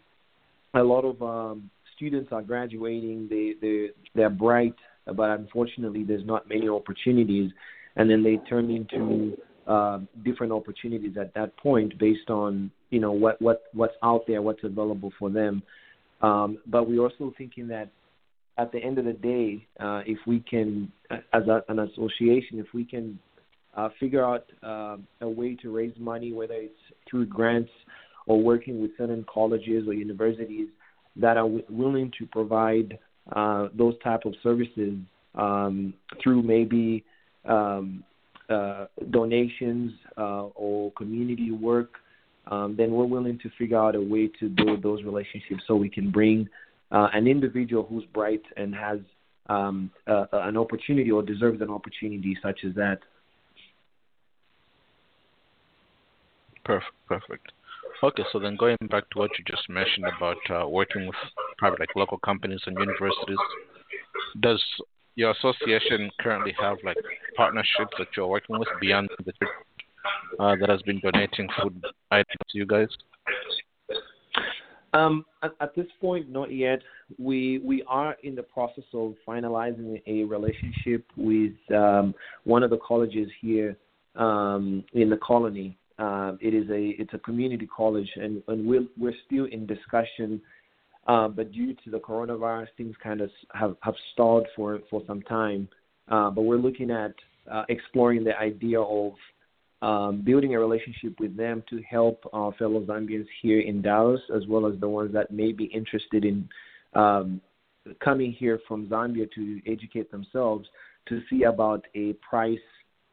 A 0.74 0.82
lot 0.82 1.04
of 1.04 1.22
um, 1.22 1.70
students 1.96 2.30
are 2.32 2.42
graduating; 2.42 3.28
they 3.28 3.54
they 3.60 3.88
they're 4.14 4.30
bright, 4.30 4.74
but 5.06 5.30
unfortunately, 5.30 6.04
there's 6.04 6.26
not 6.26 6.48
many 6.48 6.68
opportunities, 6.68 7.50
and 7.96 8.10
then 8.10 8.22
they 8.22 8.36
turn 8.48 8.70
into 8.70 9.36
uh, 9.66 10.00
different 10.24 10.52
opportunities 10.52 11.16
at 11.20 11.32
that 11.34 11.56
point 11.56 11.98
based 11.98 12.28
on 12.28 12.70
you 12.90 13.00
know 13.00 13.12
what 13.12 13.40
what 13.40 13.62
what's 13.72 13.94
out 14.02 14.22
there, 14.26 14.42
what's 14.42 14.64
available 14.64 15.12
for 15.18 15.30
them. 15.30 15.62
Um, 16.22 16.58
but 16.66 16.88
we're 16.88 17.02
also 17.02 17.32
thinking 17.36 17.68
that 17.68 17.90
at 18.56 18.72
the 18.72 18.78
end 18.78 18.98
of 18.98 19.04
the 19.04 19.12
day, 19.12 19.66
uh, 19.80 20.02
if 20.06 20.18
we 20.26 20.40
can, 20.40 20.90
as 21.10 21.42
a, 21.48 21.62
an 21.68 21.80
association, 21.80 22.58
if 22.58 22.66
we 22.72 22.84
can 22.84 23.18
uh, 23.76 23.88
figure 23.98 24.24
out 24.24 24.44
uh, 24.62 24.96
a 25.20 25.28
way 25.28 25.56
to 25.56 25.74
raise 25.74 25.94
money, 25.98 26.32
whether 26.32 26.54
it's 26.54 26.74
through 27.10 27.26
grants 27.26 27.70
or 28.26 28.42
working 28.42 28.80
with 28.80 28.90
certain 28.96 29.24
colleges 29.32 29.86
or 29.86 29.94
universities 29.94 30.68
that 31.16 31.36
are 31.36 31.44
w- 31.44 31.64
willing 31.68 32.12
to 32.18 32.26
provide 32.26 32.98
uh, 33.34 33.68
those 33.76 33.94
type 34.02 34.24
of 34.24 34.34
services 34.42 34.94
um, 35.34 35.94
through 36.22 36.42
maybe 36.42 37.04
um, 37.46 38.04
uh, 38.50 38.86
donations 39.10 39.92
uh, 40.18 40.44
or 40.54 40.92
community 40.92 41.50
work, 41.50 41.94
um, 42.48 42.74
then 42.76 42.92
we're 42.92 43.06
willing 43.06 43.38
to 43.38 43.50
figure 43.58 43.78
out 43.78 43.94
a 43.94 44.00
way 44.00 44.30
to 44.38 44.48
build 44.48 44.82
those 44.82 45.02
relationships 45.02 45.62
so 45.66 45.74
we 45.74 45.88
can 45.88 46.10
bring 46.10 46.46
uh, 46.92 47.08
an 47.14 47.26
individual 47.26 47.84
who's 47.88 48.04
bright 48.12 48.42
and 48.56 48.74
has 48.74 48.98
um, 49.48 49.90
an 50.06 50.56
opportunity 50.56 51.10
or 51.10 51.22
deserves 51.22 51.60
an 51.60 51.70
opportunity 51.70 52.36
such 52.42 52.60
as 52.66 52.74
that. 52.74 52.98
Perfect, 56.64 56.92
perfect. 57.06 57.52
Okay, 58.04 58.22
so 58.32 58.38
then 58.38 58.54
going 58.56 58.76
back 58.90 59.08
to 59.10 59.18
what 59.18 59.30
you 59.38 59.44
just 59.50 59.66
mentioned 59.70 60.04
about 60.18 60.36
uh, 60.50 60.68
working 60.68 61.06
with 61.06 61.16
private, 61.56 61.80
like 61.80 61.88
local 61.96 62.18
companies 62.18 62.60
and 62.66 62.76
universities, 62.78 63.38
does 64.42 64.62
your 65.14 65.30
association 65.30 66.10
currently 66.20 66.54
have 66.60 66.76
like 66.84 66.98
partnerships 67.34 67.94
that 67.98 68.08
you're 68.14 68.26
working 68.26 68.58
with 68.58 68.68
beyond 68.78 69.08
the 69.24 69.32
uh, 70.38 70.54
that 70.60 70.68
has 70.68 70.82
been 70.82 71.00
donating 71.00 71.48
food 71.62 71.82
items 72.10 72.36
to 72.50 72.58
you 72.58 72.66
guys? 72.66 72.88
Um, 74.92 75.24
at, 75.42 75.52
at, 75.62 75.74
this 75.74 75.86
point, 75.98 76.28
not 76.28 76.52
yet. 76.52 76.82
We 77.18 77.62
we 77.64 77.84
are 77.88 78.16
in 78.22 78.34
the 78.34 78.42
process 78.42 78.84
of 78.92 79.14
finalizing 79.26 80.02
a 80.06 80.24
relationship 80.24 81.06
with 81.16 81.54
um, 81.74 82.14
one 82.44 82.62
of 82.62 82.68
the 82.68 82.78
colleges 82.86 83.30
here 83.40 83.78
um, 84.14 84.84
in 84.92 85.08
the 85.08 85.16
Colony. 85.16 85.78
Uh, 85.98 86.32
it 86.40 86.54
is 86.54 86.68
a 86.70 87.00
it's 87.00 87.14
a 87.14 87.18
community 87.18 87.68
college, 87.74 88.10
and, 88.16 88.42
and 88.48 88.66
we're 88.66 88.86
we're 88.98 89.14
still 89.26 89.46
in 89.46 89.66
discussion. 89.66 90.40
Uh, 91.06 91.28
but 91.28 91.52
due 91.52 91.74
to 91.84 91.90
the 91.90 91.98
coronavirus, 91.98 92.68
things 92.76 92.94
kind 93.02 93.20
of 93.20 93.30
have, 93.52 93.76
have 93.80 93.94
stalled 94.12 94.46
for 94.56 94.80
for 94.90 95.02
some 95.06 95.22
time. 95.22 95.68
Uh, 96.08 96.30
but 96.30 96.42
we're 96.42 96.56
looking 96.56 96.90
at 96.90 97.14
uh, 97.50 97.64
exploring 97.68 98.24
the 98.24 98.36
idea 98.38 98.80
of 98.80 99.12
um, 99.82 100.22
building 100.24 100.54
a 100.54 100.58
relationship 100.58 101.14
with 101.20 101.36
them 101.36 101.62
to 101.68 101.82
help 101.82 102.24
our 102.32 102.52
fellow 102.54 102.80
Zambians 102.84 103.26
here 103.42 103.60
in 103.60 103.82
Dallas, 103.82 104.20
as 104.34 104.46
well 104.48 104.66
as 104.66 104.80
the 104.80 104.88
ones 104.88 105.12
that 105.12 105.30
may 105.30 105.52
be 105.52 105.64
interested 105.64 106.24
in 106.24 106.48
um, 106.94 107.40
coming 108.02 108.32
here 108.32 108.60
from 108.66 108.86
Zambia 108.86 109.30
to 109.32 109.60
educate 109.70 110.10
themselves, 110.10 110.66
to 111.08 111.20
see 111.28 111.42
about 111.42 111.84
a 111.94 112.14
price 112.14 112.58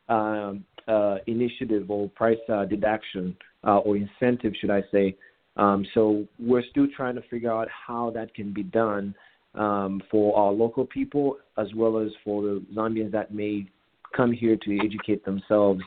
um, 0.07 0.63
uh, 0.87 1.17
initiative 1.27 1.89
or 1.89 2.09
price 2.09 2.37
uh, 2.51 2.65
deduction 2.65 3.35
uh, 3.65 3.77
or 3.77 3.97
incentive, 3.97 4.53
should 4.59 4.71
I 4.71 4.83
say. 4.91 5.15
Um, 5.57 5.85
so 5.93 6.25
we're 6.39 6.63
still 6.69 6.87
trying 6.95 7.15
to 7.15 7.21
figure 7.29 7.51
out 7.51 7.67
how 7.69 8.09
that 8.11 8.33
can 8.33 8.53
be 8.53 8.63
done 8.63 9.13
um, 9.55 10.01
for 10.09 10.37
our 10.37 10.51
local 10.51 10.85
people 10.85 11.37
as 11.57 11.67
well 11.75 11.97
as 11.99 12.09
for 12.23 12.41
the 12.41 12.65
Zambians 12.73 13.11
that 13.11 13.33
may 13.33 13.67
come 14.15 14.31
here 14.31 14.57
to 14.57 14.79
educate 14.83 15.23
themselves 15.25 15.81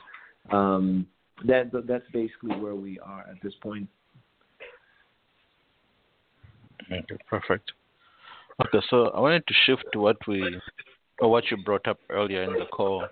um, 0.53 1.07
that 1.47 1.71
that's 1.87 2.05
basically 2.13 2.57
where 2.57 2.75
we 2.75 2.99
are 3.01 3.21
at 3.23 3.43
this 3.43 3.55
point. 3.63 3.89
Okay, 6.93 7.17
perfect. 7.29 7.73
Okay, 8.67 8.85
so 8.89 9.09
I 9.09 9.21
wanted 9.21 9.47
to 9.47 9.55
shift 9.67 9.85
to 9.93 9.99
what 9.99 10.17
we 10.29 10.61
or 11.21 11.31
what 11.31 11.45
you 11.51 11.57
brought 11.65 11.87
up 11.89 11.99
earlier 12.11 12.43
in 12.45 12.53
the 12.53 12.67
call 12.67 13.05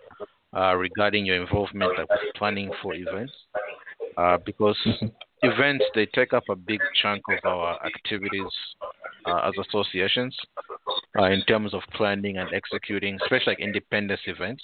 uh, 0.57 0.75
regarding 0.75 1.27
your 1.27 1.41
involvement 1.41 1.93
with 1.99 2.09
planning 2.37 2.71
for 2.83 2.95
events, 2.95 3.33
uh, 4.17 4.39
because 4.45 4.77
events 5.43 5.85
they 5.95 6.07
take 6.07 6.33
up 6.33 6.45
a 6.51 6.57
big 6.57 6.81
chunk 7.01 7.23
of 7.31 7.39
our 7.45 7.85
activities 7.85 8.53
uh, 9.27 9.49
as 9.49 9.53
associations 9.69 10.37
uh, 11.19 11.25
in 11.25 11.43
terms 11.45 11.75
of 11.75 11.81
planning 11.95 12.39
and 12.39 12.53
executing, 12.53 13.19
especially 13.23 13.53
like 13.53 13.61
independence 13.61 14.21
events 14.27 14.63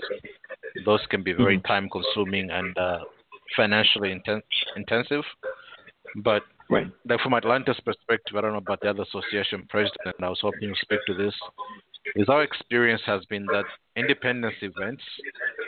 those 0.85 1.05
can 1.11 1.23
be 1.23 1.33
very 1.33 1.59
mm-hmm. 1.59 1.67
time 1.67 1.89
consuming 1.91 2.51
and 2.51 2.77
uh, 2.79 2.99
financially 3.57 4.15
inten- 4.15 4.43
intensive. 4.77 5.25
But 6.17 6.43
right. 6.71 6.87
like 7.09 7.21
from 7.21 7.35
Atlanta's 7.35 7.81
perspective, 7.85 8.37
I 8.37 8.41
don't 8.41 8.53
know 8.53 8.59
about 8.59 8.81
the 8.81 8.91
other 8.91 9.03
association 9.03 9.67
president, 9.69 10.17
I 10.21 10.29
was 10.29 10.41
hoping 10.41 10.73
to 10.73 10.81
speak 10.81 11.01
to 11.07 11.15
this. 11.15 11.35
Is 12.15 12.29
our 12.29 12.43
experience 12.43 13.03
has 13.07 13.25
been 13.27 13.47
that 13.47 13.65
independence 13.97 14.55
events 14.63 15.03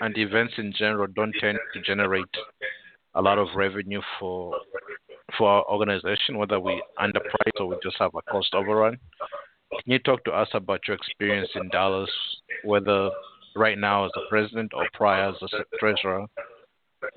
and 0.01 0.17
events 0.17 0.55
in 0.59 0.73
general 0.77 1.07
don't 1.15 1.35
tend 1.41 1.59
to 1.75 1.81
generate 1.83 2.25
a 3.15 3.23
lot 3.23 3.39
of 3.39 3.49
revenue 3.55 4.01
for 4.19 4.57
for 5.39 5.49
our 5.49 5.65
organization, 5.71 6.39
whether 6.39 6.59
we 6.59 6.83
underprice 6.99 7.61
or 7.61 7.67
we 7.67 7.77
just 7.83 7.97
have 7.99 8.11
a 8.15 8.23
cost 8.23 8.53
overrun. 8.55 8.99
Can 9.73 9.93
you 9.93 9.99
talk 10.01 10.25
to 10.25 10.33
us 10.33 10.49
about 10.55 10.81
your 10.89 10.97
experience 10.97 11.49
in 11.55 11.69
Dallas, 11.69 12.11
whether 12.65 13.11
right 13.55 13.79
now 13.79 14.05
as 14.07 14.11
a 14.17 14.29
president 14.29 14.73
or 14.75 14.89
prior 14.95 15.29
as 15.31 15.37
a 15.43 15.79
treasurer 15.79 16.27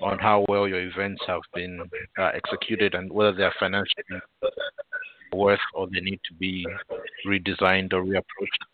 on 0.00 0.18
how 0.18 0.44
well 0.48 0.68
your 0.68 0.80
events 0.80 1.22
have 1.26 1.40
been 1.54 1.80
uh, 2.18 2.30
executed 2.34 2.94
and 2.94 3.12
whether 3.12 3.32
they 3.32 3.42
are 3.42 3.54
financially 3.58 4.04
worth 5.32 5.60
or 5.74 5.88
they 5.92 6.00
need 6.00 6.20
to 6.28 6.34
be 6.34 6.66
redesigned 7.26 7.92
or 7.92 8.02
reapproached? 8.02 8.64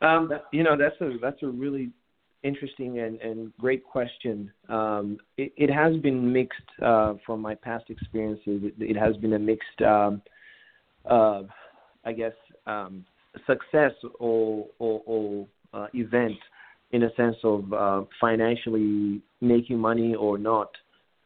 Um, 0.00 0.32
you 0.52 0.64
know, 0.64 0.76
that's 0.76 1.00
a 1.00 1.16
that's 1.20 1.42
a 1.42 1.46
really 1.46 1.90
interesting 2.42 2.98
and, 2.98 3.20
and 3.20 3.52
great 3.58 3.84
question. 3.84 4.50
Um, 4.68 5.18
it, 5.36 5.52
it, 5.56 5.70
has 5.70 5.96
been 5.98 6.32
mixed 6.32 6.60
uh, 6.82 7.14
from 7.24 7.40
my 7.40 7.54
past 7.54 7.84
experiences. 7.88 8.62
It, 8.64 8.74
it 8.78 8.96
has 8.96 9.16
been 9.18 9.34
a 9.34 9.38
mixed, 9.38 9.80
um, 9.82 10.20
uh, 11.08 11.42
I 12.04 12.12
guess, 12.12 12.32
um, 12.66 13.04
success 13.46 13.92
or 14.18 14.66
or, 14.78 15.02
or 15.06 15.46
uh, 15.72 15.86
event 15.94 16.38
in 16.90 17.04
a 17.04 17.14
sense 17.14 17.36
of 17.44 17.72
uh, 17.72 18.02
financially 18.20 19.22
making 19.40 19.78
money 19.78 20.14
or 20.14 20.36
not. 20.36 20.70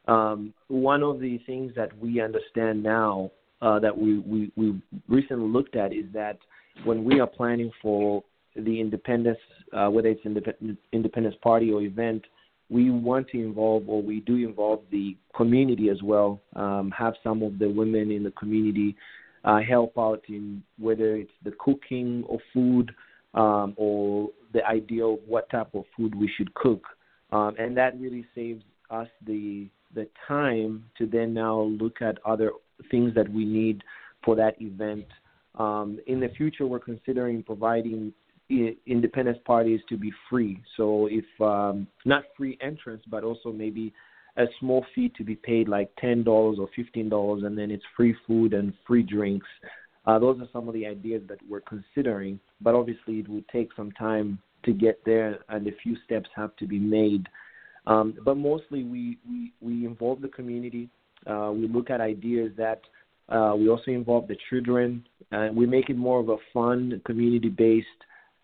Um, 0.07 0.55
one 0.68 1.03
of 1.03 1.18
the 1.18 1.39
things 1.47 1.72
that 1.74 1.97
we 1.99 2.20
understand 2.20 2.82
now 2.82 3.32
uh, 3.62 3.78
that 3.78 3.96
we, 3.96 4.18
we, 4.20 4.52
we 4.57 4.80
recently 5.09 5.48
looked 5.48 5.76
at 5.76 5.92
is 5.92 6.04
that 6.12 6.38
when 6.84 7.04
we 7.04 7.20
are 7.20 7.26
planning 7.26 7.70
for 7.80 8.22
the 8.54 8.80
independence, 8.80 9.38
uh, 9.72 9.88
whether 9.88 10.09
it's 10.09 10.24
independent, 10.24 10.78
independence 10.92 11.36
party 11.42 11.70
or 11.72 11.82
event, 11.82 12.24
we 12.68 12.90
want 12.90 13.28
to 13.28 13.38
involve, 13.38 13.88
or 13.88 14.02
we 14.02 14.20
do 14.20 14.36
involve 14.36 14.80
the 14.90 15.16
community 15.36 15.88
as 15.88 16.02
well. 16.02 16.40
Um, 16.57 16.92
have 16.96 17.14
some 17.22 17.42
of 17.42 17.59
the 17.59 17.68
women 17.68 18.11
in 18.11 18.24
the 18.24 18.32
community 18.32 18.96
uh, 19.44 19.61
help 19.61 19.96
out 19.96 20.22
in 20.28 20.62
whether 20.78 21.14
it's 21.16 21.30
the 21.44 21.52
cooking 21.59 22.24
of 22.28 22.40
food 22.52 22.92
um, 23.34 23.74
or 23.76 24.30
the 24.52 24.66
idea 24.66 25.04
of 25.04 25.18
what 25.26 25.48
type 25.50 25.68
of 25.74 25.84
food 25.96 26.14
we 26.14 26.30
should 26.36 26.52
cook, 26.54 26.82
um, 27.30 27.54
and 27.59 27.76
that 27.76 27.98
really 28.00 28.26
saves 28.34 28.62
us 28.90 29.09
the 29.26 29.68
the 29.94 30.09
time 30.26 30.84
to 30.98 31.07
then 31.07 31.32
now 31.32 31.61
look 31.61 32.02
at 32.02 32.18
other 32.26 32.50
things 32.90 33.14
that 33.14 33.28
we 33.28 33.44
need 33.44 33.82
for 34.24 34.36
that 34.36 34.60
event. 34.60 35.06
Um, 35.56 35.98
in 36.06 36.20
the 36.20 36.28
future, 36.36 36.66
we're 36.66 36.78
considering 36.78 37.42
providing 37.42 38.12
independent 38.86 39.44
parties 39.44 39.80
to 39.88 39.96
be 39.96 40.12
free. 40.30 40.60
So 40.76 41.08
if 41.10 41.24
um, 41.40 41.86
not 42.04 42.24
free 42.36 42.56
entrance, 42.60 43.02
but 43.10 43.24
also 43.24 43.52
maybe 43.52 43.92
a 44.36 44.44
small 44.60 44.84
fee 44.94 45.10
to 45.16 45.24
be 45.24 45.34
paid, 45.34 45.68
like 45.68 45.90
ten 45.98 46.22
dollars 46.22 46.58
or 46.60 46.68
fifteen 46.76 47.08
dollars, 47.08 47.42
and 47.44 47.56
then 47.58 47.70
it's 47.70 47.84
free 47.96 48.14
food 48.26 48.52
and 48.54 48.72
free 48.86 49.02
drinks. 49.02 49.46
Uh, 50.06 50.18
those 50.18 50.38
are 50.40 50.48
some 50.52 50.68
of 50.68 50.74
the 50.74 50.86
ideas 50.86 51.22
that 51.28 51.38
we're 51.48 51.60
considering, 51.62 52.38
but 52.60 52.74
obviously 52.74 53.18
it 53.18 53.28
will 53.28 53.42
take 53.50 53.70
some 53.74 53.90
time 53.92 54.38
to 54.64 54.72
get 54.72 55.00
there, 55.04 55.38
and 55.48 55.66
a 55.66 55.72
few 55.82 55.96
steps 56.04 56.28
have 56.34 56.54
to 56.56 56.66
be 56.66 56.78
made. 56.78 57.26
Um, 57.86 58.14
but 58.24 58.36
mostly, 58.36 58.84
we, 58.84 59.18
we 59.28 59.52
we 59.60 59.86
involve 59.86 60.20
the 60.20 60.28
community. 60.28 60.88
Uh, 61.26 61.52
we 61.52 61.68
look 61.68 61.90
at 61.90 62.00
ideas 62.00 62.52
that 62.56 62.80
uh, 63.28 63.54
we 63.56 63.68
also 63.68 63.90
involve 63.90 64.28
the 64.28 64.36
children. 64.48 65.04
Uh, 65.32 65.48
we 65.52 65.66
make 65.66 65.90
it 65.90 65.96
more 65.96 66.20
of 66.20 66.28
a 66.28 66.36
fun, 66.52 67.00
community-based 67.04 67.86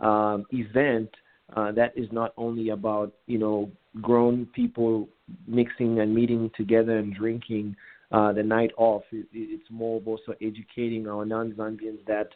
um, 0.01 0.45
event 0.51 1.09
uh, 1.57 1.71
that 1.73 1.93
is 1.97 2.09
not 2.13 2.33
only 2.37 2.71
about 2.71 3.13
you 3.27 3.39
know 3.39 3.71
grown 4.01 4.47
people 4.55 5.09
mixing 5.47 6.01
and 6.01 6.15
meeting 6.15 6.51
together 6.57 6.99
and 6.99 7.15
drinking 7.15 7.77
uh, 8.11 8.33
the 8.33 8.43
night 8.43 8.71
off. 8.77 9.03
It, 9.13 9.27
it's 9.33 9.71
more 9.71 9.99
of 9.99 10.09
also 10.09 10.33
educating 10.41 11.07
our 11.09 11.25
non-Zambians 11.25 12.05
that 12.07 12.31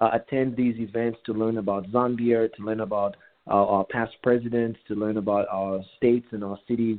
uh, 0.00 0.10
attend 0.12 0.56
these 0.56 0.76
events 0.78 1.18
to 1.26 1.32
learn 1.32 1.58
about 1.58 1.86
Zambia, 1.90 2.52
to 2.54 2.62
learn 2.62 2.80
about 2.80 3.16
our, 3.46 3.66
our 3.66 3.84
past 3.84 4.12
presidents, 4.22 4.78
to 4.88 4.94
learn 4.94 5.18
about 5.18 5.46
our 5.50 5.80
states 5.96 6.26
and 6.32 6.42
our 6.42 6.58
cities, 6.66 6.98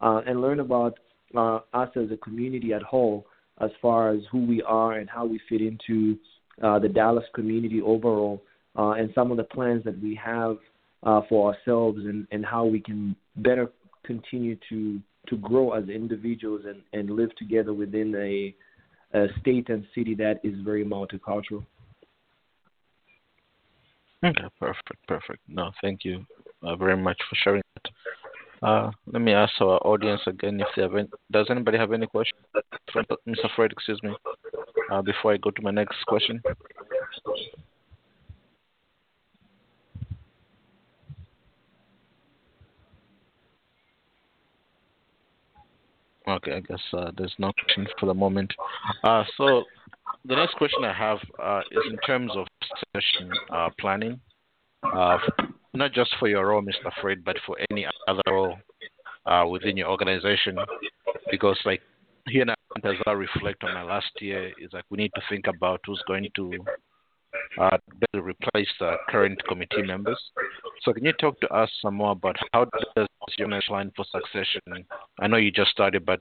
uh, 0.00 0.20
and 0.26 0.40
learn 0.40 0.60
about 0.60 0.98
uh, 1.34 1.60
us 1.72 1.90
as 1.96 2.10
a 2.10 2.16
community 2.16 2.72
at 2.72 2.82
whole 2.82 3.26
as 3.60 3.70
far 3.80 4.10
as 4.10 4.20
who 4.30 4.44
we 4.44 4.62
are 4.62 4.94
and 4.94 5.08
how 5.08 5.24
we 5.24 5.40
fit 5.48 5.62
into 5.62 6.18
uh, 6.62 6.78
the 6.78 6.88
Dallas 6.88 7.24
community 7.34 7.80
overall 7.80 8.42
uh, 8.78 8.90
and 8.90 9.10
some 9.14 9.30
of 9.30 9.36
the 9.36 9.44
plans 9.44 9.82
that 9.84 10.00
we 10.02 10.14
have 10.14 10.56
uh, 11.02 11.22
for 11.28 11.54
ourselves 11.54 11.98
and, 12.04 12.26
and 12.30 12.44
how 12.44 12.64
we 12.64 12.80
can 12.80 13.16
better 13.36 13.70
continue 14.04 14.56
to 14.68 15.00
to 15.28 15.36
grow 15.38 15.72
as 15.72 15.88
individuals 15.88 16.62
and, 16.66 16.82
and 16.92 17.10
live 17.10 17.34
together 17.36 17.74
within 17.74 18.14
a, 18.14 18.54
a 19.18 19.26
state 19.40 19.68
and 19.68 19.84
city 19.92 20.14
that 20.14 20.38
is 20.44 20.54
very 20.64 20.84
multicultural. 20.84 21.64
Okay, 24.24 24.44
perfect, 24.60 25.06
perfect. 25.08 25.40
No, 25.48 25.72
thank 25.82 26.04
you 26.04 26.24
uh, 26.62 26.76
very 26.76 26.96
much 26.96 27.18
for 27.28 27.36
sharing 27.42 27.62
that. 27.74 27.90
Uh, 28.62 28.90
let 29.06 29.20
me 29.20 29.32
ask 29.32 29.52
our 29.60 29.78
audience 29.86 30.20
again 30.26 30.60
if 30.60 30.66
they 30.74 30.82
have 30.82 30.94
any, 30.94 31.08
does 31.30 31.46
anybody 31.50 31.76
have 31.76 31.92
any 31.92 32.06
questions? 32.06 32.40
Mr. 33.28 33.48
Fred, 33.54 33.72
excuse 33.72 34.00
me, 34.02 34.14
uh, 34.90 35.02
before 35.02 35.34
I 35.34 35.36
go 35.36 35.50
to 35.50 35.62
my 35.62 35.70
next 35.70 35.96
question. 36.06 36.40
Okay, 46.28 46.54
I 46.54 46.60
guess 46.60 46.80
uh, 46.92 47.12
there's 47.16 47.34
no 47.38 47.52
question 47.52 47.86
for 48.00 48.06
the 48.06 48.14
moment. 48.14 48.52
Uh, 49.04 49.22
so 49.36 49.62
the 50.24 50.34
next 50.34 50.54
question 50.54 50.84
I 50.84 50.92
have 50.92 51.18
uh, 51.40 51.60
is 51.70 51.82
in 51.88 51.98
terms 51.98 52.32
of 52.34 52.46
session 52.92 53.30
uh, 53.50 53.68
planning, 53.78 54.20
not 55.76 55.92
just 55.92 56.14
for 56.18 56.28
your 56.28 56.48
role, 56.48 56.62
Mr. 56.62 56.90
Fred, 57.00 57.24
but 57.24 57.36
for 57.46 57.56
any 57.70 57.86
other 58.08 58.22
role 58.28 58.56
uh, 59.26 59.44
within 59.48 59.76
your 59.76 59.88
organization, 59.88 60.58
because 61.30 61.58
like 61.64 61.82
here 62.28 62.44
now, 62.44 62.54
as 62.84 62.94
I 63.06 63.12
reflect 63.12 63.62
on 63.64 63.74
my 63.74 63.82
last 63.82 64.10
year, 64.20 64.52
is 64.60 64.72
like 64.72 64.84
we 64.90 64.98
need 64.98 65.12
to 65.14 65.22
think 65.28 65.46
about 65.46 65.80
who's 65.86 66.02
going 66.06 66.28
to 66.36 66.52
uh, 67.58 67.76
replace 68.14 68.68
the 68.80 68.96
current 69.08 69.40
committee 69.48 69.82
members. 69.82 70.20
So 70.82 70.92
can 70.92 71.04
you 71.04 71.12
talk 71.12 71.40
to 71.40 71.48
us 71.48 71.70
some 71.82 71.94
more 71.94 72.12
about 72.12 72.36
how 72.52 72.64
does 72.64 73.06
your 73.38 73.48
plan 73.66 73.92
for 73.96 74.04
succession? 74.10 74.60
I 75.20 75.26
know 75.26 75.36
you 75.36 75.50
just 75.50 75.70
started, 75.70 76.04
but 76.04 76.20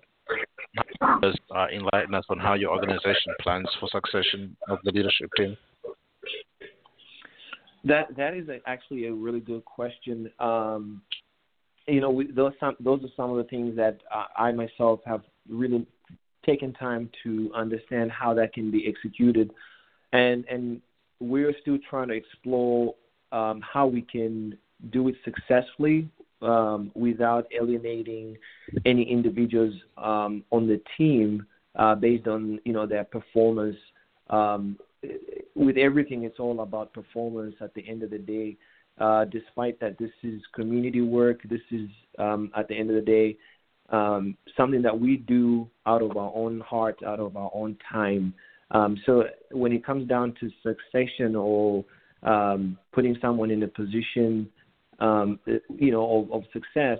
does 1.21 1.35
uh, 1.55 1.67
enlighten 1.73 2.13
us 2.13 2.25
on 2.29 2.39
how 2.39 2.53
your 2.53 2.71
organization 2.71 3.33
plans 3.41 3.69
for 3.79 3.89
succession 3.89 4.55
of 4.69 4.79
the 4.83 4.91
leadership 4.91 5.29
team? 5.37 5.57
That 7.85 8.15
that 8.17 8.33
is 8.33 8.49
a, 8.49 8.59
actually 8.67 9.05
a 9.07 9.13
really 9.13 9.39
good 9.39 9.63
question. 9.63 10.29
Um, 10.39 11.01
you 11.87 12.01
know, 12.01 12.09
we, 12.09 12.31
those 12.31 12.53
some, 12.59 12.75
those 12.79 13.03
are 13.03 13.13
some 13.15 13.29
of 13.29 13.37
the 13.37 13.43
things 13.43 13.75
that 13.75 13.99
uh, 14.13 14.25
I 14.35 14.51
myself 14.51 15.01
have 15.05 15.21
really 15.47 15.85
taken 16.45 16.73
time 16.73 17.09
to 17.23 17.51
understand 17.55 18.11
how 18.11 18.33
that 18.33 18.53
can 18.53 18.71
be 18.71 18.87
executed, 18.87 19.51
and 20.13 20.45
and 20.49 20.81
we're 21.19 21.53
still 21.61 21.77
trying 21.89 22.07
to 22.07 22.15
explore 22.15 22.95
um, 23.31 23.61
how 23.61 23.85
we 23.85 24.01
can 24.01 24.57
do 24.91 25.07
it 25.07 25.15
successfully 25.23 26.09
um, 26.41 26.91
without 26.95 27.47
alienating 27.59 28.37
any 28.85 29.03
individuals 29.03 29.73
um, 29.97 30.43
on 30.51 30.67
the 30.67 30.81
team 30.97 31.45
uh, 31.75 31.95
based 31.95 32.27
on 32.27 32.59
you 32.65 32.73
know 32.73 32.85
their 32.85 33.03
performance. 33.03 33.77
Um, 34.29 34.77
with 35.55 35.77
everything, 35.77 36.23
it's 36.23 36.39
all 36.39 36.61
about 36.61 36.93
performance. 36.93 37.55
At 37.61 37.73
the 37.73 37.87
end 37.87 38.03
of 38.03 38.09
the 38.09 38.17
day, 38.17 38.57
uh, 38.99 39.25
despite 39.25 39.79
that 39.79 39.97
this 39.97 40.11
is 40.23 40.41
community 40.53 41.01
work, 41.01 41.41
this 41.49 41.61
is 41.71 41.89
um, 42.19 42.51
at 42.55 42.67
the 42.67 42.75
end 42.75 42.89
of 42.89 42.95
the 42.95 43.01
day 43.01 43.37
um, 43.89 44.37
something 44.57 44.81
that 44.81 44.99
we 44.99 45.17
do 45.17 45.67
out 45.85 46.01
of 46.01 46.17
our 46.17 46.31
own 46.35 46.59
heart, 46.61 46.99
out 47.05 47.19
of 47.19 47.37
our 47.37 47.51
own 47.53 47.77
time. 47.91 48.33
Um, 48.71 48.97
so 49.05 49.25
when 49.51 49.71
it 49.71 49.85
comes 49.85 50.07
down 50.07 50.33
to 50.39 50.49
succession 50.63 51.35
or 51.35 51.85
um, 52.23 52.77
putting 52.93 53.15
someone 53.21 53.51
in 53.51 53.63
a 53.63 53.67
position, 53.67 54.49
um, 54.99 55.39
you 55.45 55.91
know, 55.91 56.23
of, 56.23 56.31
of 56.31 56.43
success, 56.51 56.99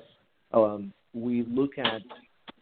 um, 0.54 0.94
we 1.14 1.44
look 1.50 1.78
at, 1.78 2.02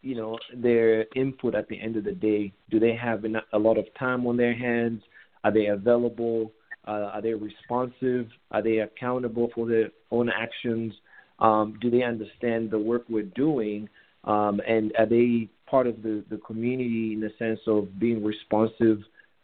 you 0.01 0.15
know, 0.15 0.37
their 0.55 1.05
input 1.15 1.55
at 1.55 1.67
the 1.67 1.79
end 1.79 1.97
of 1.97 2.03
the 2.05 2.13
day. 2.13 2.53
Do 2.69 2.79
they 2.79 2.95
have 2.95 3.25
a 3.53 3.59
lot 3.59 3.77
of 3.77 3.85
time 3.99 4.25
on 4.25 4.37
their 4.37 4.53
hands? 4.53 5.01
Are 5.43 5.51
they 5.51 5.67
available? 5.67 6.51
Uh, 6.87 7.09
are 7.13 7.21
they 7.21 7.33
responsive? 7.33 8.27
Are 8.51 8.61
they 8.61 8.79
accountable 8.79 9.49
for 9.55 9.67
their 9.67 9.89
own 10.11 10.29
actions? 10.29 10.93
Um, 11.39 11.77
do 11.81 11.89
they 11.89 12.03
understand 12.03 12.71
the 12.71 12.79
work 12.79 13.03
we're 13.09 13.23
doing? 13.23 13.89
Um, 14.25 14.61
and 14.67 14.93
are 14.97 15.05
they 15.05 15.49
part 15.69 15.87
of 15.87 16.01
the, 16.03 16.23
the 16.29 16.37
community 16.37 17.13
in 17.13 17.19
the 17.19 17.31
sense 17.39 17.59
of 17.67 17.99
being 17.99 18.23
responsive 18.23 18.99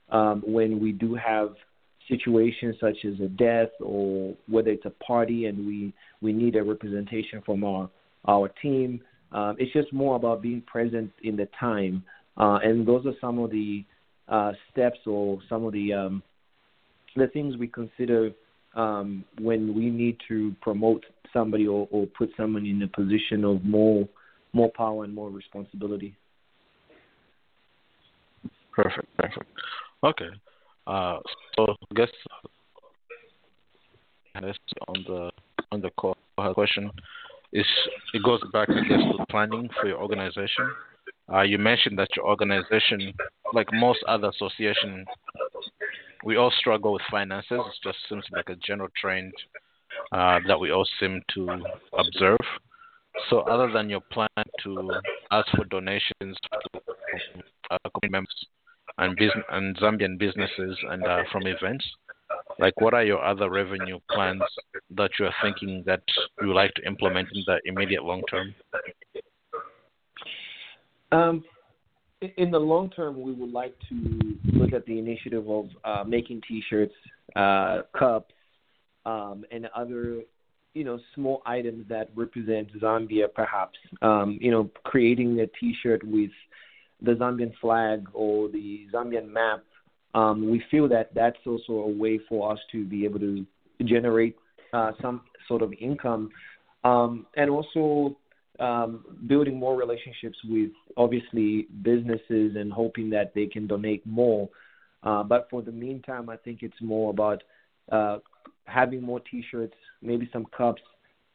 um, 0.10 0.44
when 0.46 0.80
we 0.80 0.92
do 0.92 1.16
have 1.16 1.56
situations 2.08 2.76
such 2.80 2.98
as 3.06 3.20
a 3.20 3.28
death 3.28 3.70
or 3.80 4.36
whether 4.48 4.70
it's 4.70 4.86
a 4.86 4.90
party 4.90 5.46
and 5.46 5.66
we, 5.66 5.94
we 6.22 6.34
need 6.34 6.56
a 6.56 6.64
representation 6.64 7.42
from 7.46 7.64
our, 7.64 7.90
our 8.28 8.50
team. 8.62 9.02
Um, 9.32 9.56
it's 9.60 9.72
just 9.74 9.94
more 9.94 10.16
about 10.16 10.42
being 10.42 10.62
present 10.62 11.12
in 11.24 11.36
the 11.36 11.48
time. 11.60 12.04
Uh, 12.38 12.60
and 12.64 12.88
those 12.88 13.06
are 13.06 13.14
some 13.22 13.40
of 13.40 13.52
the 13.52 13.86
uh, 14.30 14.54
steps 14.72 15.00
or 15.06 15.40
some 15.50 15.66
of 15.66 15.74
the 15.74 15.94
um, 15.94 16.24
the 17.16 17.28
things 17.28 17.58
we 17.58 17.68
consider 17.68 18.32
um, 18.76 19.26
when 19.40 19.76
we 19.76 19.90
need 19.90 20.18
to 20.28 20.56
promote 20.62 21.04
somebody 21.34 21.68
or, 21.68 21.88
or 21.92 22.06
put 22.18 22.30
someone 22.38 22.66
in 22.66 22.82
a 22.84 22.88
position 22.88 23.44
of 23.44 23.64
more 23.64 24.08
more 24.54 24.72
power 24.76 25.04
and 25.04 25.14
more 25.14 25.30
responsibility. 25.30 26.16
Perfect, 28.74 29.08
perfect. 29.18 29.46
Okay. 30.04 30.30
Uh, 30.88 31.20
so 31.56 31.76
I 31.92 31.96
guess 31.96 32.10
on 34.88 35.04
the 35.08 35.32
on 35.72 35.82
the 35.82 35.90
call 35.98 36.16
question 36.54 36.90
is 37.52 37.66
it 38.14 38.24
goes 38.24 38.40
back 38.54 38.70
I 38.70 38.82
guess 38.88 39.02
to 39.18 39.26
planning 39.30 39.70
for 39.80 39.88
your 39.88 40.02
organization. 40.02 40.72
Uh, 41.32 41.42
you 41.42 41.58
mentioned 41.58 41.98
that 42.00 42.10
your 42.16 42.26
organization, 42.26 43.14
like 43.54 43.68
most 43.74 44.00
other 44.08 44.30
associations, 44.30 45.08
we 46.24 46.38
all 46.38 46.52
struggle 46.60 46.94
with 46.94 47.02
finances. 47.10 47.60
It 47.60 47.74
just 47.84 47.98
seems 48.10 48.26
like 48.32 48.50
a 48.50 48.56
general 48.56 48.90
trend 49.00 49.34
uh, 50.12 50.40
that 50.48 50.60
we 50.60 50.72
all 50.72 50.88
seem 51.00 51.22
to 51.36 51.62
observe. 51.98 52.40
So, 53.30 53.40
other 53.42 53.72
than 53.72 53.90
your 53.90 54.02
plan 54.12 54.30
to 54.64 54.92
ask 55.32 55.48
for 55.56 55.66
donations 55.66 56.38
from 56.72 56.82
uh, 57.72 57.78
members 58.10 58.46
and, 58.98 59.16
business, 59.16 59.46
and 59.52 59.78
Zambian 59.78 60.18
businesses 60.18 60.78
and 60.90 61.04
uh, 61.04 61.24
from 61.32 61.46
events, 61.48 61.86
like 62.60 62.80
what 62.82 62.94
are 62.94 63.04
your 63.04 63.24
other 63.24 63.50
revenue 63.50 64.00
plans 64.12 64.42
that 64.92 65.12
you 65.20 65.26
are 65.26 65.36
thinking 65.44 65.84
that 65.86 66.02
you 66.42 66.48
would 66.48 66.56
like 66.56 66.74
to 66.76 66.86
implement 66.86 67.30
in 67.34 67.44
the 67.46 67.60
immediate 67.66 68.04
long 68.04 68.22
term? 68.30 68.54
Um, 71.12 71.44
in 72.38 72.52
the 72.52 72.60
long 72.60 72.90
term, 72.90 73.22
we 73.22 73.32
would 73.32 73.52
like 73.52 73.76
to 73.90 74.38
look 74.54 74.74
at 74.74 74.86
the 74.86 75.00
initiative 75.00 75.50
of 75.50 75.70
uh, 75.86 76.04
making 76.04 76.42
T-shirts, 76.48 76.94
uh, 77.36 77.82
cups, 77.98 78.34
um, 79.06 79.46
and 79.52 79.68
other, 79.76 80.22
you 80.74 80.84
know, 80.84 81.00
small 81.16 81.42
items 81.46 81.88
that 81.88 82.10
represent 82.16 82.68
Zambia. 82.82 83.34
Perhaps, 83.34 83.78
um, 84.02 84.38
you 84.42 84.52
know, 84.52 84.70
creating 84.84 85.40
a 85.40 85.48
T-shirt 85.48 86.04
with 86.04 86.32
the 87.02 87.12
Zambian 87.12 87.54
flag 87.62 88.08
or 88.14 88.50
the 88.50 88.86
Zambian 88.94 89.30
map. 89.30 89.64
Um, 90.14 90.50
we 90.50 90.62
feel 90.70 90.90
that 90.90 91.14
that's 91.16 91.38
also 91.46 91.74
a 91.74 91.88
way 91.88 92.20
for 92.28 92.52
us 92.52 92.60
to 92.74 92.84
be 92.84 93.06
able 93.06 93.20
to 93.20 93.46
generate 93.86 94.36
uh, 94.74 94.92
some 95.02 95.22
sort 95.48 95.62
of 95.62 95.72
income, 95.80 96.30
um, 96.84 97.26
and 97.38 97.50
also 97.50 98.18
um, 98.60 99.04
building 99.28 99.58
more 99.58 99.76
relationships 99.78 100.38
with 100.46 100.72
obviously 100.98 101.68
businesses 101.82 102.56
and 102.56 102.72
hoping 102.72 103.10
that 103.12 103.34
they 103.34 103.46
can 103.46 103.68
donate 103.68 104.06
more. 104.06 104.50
Uh, 105.04 105.24
but 105.24 105.48
for 105.50 105.62
the 105.62 105.72
meantime, 105.72 106.30
I 106.30 106.38
think 106.38 106.62
it's 106.62 106.82
more 106.82 107.10
about 107.10 107.42
uh, 107.92 108.20
having 108.66 109.02
more 109.02 109.22
T-shirts, 109.22 109.76
maybe 110.02 110.30
some 110.32 110.46
cups, 110.56 110.82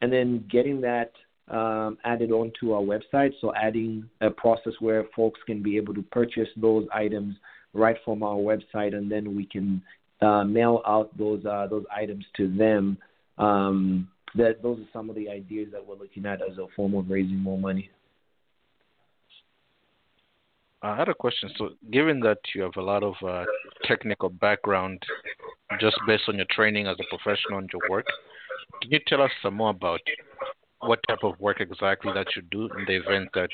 and 0.02 0.12
then 0.12 0.44
getting 0.50 0.80
that 0.82 1.12
um, 1.48 1.98
added 2.04 2.30
onto 2.30 2.72
our 2.72 2.82
website. 2.82 3.32
So 3.40 3.52
adding 3.54 4.08
a 4.20 4.30
process 4.30 4.72
where 4.80 5.04
folks 5.16 5.40
can 5.46 5.62
be 5.62 5.76
able 5.76 5.94
to 5.94 6.02
purchase 6.02 6.48
those 6.56 6.86
items 6.92 7.36
right 7.72 7.96
from 8.04 8.22
our 8.22 8.36
website, 8.36 8.94
and 8.94 9.10
then 9.10 9.34
we 9.34 9.46
can 9.46 9.82
uh, 10.20 10.44
mail 10.44 10.82
out 10.86 11.16
those 11.18 11.44
uh, 11.44 11.66
those 11.68 11.84
items 11.94 12.24
to 12.36 12.54
them. 12.56 12.98
Um, 13.36 14.08
that 14.36 14.62
those 14.62 14.78
are 14.78 14.88
some 14.92 15.08
of 15.10 15.16
the 15.16 15.28
ideas 15.28 15.68
that 15.72 15.86
we're 15.86 15.96
looking 15.96 16.26
at 16.26 16.40
as 16.42 16.58
a 16.58 16.66
form 16.74 16.94
of 16.94 17.08
raising 17.08 17.38
more 17.38 17.58
money. 17.58 17.90
I 20.82 20.96
had 20.96 21.08
a 21.08 21.14
question. 21.14 21.50
So, 21.56 21.70
given 21.90 22.20
that 22.20 22.38
you 22.54 22.62
have 22.62 22.76
a 22.76 22.82
lot 22.82 23.02
of 23.02 23.14
uh, 23.26 23.44
technical 23.84 24.28
background, 24.28 25.02
just 25.80 25.96
based 26.06 26.24
on 26.28 26.36
your 26.36 26.46
training 26.50 26.86
as 26.86 26.96
a 27.00 27.16
professional 27.16 27.58
and 27.58 27.70
your 27.72 27.80
work, 27.88 28.04
can 28.82 28.90
you 28.90 29.00
tell 29.06 29.22
us 29.22 29.30
some 29.42 29.54
more 29.54 29.70
about 29.70 30.00
what 30.80 31.00
type 31.08 31.22
of 31.22 31.40
work 31.40 31.60
exactly 31.60 32.12
that 32.12 32.26
you 32.36 32.42
do 32.50 32.64
in 32.76 32.84
the 32.86 32.96
event 32.96 33.30
that 33.32 33.48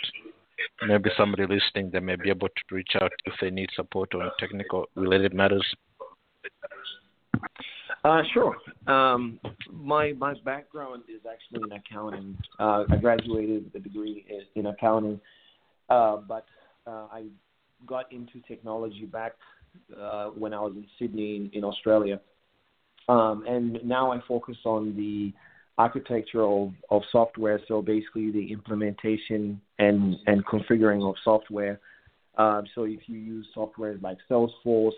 maybe 0.86 1.10
somebody 1.16 1.42
listening 1.42 1.90
they 1.92 2.00
may 2.00 2.16
be 2.16 2.30
able 2.30 2.48
to 2.48 2.74
reach 2.74 2.92
out 3.00 3.12
if 3.24 3.34
they 3.40 3.50
need 3.50 3.68
support 3.76 4.12
on 4.14 4.28
technical 4.40 4.86
related 4.96 5.32
matters? 5.32 5.64
Uh, 8.02 8.22
sure. 8.32 8.56
Um, 8.86 9.38
my 9.70 10.12
my 10.14 10.34
background 10.44 11.02
is 11.08 11.20
actually 11.30 11.68
in 11.70 11.72
accounting. 11.72 12.38
Uh, 12.58 12.84
I 12.90 12.96
graduated 12.96 13.64
with 13.64 13.74
a 13.74 13.78
degree 13.80 14.24
in, 14.28 14.60
in 14.60 14.66
accounting, 14.66 15.20
uh, 15.90 16.16
but 16.16 16.46
uh, 16.86 17.08
I 17.12 17.24
got 17.86 18.10
into 18.10 18.40
technology 18.48 19.04
back 19.04 19.32
uh, 19.98 20.28
when 20.28 20.54
I 20.54 20.60
was 20.60 20.72
in 20.76 20.86
Sydney 20.98 21.50
in, 21.52 21.62
Australia, 21.62 22.20
um, 23.08 23.44
and 23.46 23.78
now 23.84 24.12
I 24.12 24.20
focus 24.26 24.56
on 24.64 24.96
the 24.96 25.34
architecture 25.76 26.42
of, 26.42 26.72
of 26.90 27.02
software. 27.12 27.60
So 27.68 27.82
basically, 27.82 28.30
the 28.30 28.50
implementation 28.50 29.60
and 29.78 30.16
and 30.26 30.44
configuring 30.46 31.06
of 31.06 31.16
software. 31.22 31.80
Uh, 32.38 32.62
so 32.74 32.84
if 32.84 33.00
you 33.08 33.18
use 33.18 33.46
software 33.52 33.98
like 34.00 34.16
Salesforce 34.30 34.92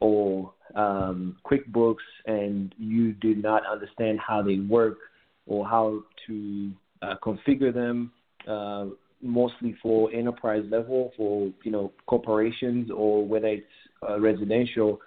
or 0.00 0.52
um, 0.74 1.36
QuickBooks 1.44 1.96
and 2.26 2.74
you 2.78 3.12
do 3.12 3.34
not 3.34 3.62
understand 3.66 4.18
how 4.20 4.42
they 4.42 4.58
work 4.58 4.98
or 5.46 5.66
how 5.66 6.02
to 6.26 6.72
uh, 7.02 7.14
configure 7.22 7.72
them, 7.72 8.12
uh, 8.48 8.86
mostly 9.22 9.76
for 9.82 10.12
enterprise 10.12 10.64
level, 10.70 11.12
for 11.16 11.50
you 11.62 11.70
know 11.70 11.92
corporations 12.06 12.90
or 12.90 13.24
whether 13.24 13.48
it's 13.48 13.66
uh, 14.08 14.20
residential, 14.20 15.00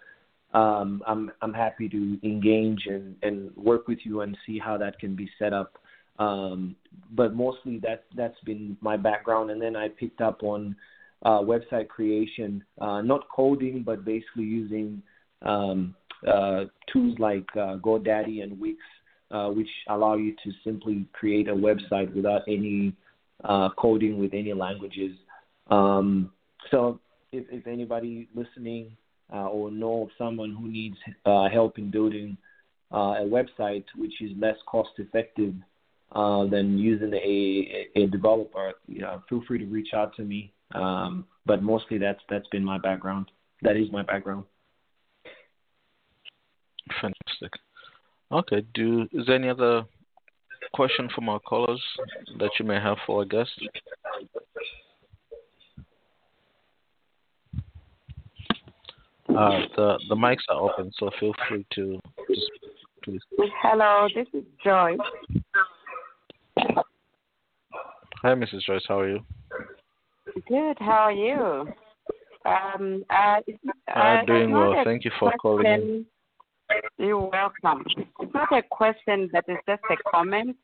um, 0.53 1.03
I'm 1.05 1.31
I'm 1.41 1.53
happy 1.53 1.87
to 1.89 2.19
engage 2.23 2.87
and, 2.87 3.15
and 3.21 3.55
work 3.55 3.87
with 3.87 3.99
you 4.03 4.21
and 4.21 4.37
see 4.45 4.57
how 4.57 4.77
that 4.77 4.99
can 4.99 5.15
be 5.15 5.29
set 5.37 5.53
up. 5.53 5.77
Um, 6.17 6.75
but 7.11 7.33
mostly 7.33 7.79
that 7.79 8.05
that's 8.15 8.39
been 8.45 8.75
my 8.81 8.97
background, 8.97 9.51
and 9.51 9.61
then 9.61 9.75
I 9.75 9.89
picked 9.89 10.21
up 10.21 10.43
on 10.43 10.75
uh, 11.23 11.39
website 11.39 11.87
creation, 11.87 12.63
uh, 12.79 13.01
not 13.01 13.27
coding, 13.29 13.83
but 13.85 14.05
basically 14.05 14.43
using 14.43 15.01
um, 15.41 15.95
uh, 16.27 16.65
tools 16.91 17.17
like 17.19 17.45
uh, 17.55 17.77
GoDaddy 17.77 18.43
and 18.43 18.59
Wix, 18.59 18.77
uh, 19.31 19.49
which 19.49 19.69
allow 19.89 20.15
you 20.15 20.33
to 20.43 20.51
simply 20.63 21.05
create 21.13 21.47
a 21.47 21.53
website 21.53 22.13
without 22.15 22.41
any 22.47 22.93
uh, 23.43 23.69
coding 23.77 24.19
with 24.19 24.33
any 24.33 24.53
languages. 24.53 25.11
Um, 25.69 26.31
so, 26.71 26.99
if, 27.31 27.45
if 27.51 27.67
anybody 27.67 28.27
listening 28.33 28.97
or 29.31 29.69
know 29.69 30.03
of 30.03 30.09
someone 30.17 30.55
who 30.59 30.67
needs 30.67 30.97
help 31.53 31.77
in 31.77 31.91
building 31.91 32.35
a 32.91 33.23
website 33.23 33.85
which 33.95 34.19
is 34.19 34.31
less 34.39 34.55
cost 34.65 34.89
effective 34.97 35.53
than 36.49 36.79
using 36.79 37.13
a, 37.13 37.87
a 37.95 38.07
developer, 38.07 38.73
you 38.87 39.01
know, 39.01 39.21
feel 39.29 39.43
free 39.47 39.59
to 39.59 39.65
reach 39.65 39.89
out 39.93 40.15
to 40.15 40.23
me. 40.23 40.51
Um, 40.73 41.25
but 41.45 41.63
mostly 41.63 41.97
that's 41.97 42.21
that's 42.29 42.47
been 42.47 42.63
my 42.63 42.77
background. 42.77 43.31
That 43.61 43.75
is 43.75 43.91
my 43.91 44.03
background. 44.03 44.45
Fantastic. 47.01 47.51
Okay. 48.31 48.63
Do 48.73 49.07
is 49.11 49.25
there 49.25 49.35
any 49.35 49.49
other 49.49 49.83
question 50.73 51.09
from 51.13 51.29
our 51.29 51.39
callers 51.39 51.83
that 52.37 52.51
you 52.59 52.65
may 52.65 52.79
have 52.79 52.97
for 53.05 53.19
our 53.19 53.25
guest? 53.25 53.51
Uh, 59.29 59.61
the 59.75 59.99
the 60.09 60.15
mics 60.15 60.37
are 60.49 60.59
open, 60.59 60.91
so 60.97 61.09
feel 61.19 61.33
free 61.47 61.65
to 61.73 61.99
just 62.29 62.41
please. 63.03 63.21
Hello, 63.61 64.07
this 64.13 64.27
is 64.33 64.43
Joy. 64.63 64.97
Hi, 68.21 68.33
Mrs. 68.35 68.61
Joyce. 68.65 68.83
How 68.87 68.99
are 68.99 69.09
you? 69.09 69.19
Good. 70.47 70.77
How 70.79 71.07
are 71.07 71.11
you? 71.11 71.67
Um, 72.45 73.03
uh, 73.09 73.39
I'm 73.93 74.25
doing 74.25 74.51
well. 74.51 74.73
Thank 74.83 75.05
you 75.05 75.11
for 75.19 75.31
calling 75.41 75.65
in. 75.65 76.05
You're 76.97 77.17
welcome. 77.17 77.83
It's 78.19 78.33
not 78.33 78.51
a 78.51 78.61
question, 78.69 79.29
but 79.31 79.43
it's 79.47 79.61
just 79.67 79.81
a 79.89 79.95
comment 80.09 80.55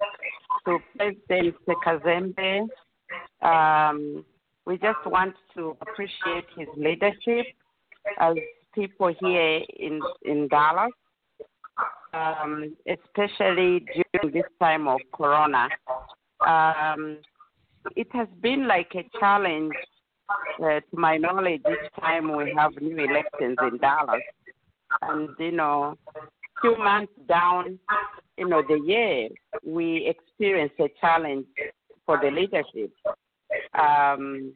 to 0.65 0.77
President 0.95 1.55
Kazembe. 1.85 2.67
Um, 3.41 4.23
we 4.65 4.77
just 4.77 5.05
want 5.05 5.35
to 5.55 5.75
appreciate 5.81 6.45
his 6.57 6.67
leadership 6.77 7.45
as 8.19 8.35
people 8.73 9.13
here 9.19 9.61
in 9.77 9.99
in 10.23 10.47
Dallas, 10.47 10.91
um, 12.13 12.75
especially 12.87 13.85
during 14.13 14.33
this 14.33 14.49
time 14.59 14.87
of 14.87 14.99
Corona. 15.11 15.69
Um, 16.45 17.17
it 17.95 18.07
has 18.13 18.27
been 18.41 18.67
like 18.67 18.91
a 18.95 19.07
challenge, 19.19 19.73
uh, 20.63 20.79
to 20.79 20.81
my 20.93 21.17
knowledge, 21.17 21.61
each 21.69 22.01
time 22.01 22.35
we 22.35 22.53
have 22.57 22.71
new 22.81 22.97
elections 22.97 23.57
in 23.61 23.77
Dallas. 23.77 24.21
And, 25.01 25.29
you 25.39 25.51
know, 25.51 25.97
two 26.61 26.75
months 26.77 27.13
down, 27.27 27.79
you 28.37 28.47
know, 28.47 28.61
the 28.67 28.79
year, 28.79 29.29
we 29.65 30.05
experience 30.05 30.73
a 30.79 30.89
challenge 30.99 31.45
for 32.05 32.19
the 32.21 32.31
leadership. 32.31 32.91
Um, 33.77 34.53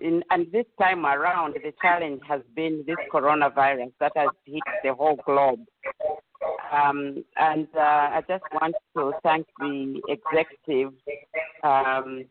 in, 0.00 0.22
and 0.30 0.46
this 0.52 0.66
time 0.78 1.06
around, 1.06 1.54
the 1.54 1.72
challenge 1.80 2.20
has 2.28 2.42
been 2.54 2.84
this 2.86 2.96
coronavirus 3.12 3.92
that 4.00 4.12
has 4.16 4.28
hit 4.44 4.62
the 4.84 4.92
whole 4.94 5.18
globe. 5.24 5.60
Um, 6.72 7.24
and 7.36 7.66
uh, 7.76 7.80
I 7.80 8.22
just 8.28 8.44
want 8.52 8.74
to 8.96 9.12
thank 9.22 9.46
the 9.58 10.00
executive, 10.08 10.92
um, 11.62 12.24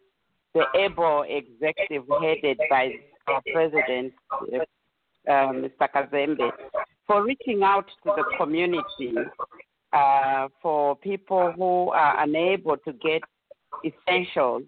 the 0.53 0.63
able 0.75 1.25
executive 1.27 2.03
headed 2.21 2.57
by 2.69 2.91
our 3.27 3.41
president, 3.53 4.13
uh, 5.27 5.51
Mr. 5.51 5.87
Kazembe, 5.93 6.51
for 7.07 7.23
reaching 7.23 7.63
out 7.63 7.85
to 8.03 8.13
the 8.15 8.23
community 8.37 9.13
uh, 9.93 10.47
for 10.61 10.95
people 10.97 11.53
who 11.55 11.89
are 11.91 12.23
unable 12.23 12.77
to 12.77 12.93
get 12.93 13.21
essentials 13.83 14.63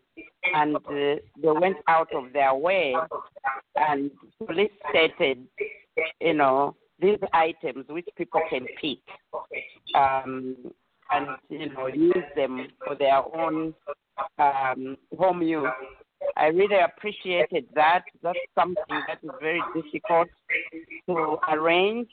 and 0.54 0.76
uh, 0.76 0.80
they 0.90 1.22
went 1.44 1.78
out 1.88 2.14
of 2.14 2.34
their 2.34 2.54
way 2.54 2.96
and 3.76 4.12
solicited, 4.38 5.48
you 6.20 6.34
know, 6.34 6.76
these 7.00 7.18
items 7.34 7.86
which 7.90 8.08
people 8.18 8.42
can 8.50 8.66
pick 8.82 9.00
um, 9.96 10.56
and 11.12 11.28
you 11.50 11.70
know 11.74 11.88
use 11.88 12.26
them 12.36 12.68
for 12.86 12.96
their 12.96 13.18
own 13.36 13.74
um, 14.40 14.98
home 15.18 15.42
use. 15.42 15.68
I 16.36 16.48
really 16.48 16.80
appreciated 16.80 17.66
that. 17.76 18.04
That's 18.24 18.40
something 18.56 18.84
that 19.08 19.20
is 19.24 19.30
very 19.40 19.62
difficult 19.76 20.28
to 21.08 21.38
arrange, 21.50 22.10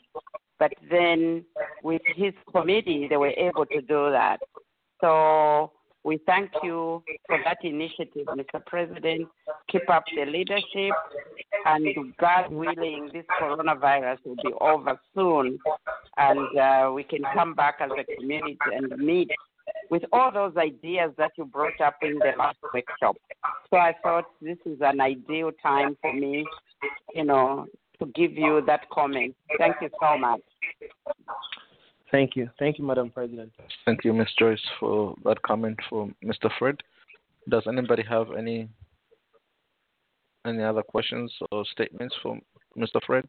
But 0.59 0.73
then 0.89 1.43
with 1.83 2.01
his 2.15 2.33
committee, 2.53 3.07
they 3.09 3.17
were 3.17 3.33
able 3.35 3.65
to 3.65 3.81
do 3.81 4.11
that. 4.11 4.39
So 5.01 5.71
we 6.05 6.19
thank 6.27 6.51
you 6.61 7.03
for 7.27 7.39
that 7.43 7.57
initiative, 7.63 8.27
Mr. 8.27 8.63
President. 8.67 9.27
Keep 9.71 9.89
up 9.89 10.03
the 10.15 10.25
leadership, 10.25 10.93
and 11.65 11.87
God 12.19 12.51
willing, 12.51 13.09
this 13.11 13.25
coronavirus 13.41 14.19
will 14.23 14.35
be 14.35 14.53
over 14.61 14.99
soon, 15.15 15.57
and 16.17 16.59
uh, 16.59 16.91
we 16.93 17.03
can 17.03 17.23
come 17.33 17.55
back 17.55 17.77
as 17.81 17.89
a 17.97 18.15
community 18.15 18.57
and 18.71 18.95
meet 18.99 19.31
with 19.89 20.03
all 20.13 20.31
those 20.31 20.55
ideas 20.57 21.11
that 21.17 21.31
you 21.39 21.45
brought 21.45 21.81
up 21.81 21.95
in 22.03 22.19
the 22.19 22.33
last 22.37 22.57
workshop. 22.71 23.17
So 23.71 23.77
I 23.77 23.95
thought 24.03 24.25
this 24.39 24.57
is 24.63 24.77
an 24.81 25.01
ideal 25.01 25.51
time 25.63 25.97
for 26.01 26.13
me, 26.13 26.45
you 27.15 27.23
know, 27.23 27.65
to 27.97 28.05
give 28.13 28.33
you 28.33 28.61
that 28.67 28.89
comment. 28.91 29.35
Thank 29.57 29.77
you 29.81 29.89
so 29.99 30.19
much. 30.19 30.41
Thank 32.11 32.35
you. 32.35 32.49
Thank 32.59 32.77
you, 32.77 32.85
Madam 32.85 33.09
President. 33.09 33.51
Thank 33.85 34.03
you, 34.03 34.13
Ms. 34.13 34.27
Joyce, 34.37 34.59
for 34.79 35.15
that 35.23 35.41
comment 35.41 35.77
from 35.89 36.15
Mr. 36.23 36.49
Fred. 36.59 36.77
Does 37.49 37.63
anybody 37.67 38.03
have 38.03 38.27
any 38.37 38.69
any 40.45 40.63
other 40.63 40.83
questions 40.83 41.33
or 41.51 41.65
statements 41.65 42.15
from 42.21 42.41
Mr. 42.77 43.01
Fred? 43.05 43.25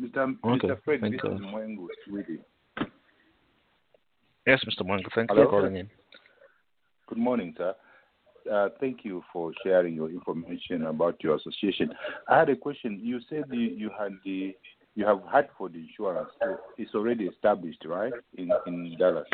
Mr. 0.00 0.34
Okay, 0.44 0.68
Mr. 0.68 0.82
Fred, 0.84 1.00
thank 1.00 1.14
this 1.14 1.20
you. 1.24 1.34
is 1.34 1.40
Mwengu 1.40 1.86
Sweden. 2.06 2.44
Yes, 4.46 4.60
Mr. 4.66 4.84
Mwango. 4.84 5.08
Thank 5.14 5.30
you 5.30 5.36
for 5.36 5.46
calling 5.46 5.76
in. 5.76 5.88
Good 7.06 7.18
morning, 7.18 7.54
sir. 7.56 7.74
Uh, 8.50 8.68
thank 8.80 9.04
you 9.04 9.22
for 9.32 9.52
sharing 9.64 9.94
your 9.94 10.10
information 10.10 10.86
about 10.86 11.16
your 11.22 11.36
association. 11.36 11.92
I 12.28 12.38
had 12.38 12.48
a 12.48 12.56
question. 12.56 13.00
You 13.02 13.20
said 13.28 13.44
you, 13.50 13.60
you 13.60 13.90
had 13.98 14.12
the 14.24 14.54
you 14.94 15.06
have 15.06 15.20
Hartford 15.22 15.74
Insurance. 15.74 16.28
It's 16.76 16.94
already 16.94 17.24
established, 17.24 17.84
right, 17.86 18.12
in 18.36 18.50
in 18.66 18.96
Dallas. 18.98 19.26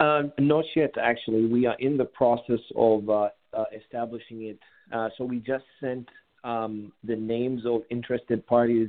Um, 0.00 0.32
not 0.38 0.64
yet, 0.74 0.92
actually. 1.00 1.46
We 1.46 1.66
are 1.66 1.76
in 1.78 1.96
the 1.96 2.04
process 2.04 2.60
of 2.74 3.08
uh, 3.08 3.28
uh, 3.54 3.64
establishing 3.76 4.44
it. 4.44 4.58
Uh, 4.92 5.08
so 5.16 5.24
we 5.24 5.38
just 5.38 5.64
sent 5.80 6.08
um, 6.42 6.92
the 7.04 7.16
names 7.16 7.62
of 7.66 7.82
interested 7.90 8.46
parties 8.46 8.88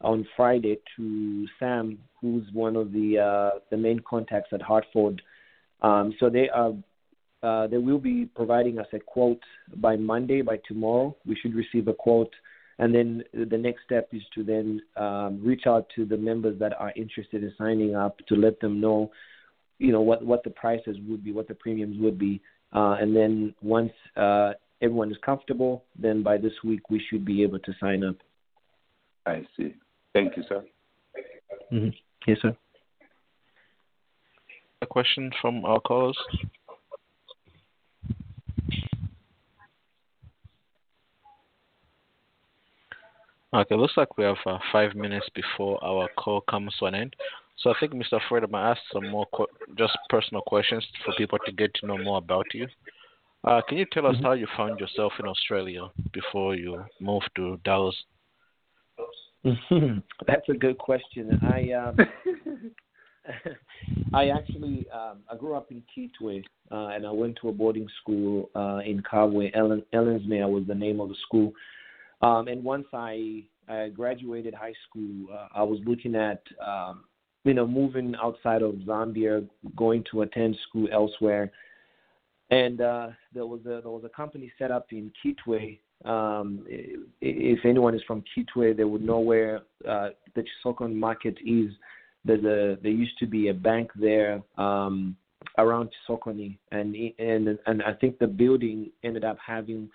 on 0.00 0.26
Friday 0.36 0.78
to 0.96 1.46
Sam, 1.58 1.98
who's 2.20 2.44
one 2.52 2.76
of 2.76 2.92
the 2.92 3.18
uh, 3.18 3.58
the 3.70 3.76
main 3.76 4.00
contacts 4.00 4.50
at 4.52 4.62
Hartford. 4.62 5.22
Um, 5.82 6.14
so 6.20 6.30
they 6.30 6.48
are 6.48 6.72
uh, 7.44 7.66
they 7.66 7.76
will 7.76 7.98
be 7.98 8.26
providing 8.34 8.78
us 8.78 8.86
a 8.92 8.98
quote 8.98 9.42
by 9.76 9.96
Monday. 9.96 10.40
By 10.40 10.58
tomorrow, 10.66 11.14
we 11.26 11.36
should 11.36 11.54
receive 11.54 11.88
a 11.88 11.92
quote, 11.92 12.32
and 12.78 12.94
then 12.94 13.22
the 13.34 13.58
next 13.58 13.84
step 13.84 14.08
is 14.12 14.22
to 14.34 14.42
then 14.42 14.80
um, 14.96 15.40
reach 15.44 15.66
out 15.66 15.86
to 15.94 16.06
the 16.06 16.16
members 16.16 16.58
that 16.58 16.72
are 16.80 16.92
interested 16.96 17.42
in 17.42 17.52
signing 17.58 17.94
up 17.94 18.16
to 18.28 18.34
let 18.34 18.58
them 18.60 18.80
know, 18.80 19.10
you 19.78 19.92
know, 19.92 20.00
what 20.00 20.24
what 20.24 20.42
the 20.42 20.50
prices 20.50 20.96
would 21.06 21.22
be, 21.22 21.32
what 21.32 21.46
the 21.46 21.54
premiums 21.54 21.96
would 22.00 22.18
be, 22.18 22.40
uh, 22.72 22.96
and 23.00 23.14
then 23.14 23.54
once 23.62 23.92
uh, 24.16 24.52
everyone 24.80 25.10
is 25.10 25.18
comfortable, 25.24 25.84
then 25.98 26.22
by 26.22 26.38
this 26.38 26.54
week 26.64 26.88
we 26.88 27.02
should 27.10 27.24
be 27.24 27.42
able 27.42 27.58
to 27.58 27.72
sign 27.78 28.02
up. 28.02 28.16
I 29.26 29.46
see. 29.56 29.74
Thank 30.14 30.36
you, 30.36 30.44
sir. 30.48 30.64
Mm-hmm. 31.72 31.88
Yes, 32.26 32.38
sir. 32.40 32.56
A 34.82 34.86
question 34.86 35.30
from 35.40 35.64
our 35.64 35.80
callers? 35.80 36.18
Okay, 43.54 43.76
looks 43.76 43.96
like 43.96 44.18
we 44.18 44.24
have 44.24 44.36
uh, 44.46 44.58
five 44.72 44.96
minutes 44.96 45.26
before 45.32 45.82
our 45.84 46.08
call 46.18 46.40
comes 46.40 46.74
to 46.80 46.86
an 46.86 46.94
end. 46.96 47.14
So 47.58 47.70
I 47.70 47.74
think, 47.78 47.92
Mr. 47.92 48.18
Fred, 48.28 48.42
I'm 48.42 48.54
ask 48.56 48.80
some 48.92 49.08
more 49.08 49.26
qu- 49.32 49.46
just 49.78 49.96
personal 50.10 50.42
questions 50.42 50.84
for 51.04 51.14
people 51.14 51.38
to 51.46 51.52
get 51.52 51.72
to 51.74 51.86
know 51.86 51.96
more 51.96 52.18
about 52.18 52.46
you. 52.52 52.66
Uh, 53.44 53.60
can 53.68 53.78
you 53.78 53.86
tell 53.92 54.06
us 54.06 54.16
how 54.22 54.32
you 54.32 54.48
found 54.56 54.80
yourself 54.80 55.12
in 55.20 55.26
Australia 55.26 55.88
before 56.12 56.56
you 56.56 56.82
moved 57.00 57.28
to 57.36 57.60
Dallas? 57.64 57.94
That's 59.44 60.48
a 60.48 60.54
good 60.54 60.78
question. 60.78 61.38
I 61.42 61.70
um, 61.72 61.96
I 64.14 64.30
actually 64.30 64.86
um, 64.92 65.18
I 65.30 65.36
grew 65.36 65.54
up 65.54 65.70
in 65.70 65.80
Kitwe, 65.96 66.42
uh, 66.72 66.88
and 66.88 67.06
I 67.06 67.10
went 67.12 67.38
to 67.42 67.50
a 67.50 67.52
boarding 67.52 67.86
school 68.00 68.50
uh, 68.56 68.80
in 68.84 69.00
Kabwe. 69.00 69.52
Ellen, 69.54 69.84
Ellensmere 69.94 70.48
was 70.50 70.64
the 70.66 70.74
name 70.74 71.00
of 71.00 71.08
the 71.08 71.16
school. 71.24 71.52
Um, 72.24 72.48
and 72.48 72.64
once 72.64 72.86
I, 72.92 73.44
I 73.68 73.88
graduated 73.88 74.54
high 74.54 74.74
school, 74.88 75.26
uh, 75.32 75.48
I 75.54 75.62
was 75.62 75.78
looking 75.86 76.14
at 76.14 76.42
um, 76.64 77.04
you 77.44 77.54
know 77.54 77.66
moving 77.66 78.14
outside 78.22 78.62
of 78.62 78.74
Zambia, 78.86 79.46
going 79.76 80.04
to 80.10 80.22
attend 80.22 80.56
school 80.68 80.88
elsewhere. 80.92 81.52
And 82.50 82.80
uh, 82.80 83.08
there 83.32 83.46
was 83.46 83.60
a 83.62 83.80
there 83.82 83.90
was 83.90 84.04
a 84.04 84.08
company 84.08 84.52
set 84.58 84.70
up 84.70 84.86
in 84.90 85.12
Kitwe 85.24 85.78
um, 86.04 86.66
if 87.20 87.64
anyone 87.64 87.94
is 87.94 88.02
from 88.06 88.22
Kitwe, 88.36 88.76
they 88.76 88.84
would 88.84 89.02
know 89.02 89.20
where 89.20 89.62
uh, 89.88 90.10
the 90.34 90.44
Chisokone 90.44 90.94
market 90.94 91.36
is. 91.44 91.70
There's 92.24 92.44
a 92.44 92.78
there 92.82 92.92
used 92.92 93.18
to 93.18 93.26
be 93.26 93.48
a 93.48 93.54
bank 93.54 93.90
there 93.96 94.42
um, 94.58 95.16
around 95.56 95.90
Chisokone, 96.08 96.58
and 96.72 96.94
and 97.18 97.58
and 97.66 97.82
I 97.82 97.92
think 97.94 98.18
the 98.18 98.26
building 98.26 98.90
ended 99.02 99.24
up 99.24 99.38
having 99.44 99.88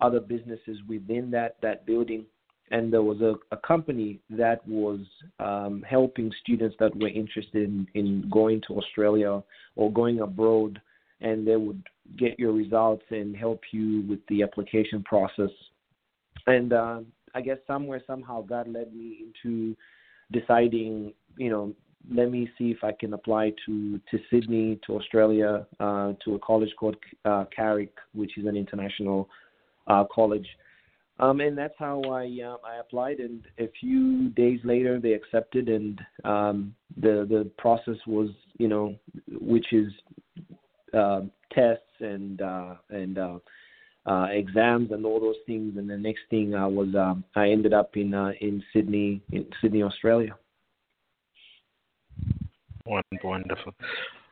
other 0.00 0.20
businesses 0.20 0.78
within 0.88 1.30
that 1.30 1.56
that 1.62 1.86
building. 1.86 2.24
And 2.70 2.92
there 2.92 3.02
was 3.02 3.20
a, 3.20 3.34
a 3.52 3.56
company 3.58 4.18
that 4.30 4.66
was 4.66 4.98
um, 5.38 5.84
helping 5.88 6.32
students 6.42 6.74
that 6.80 6.96
were 6.96 7.08
interested 7.08 7.62
in, 7.62 7.86
in 7.94 8.28
going 8.28 8.60
to 8.66 8.76
Australia 8.76 9.40
or 9.76 9.92
going 9.92 10.20
abroad, 10.20 10.80
and 11.20 11.46
they 11.46 11.54
would 11.56 11.82
get 12.18 12.38
your 12.40 12.52
results 12.52 13.04
and 13.10 13.36
help 13.36 13.60
you 13.72 14.04
with 14.08 14.18
the 14.28 14.42
application 14.42 15.02
process. 15.04 15.50
And 16.48 16.72
uh, 16.72 17.00
I 17.36 17.40
guess 17.40 17.58
somewhere, 17.66 18.02
somehow, 18.06 18.42
God 18.42 18.66
led 18.66 18.92
me 18.94 19.18
into 19.24 19.76
deciding, 20.32 21.12
you 21.36 21.50
know, 21.50 21.72
let 22.12 22.30
me 22.30 22.48
see 22.56 22.70
if 22.70 22.82
I 22.82 22.92
can 22.92 23.14
apply 23.14 23.52
to 23.66 24.00
to 24.10 24.18
Sydney, 24.30 24.78
to 24.86 24.96
Australia, 24.96 25.66
uh, 25.80 26.14
to 26.24 26.34
a 26.34 26.38
college 26.38 26.70
called 26.78 26.96
uh, 27.24 27.44
Carrick, 27.54 27.94
which 28.12 28.38
is 28.38 28.46
an 28.46 28.56
international 28.56 29.28
uh, 29.86 30.04
college. 30.12 30.46
Um, 31.18 31.40
and 31.40 31.56
that's 31.56 31.74
how 31.78 32.02
I 32.02 32.26
uh, 32.44 32.56
I 32.62 32.78
applied, 32.78 33.20
and 33.20 33.42
a 33.58 33.70
few 33.80 34.28
days 34.30 34.60
later 34.64 35.00
they 35.00 35.12
accepted, 35.14 35.68
and 35.68 35.98
um, 36.24 36.74
the 37.00 37.26
the 37.28 37.50
process 37.56 37.96
was 38.06 38.28
you 38.58 38.68
know 38.68 38.94
which 39.40 39.72
is 39.72 39.90
uh, 40.92 41.22
tests 41.52 41.82
and 42.00 42.42
uh, 42.42 42.74
and 42.90 43.16
uh, 43.18 43.38
uh, 44.04 44.26
exams 44.30 44.92
and 44.92 45.06
all 45.06 45.18
those 45.18 45.36
things. 45.46 45.78
And 45.78 45.88
the 45.88 45.96
next 45.96 46.20
thing 46.28 46.54
I 46.54 46.66
was 46.66 46.94
um, 46.94 47.24
I 47.34 47.48
ended 47.48 47.72
up 47.72 47.96
in 47.96 48.12
uh, 48.12 48.32
in 48.42 48.62
Sydney 48.74 49.22
in 49.32 49.46
Sydney, 49.62 49.82
Australia. 49.82 50.36
Wonderful. 52.84 53.30
Wonderful. 53.30 53.74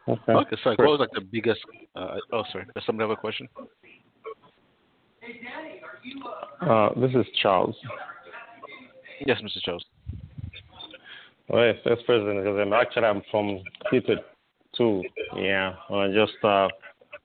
Okay. 0.07 0.33
Okay, 0.33 0.57
so 0.63 0.71
what 0.71 0.79
was 0.81 1.01
like 1.01 1.11
the 1.15 1.23
biggest? 1.23 1.61
Uh, 1.97 2.17
oh, 2.31 2.45
sorry. 2.53 2.67
Does 2.75 2.85
somebody 5.25 5.47
have 5.47 5.65
a 5.65 5.81
question? 5.81 6.23
Uh, 6.61 7.01
this 7.01 7.27
is 7.27 7.33
Charles. 7.41 7.77
Yes, 9.27 9.41
Mr. 9.43 9.63
Charles. 9.63 9.85
Well, 11.49 11.67
yes, 11.67 11.77
that's 11.85 12.03
President. 12.03 12.39
Because 12.45 12.59
I'm 12.59 12.73
actually 12.73 13.05
I'm 13.05 13.23
from 13.31 13.61
Kitwe 13.93 14.17
too. 14.77 15.03
Yeah, 15.37 15.75
I 15.91 16.09
just 16.09 16.43
uh, 16.45 16.69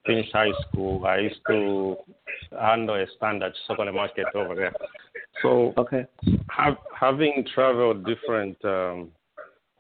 finished 0.05 0.31
high 0.33 0.51
school. 0.67 1.05
I 1.05 1.19
used 1.19 1.41
to 1.47 1.95
handle 2.59 2.95
a 2.95 3.05
standard 3.17 3.53
secondary 3.67 3.95
market 3.95 4.27
over 4.35 4.55
there. 4.55 4.73
So, 5.41 5.73
Okay. 5.77 6.05
have, 6.49 6.77
having 6.99 7.45
traveled 7.53 8.05
different 8.05 8.57
um, 8.65 9.09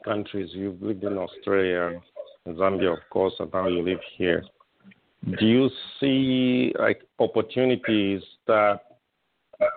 countries, 0.05 0.49
you've 0.53 0.81
lived 0.81 1.03
in 1.03 1.17
Australia, 1.17 1.99
Zambia, 2.47 2.93
of 2.93 2.99
course, 3.09 3.33
and 3.39 3.51
now 3.51 3.67
you 3.67 3.81
live 3.83 3.99
here. 4.15 4.43
Do 5.25 5.45
you 5.45 5.69
see 5.99 6.73
like 6.79 7.01
opportunities 7.19 8.21
that 8.47 8.79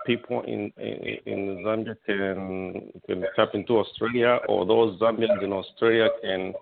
people 0.05 0.41
in 0.41 0.71
in, 0.77 1.17
in 1.25 1.63
Zambia 1.65 1.95
can 2.05 2.91
can 3.05 3.25
tap 3.35 3.49
into 3.53 3.77
Australia, 3.77 4.39
or 4.47 4.65
those 4.65 4.99
Zambians 4.99 5.43
in 5.43 5.51
Australia 5.51 6.09
can 6.21 6.53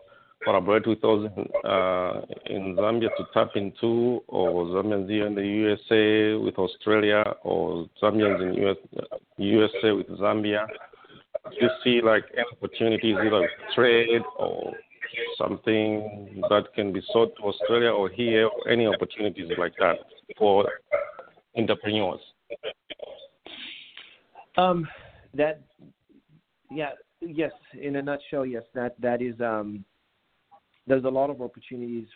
collaborate 0.43 0.87
with 0.87 0.99
those 1.01 1.29
in, 1.37 1.69
uh, 1.69 2.21
in 2.47 2.75
Zambia 2.75 3.09
to 3.17 3.25
tap 3.33 3.51
into, 3.55 4.23
or 4.27 4.65
Zambians 4.65 5.07
here 5.07 5.27
in 5.27 5.35
the 5.35 5.45
USA 5.45 6.43
with 6.43 6.57
Australia, 6.57 7.23
or 7.43 7.87
Zambians 8.01 8.41
in 8.41 8.63
US, 8.63 8.77
USA 9.37 9.91
with 9.91 10.07
Zambia? 10.19 10.65
Do 11.49 11.57
you 11.59 11.69
see 11.83 12.01
like 12.01 12.25
opportunities 12.53 13.15
either 13.23 13.47
trade 13.75 14.21
or 14.37 14.73
something 15.37 16.41
that 16.49 16.73
can 16.75 16.91
be 16.93 17.01
sold 17.11 17.31
to 17.37 17.43
Australia 17.43 17.89
or 17.89 18.09
here, 18.09 18.47
or 18.47 18.69
any 18.69 18.87
opportunities 18.87 19.49
like 19.57 19.73
that 19.79 19.97
for 20.37 20.67
entrepreneurs? 21.57 22.19
Um, 24.57 24.87
that, 25.33 25.61
yeah, 26.69 26.91
yes. 27.21 27.51
In 27.79 27.95
a 27.95 28.01
nutshell, 28.01 28.45
yes. 28.45 28.63
That 28.73 28.99
that 29.01 29.21
is. 29.21 29.39
Um, 29.41 29.85
there's 30.87 31.03
a 31.03 31.09
lot 31.09 31.29
of 31.29 31.41
opportunities 31.41 32.07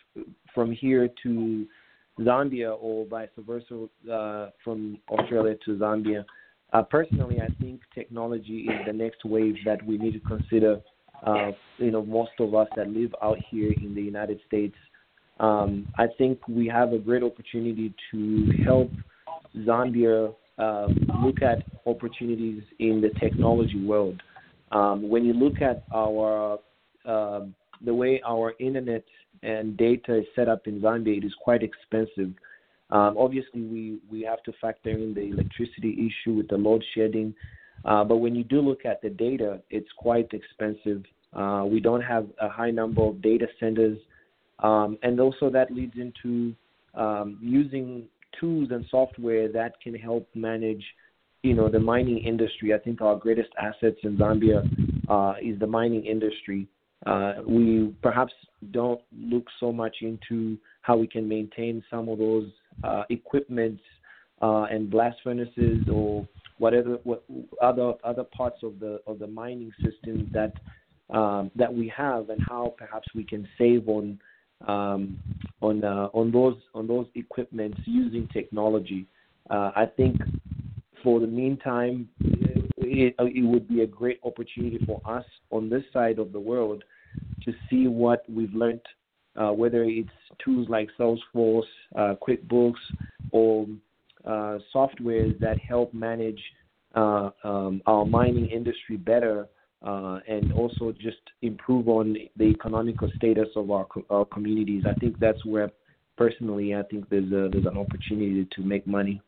from 0.54 0.72
here 0.72 1.08
to 1.22 1.66
Zambia, 2.20 2.76
or 2.78 3.06
vice 3.06 3.28
versa, 3.38 3.86
uh, 4.12 4.50
from 4.64 4.98
Australia 5.08 5.54
to 5.64 5.76
Zambia. 5.76 6.24
Uh, 6.72 6.82
personally, 6.82 7.40
I 7.40 7.48
think 7.60 7.80
technology 7.94 8.68
is 8.68 8.86
the 8.86 8.92
next 8.92 9.24
wave 9.24 9.54
that 9.64 9.84
we 9.86 9.98
need 9.98 10.14
to 10.14 10.20
consider. 10.20 10.80
Uh, 11.24 11.52
you 11.78 11.90
know, 11.90 12.04
most 12.04 12.30
of 12.38 12.54
us 12.54 12.68
that 12.76 12.88
live 12.88 13.14
out 13.22 13.38
here 13.50 13.72
in 13.72 13.94
the 13.94 14.02
United 14.02 14.40
States, 14.46 14.76
um, 15.40 15.86
I 15.98 16.06
think 16.18 16.46
we 16.48 16.66
have 16.68 16.92
a 16.92 16.98
great 16.98 17.22
opportunity 17.22 17.94
to 18.10 18.52
help 18.64 18.90
Zambia 19.58 20.34
um, 20.58 20.96
look 21.22 21.42
at 21.42 21.64
opportunities 21.86 22.62
in 22.78 23.00
the 23.00 23.10
technology 23.20 23.84
world. 23.84 24.22
Um, 24.72 25.08
when 25.08 25.24
you 25.24 25.32
look 25.32 25.60
at 25.60 25.84
our 25.94 26.58
uh, 27.04 27.40
the 27.84 27.94
way 27.94 28.20
our 28.26 28.54
internet 28.58 29.04
and 29.42 29.76
data 29.76 30.18
is 30.18 30.24
set 30.34 30.48
up 30.48 30.66
in 30.66 30.80
Zambia, 30.80 31.18
it 31.18 31.24
is 31.24 31.34
quite 31.42 31.62
expensive. 31.62 32.32
Um, 32.90 33.16
obviously, 33.18 33.62
we, 33.62 33.98
we 34.10 34.22
have 34.22 34.42
to 34.44 34.52
factor 34.60 34.90
in 34.90 35.12
the 35.12 35.22
electricity 35.22 35.92
issue 36.08 36.34
with 36.34 36.48
the 36.48 36.56
load 36.56 36.84
shedding. 36.94 37.34
Uh, 37.86 38.04
but 38.04 38.16
when 38.16 38.34
you 38.34 38.44
do 38.44 38.60
look 38.60 38.84
at 38.84 39.00
the 39.00 39.08
data, 39.08 39.60
it's 39.70 39.88
quite 39.96 40.28
expensive. 40.32 41.04
Uh, 41.32 41.64
we 41.66 41.80
don't 41.80 42.02
have 42.02 42.26
a 42.40 42.48
high 42.48 42.70
number 42.70 43.02
of 43.02 43.22
data 43.22 43.46
centers. 43.58 43.98
Um, 44.58 44.98
and 45.02 45.20
also, 45.20 45.50
that 45.50 45.70
leads 45.70 45.94
into 45.96 46.54
um, 46.94 47.38
using 47.40 48.08
tools 48.40 48.68
and 48.70 48.84
software 48.90 49.50
that 49.52 49.80
can 49.80 49.94
help 49.94 50.28
manage 50.34 50.82
you 51.42 51.54
know 51.54 51.68
the 51.68 51.78
mining 51.78 52.18
industry. 52.18 52.74
I 52.74 52.78
think 52.78 53.00
our 53.00 53.16
greatest 53.16 53.50
assets 53.60 53.98
in 54.02 54.16
Zambia 54.16 54.68
uh, 55.08 55.34
is 55.40 55.58
the 55.60 55.66
mining 55.66 56.04
industry. 56.04 56.66
Uh, 57.04 57.34
we 57.46 57.94
perhaps 58.02 58.32
don't 58.72 59.00
look 59.16 59.44
so 59.60 59.70
much 59.70 59.96
into 60.00 60.58
how 60.82 60.96
we 60.96 61.06
can 61.06 61.28
maintain 61.28 61.84
some 61.88 62.08
of 62.08 62.18
those 62.18 62.48
uh, 62.82 63.04
equipment 63.10 63.78
uh, 64.42 64.64
and 64.64 64.90
blast 64.90 65.18
furnaces 65.22 65.86
or 65.92 66.26
whatever 66.58 66.98
what 67.04 67.24
other 67.62 67.94
other 68.04 68.24
parts 68.24 68.62
of 68.62 68.78
the 68.80 69.00
of 69.06 69.18
the 69.18 69.26
mining 69.26 69.72
system 69.82 70.30
that 70.32 70.52
um, 71.10 71.50
that 71.54 71.72
we 71.72 71.92
have 71.96 72.30
and 72.30 72.40
how 72.46 72.74
perhaps 72.76 73.06
we 73.14 73.24
can 73.24 73.46
save 73.58 73.88
on 73.88 74.18
um, 74.66 75.18
on 75.62 75.84
uh, 75.84 76.08
on 76.12 76.30
those 76.32 76.56
on 76.74 76.86
those 76.86 77.06
equipments 77.14 77.78
using 77.84 78.28
technology. 78.32 79.06
Uh, 79.50 79.70
I 79.76 79.86
think 79.96 80.16
for 81.04 81.20
the 81.20 81.26
meantime, 81.26 82.08
it, 82.78 83.14
it 83.18 83.44
would 83.46 83.68
be 83.68 83.82
a 83.82 83.86
great 83.86 84.18
opportunity 84.24 84.80
for 84.84 85.00
us 85.04 85.24
on 85.50 85.68
this 85.68 85.84
side 85.92 86.18
of 86.18 86.32
the 86.32 86.40
world 86.40 86.82
to 87.44 87.52
see 87.70 87.86
what 87.86 88.24
we've 88.28 88.52
learned, 88.54 88.80
uh, 89.36 89.50
whether 89.50 89.84
it's 89.84 90.08
tools 90.44 90.68
like 90.68 90.88
Salesforce, 90.98 91.62
uh, 91.94 92.14
QuickBooks, 92.26 92.74
or 93.30 93.66
uh, 94.26 94.58
softwares 94.74 95.38
that 95.40 95.58
help 95.58 95.92
manage 95.94 96.40
uh, 96.94 97.30
um, 97.44 97.82
our 97.86 98.04
mining 98.04 98.46
industry 98.46 98.96
better 98.96 99.46
uh, 99.84 100.18
and 100.26 100.52
also 100.52 100.92
just 100.92 101.18
improve 101.42 101.88
on 101.88 102.16
the 102.36 102.44
economical 102.44 103.10
status 103.16 103.48
of 103.56 103.70
our, 103.70 103.86
our 104.10 104.24
communities. 104.24 104.84
I 104.88 104.94
think 104.94 105.18
that's 105.18 105.44
where, 105.44 105.70
personally, 106.16 106.74
I 106.74 106.82
think 106.84 107.08
there's 107.08 107.30
a, 107.32 107.48
there's 107.52 107.66
an 107.66 107.78
opportunity 107.78 108.48
to 108.52 108.60
make 108.62 108.86
money. 108.86 109.20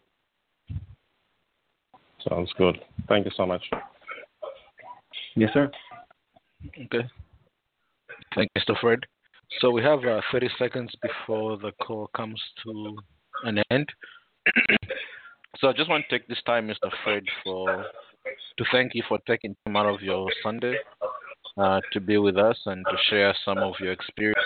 Sounds 2.29 2.53
good. 2.59 2.79
Thank 3.09 3.27
you 3.27 3.33
so 3.37 3.47
much. 3.47 3.63
Yes, 5.37 5.51
sir. 5.53 5.71
Okay. 6.67 7.07
Thank 8.35 8.51
you, 8.55 8.63
Mr. 8.63 8.81
Fred. 8.81 9.01
So 9.61 9.71
we 9.71 9.83
have 9.83 10.05
uh, 10.05 10.21
30 10.33 10.49
seconds 10.59 10.93
before 11.01 11.57
the 11.59 11.73
call 11.83 12.11
comes 12.17 12.41
to 12.65 12.97
an 13.45 13.63
end. 13.71 13.89
so 15.59 15.69
I 15.69 15.73
just 15.73 15.89
want 15.89 16.05
to 16.09 16.19
take 16.19 16.29
this 16.29 16.43
time, 16.47 16.69
Mr. 16.69 16.91
Fred, 17.05 17.25
for 17.45 17.85
to 18.59 18.65
thank 18.73 18.95
you 18.95 19.03
for 19.09 19.19
taking 19.27 19.57
time 19.65 19.77
out 19.77 19.87
of 19.87 20.03
your 20.03 20.29
Sunday 20.43 20.77
uh, 21.57 21.81
to 21.93 22.01
be 22.01 22.19
with 22.19 22.37
us 22.37 22.59
and 22.67 22.85
to 22.91 22.97
share 23.09 23.35
some 23.45 23.59
of 23.59 23.75
your 23.81 23.93
experiences, 23.93 24.45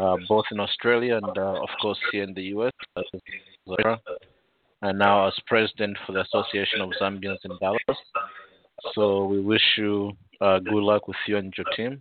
uh, 0.00 0.16
both 0.28 0.44
in 0.50 0.60
Australia 0.60 1.16
and, 1.16 1.38
uh, 1.38 1.62
of 1.62 1.68
course, 1.80 1.98
here 2.12 2.22
in 2.22 2.34
the 2.34 2.42
U.S. 2.42 2.72
And 4.82 4.98
now 4.98 5.26
as 5.26 5.34
president 5.46 5.96
for 6.06 6.12
the 6.12 6.20
Association 6.22 6.80
of 6.80 6.90
Zambians 7.00 7.38
in 7.44 7.52
Dallas. 7.60 7.98
So 8.94 9.24
we 9.26 9.40
wish 9.40 9.62
you 9.78 10.12
uh, 10.40 10.58
good 10.58 10.82
luck 10.82 11.08
with 11.08 11.16
you 11.26 11.38
and 11.38 11.54
your 11.56 11.66
team. 11.76 11.98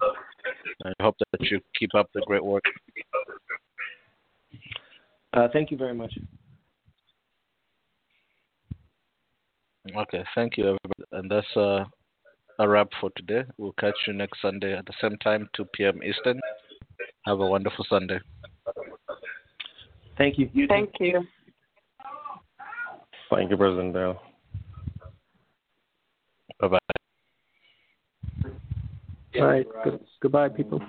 I 0.86 0.91
hope 1.01 1.15
that 1.31 1.41
you 1.49 1.61
keep 1.77 1.95
up 1.95 2.09
the 2.13 2.21
great 2.25 2.43
work. 2.43 2.63
Uh, 5.34 5.47
thank 5.53 5.71
you 5.71 5.77
very 5.77 5.93
much. 5.93 6.13
Okay, 9.91 10.23
thank 10.34 10.57
you, 10.57 10.63
everybody. 10.63 11.03
And 11.11 11.29
that's 11.29 11.57
uh, 11.57 11.84
a 12.59 12.67
wrap 12.69 12.88
for 13.01 13.09
today. 13.17 13.43
We'll 13.57 13.73
catch 13.73 13.95
you 14.07 14.13
next 14.13 14.41
Sunday 14.41 14.73
at 14.77 14.86
the 14.86 14.93
same 15.01 15.17
time, 15.17 15.49
2 15.55 15.65
p.m. 15.73 16.01
Eastern. 16.03 16.39
Have 17.25 17.41
a 17.41 17.45
wonderful 17.45 17.86
Sunday. 17.89 18.19
Thank 20.17 20.38
you. 20.38 20.49
you 20.53 20.67
Thank 20.67 20.91
you. 20.99 21.23
Thank 23.29 23.49
you, 23.49 23.57
President 23.57 23.93
Bell. 23.93 24.21
Bye 26.59 26.67
bye. 26.67 26.79
All 29.36 29.45
right. 29.45 29.67
Good, 29.84 29.99
goodbye, 30.21 30.49
people. 30.49 30.81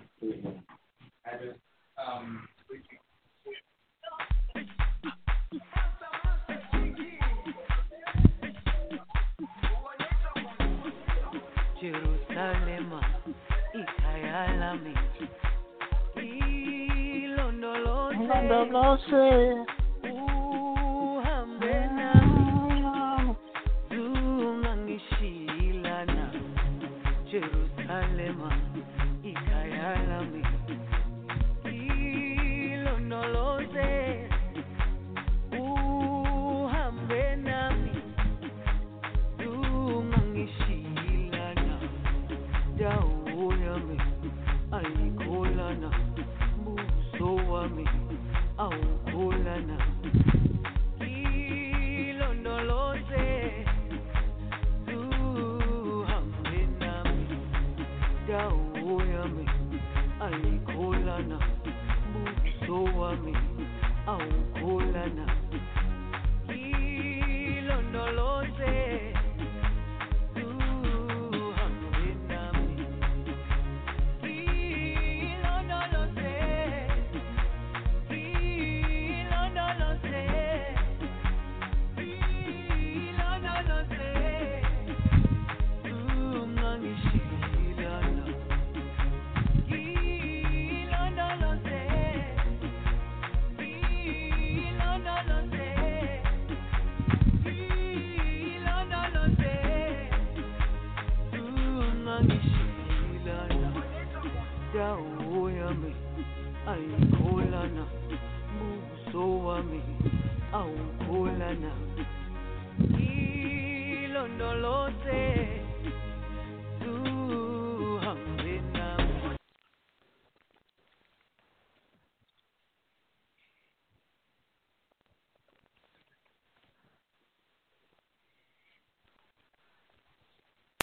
Jerusalema 11.84 13.00
ikhaya 13.76 14.56
lami 14.56 14.94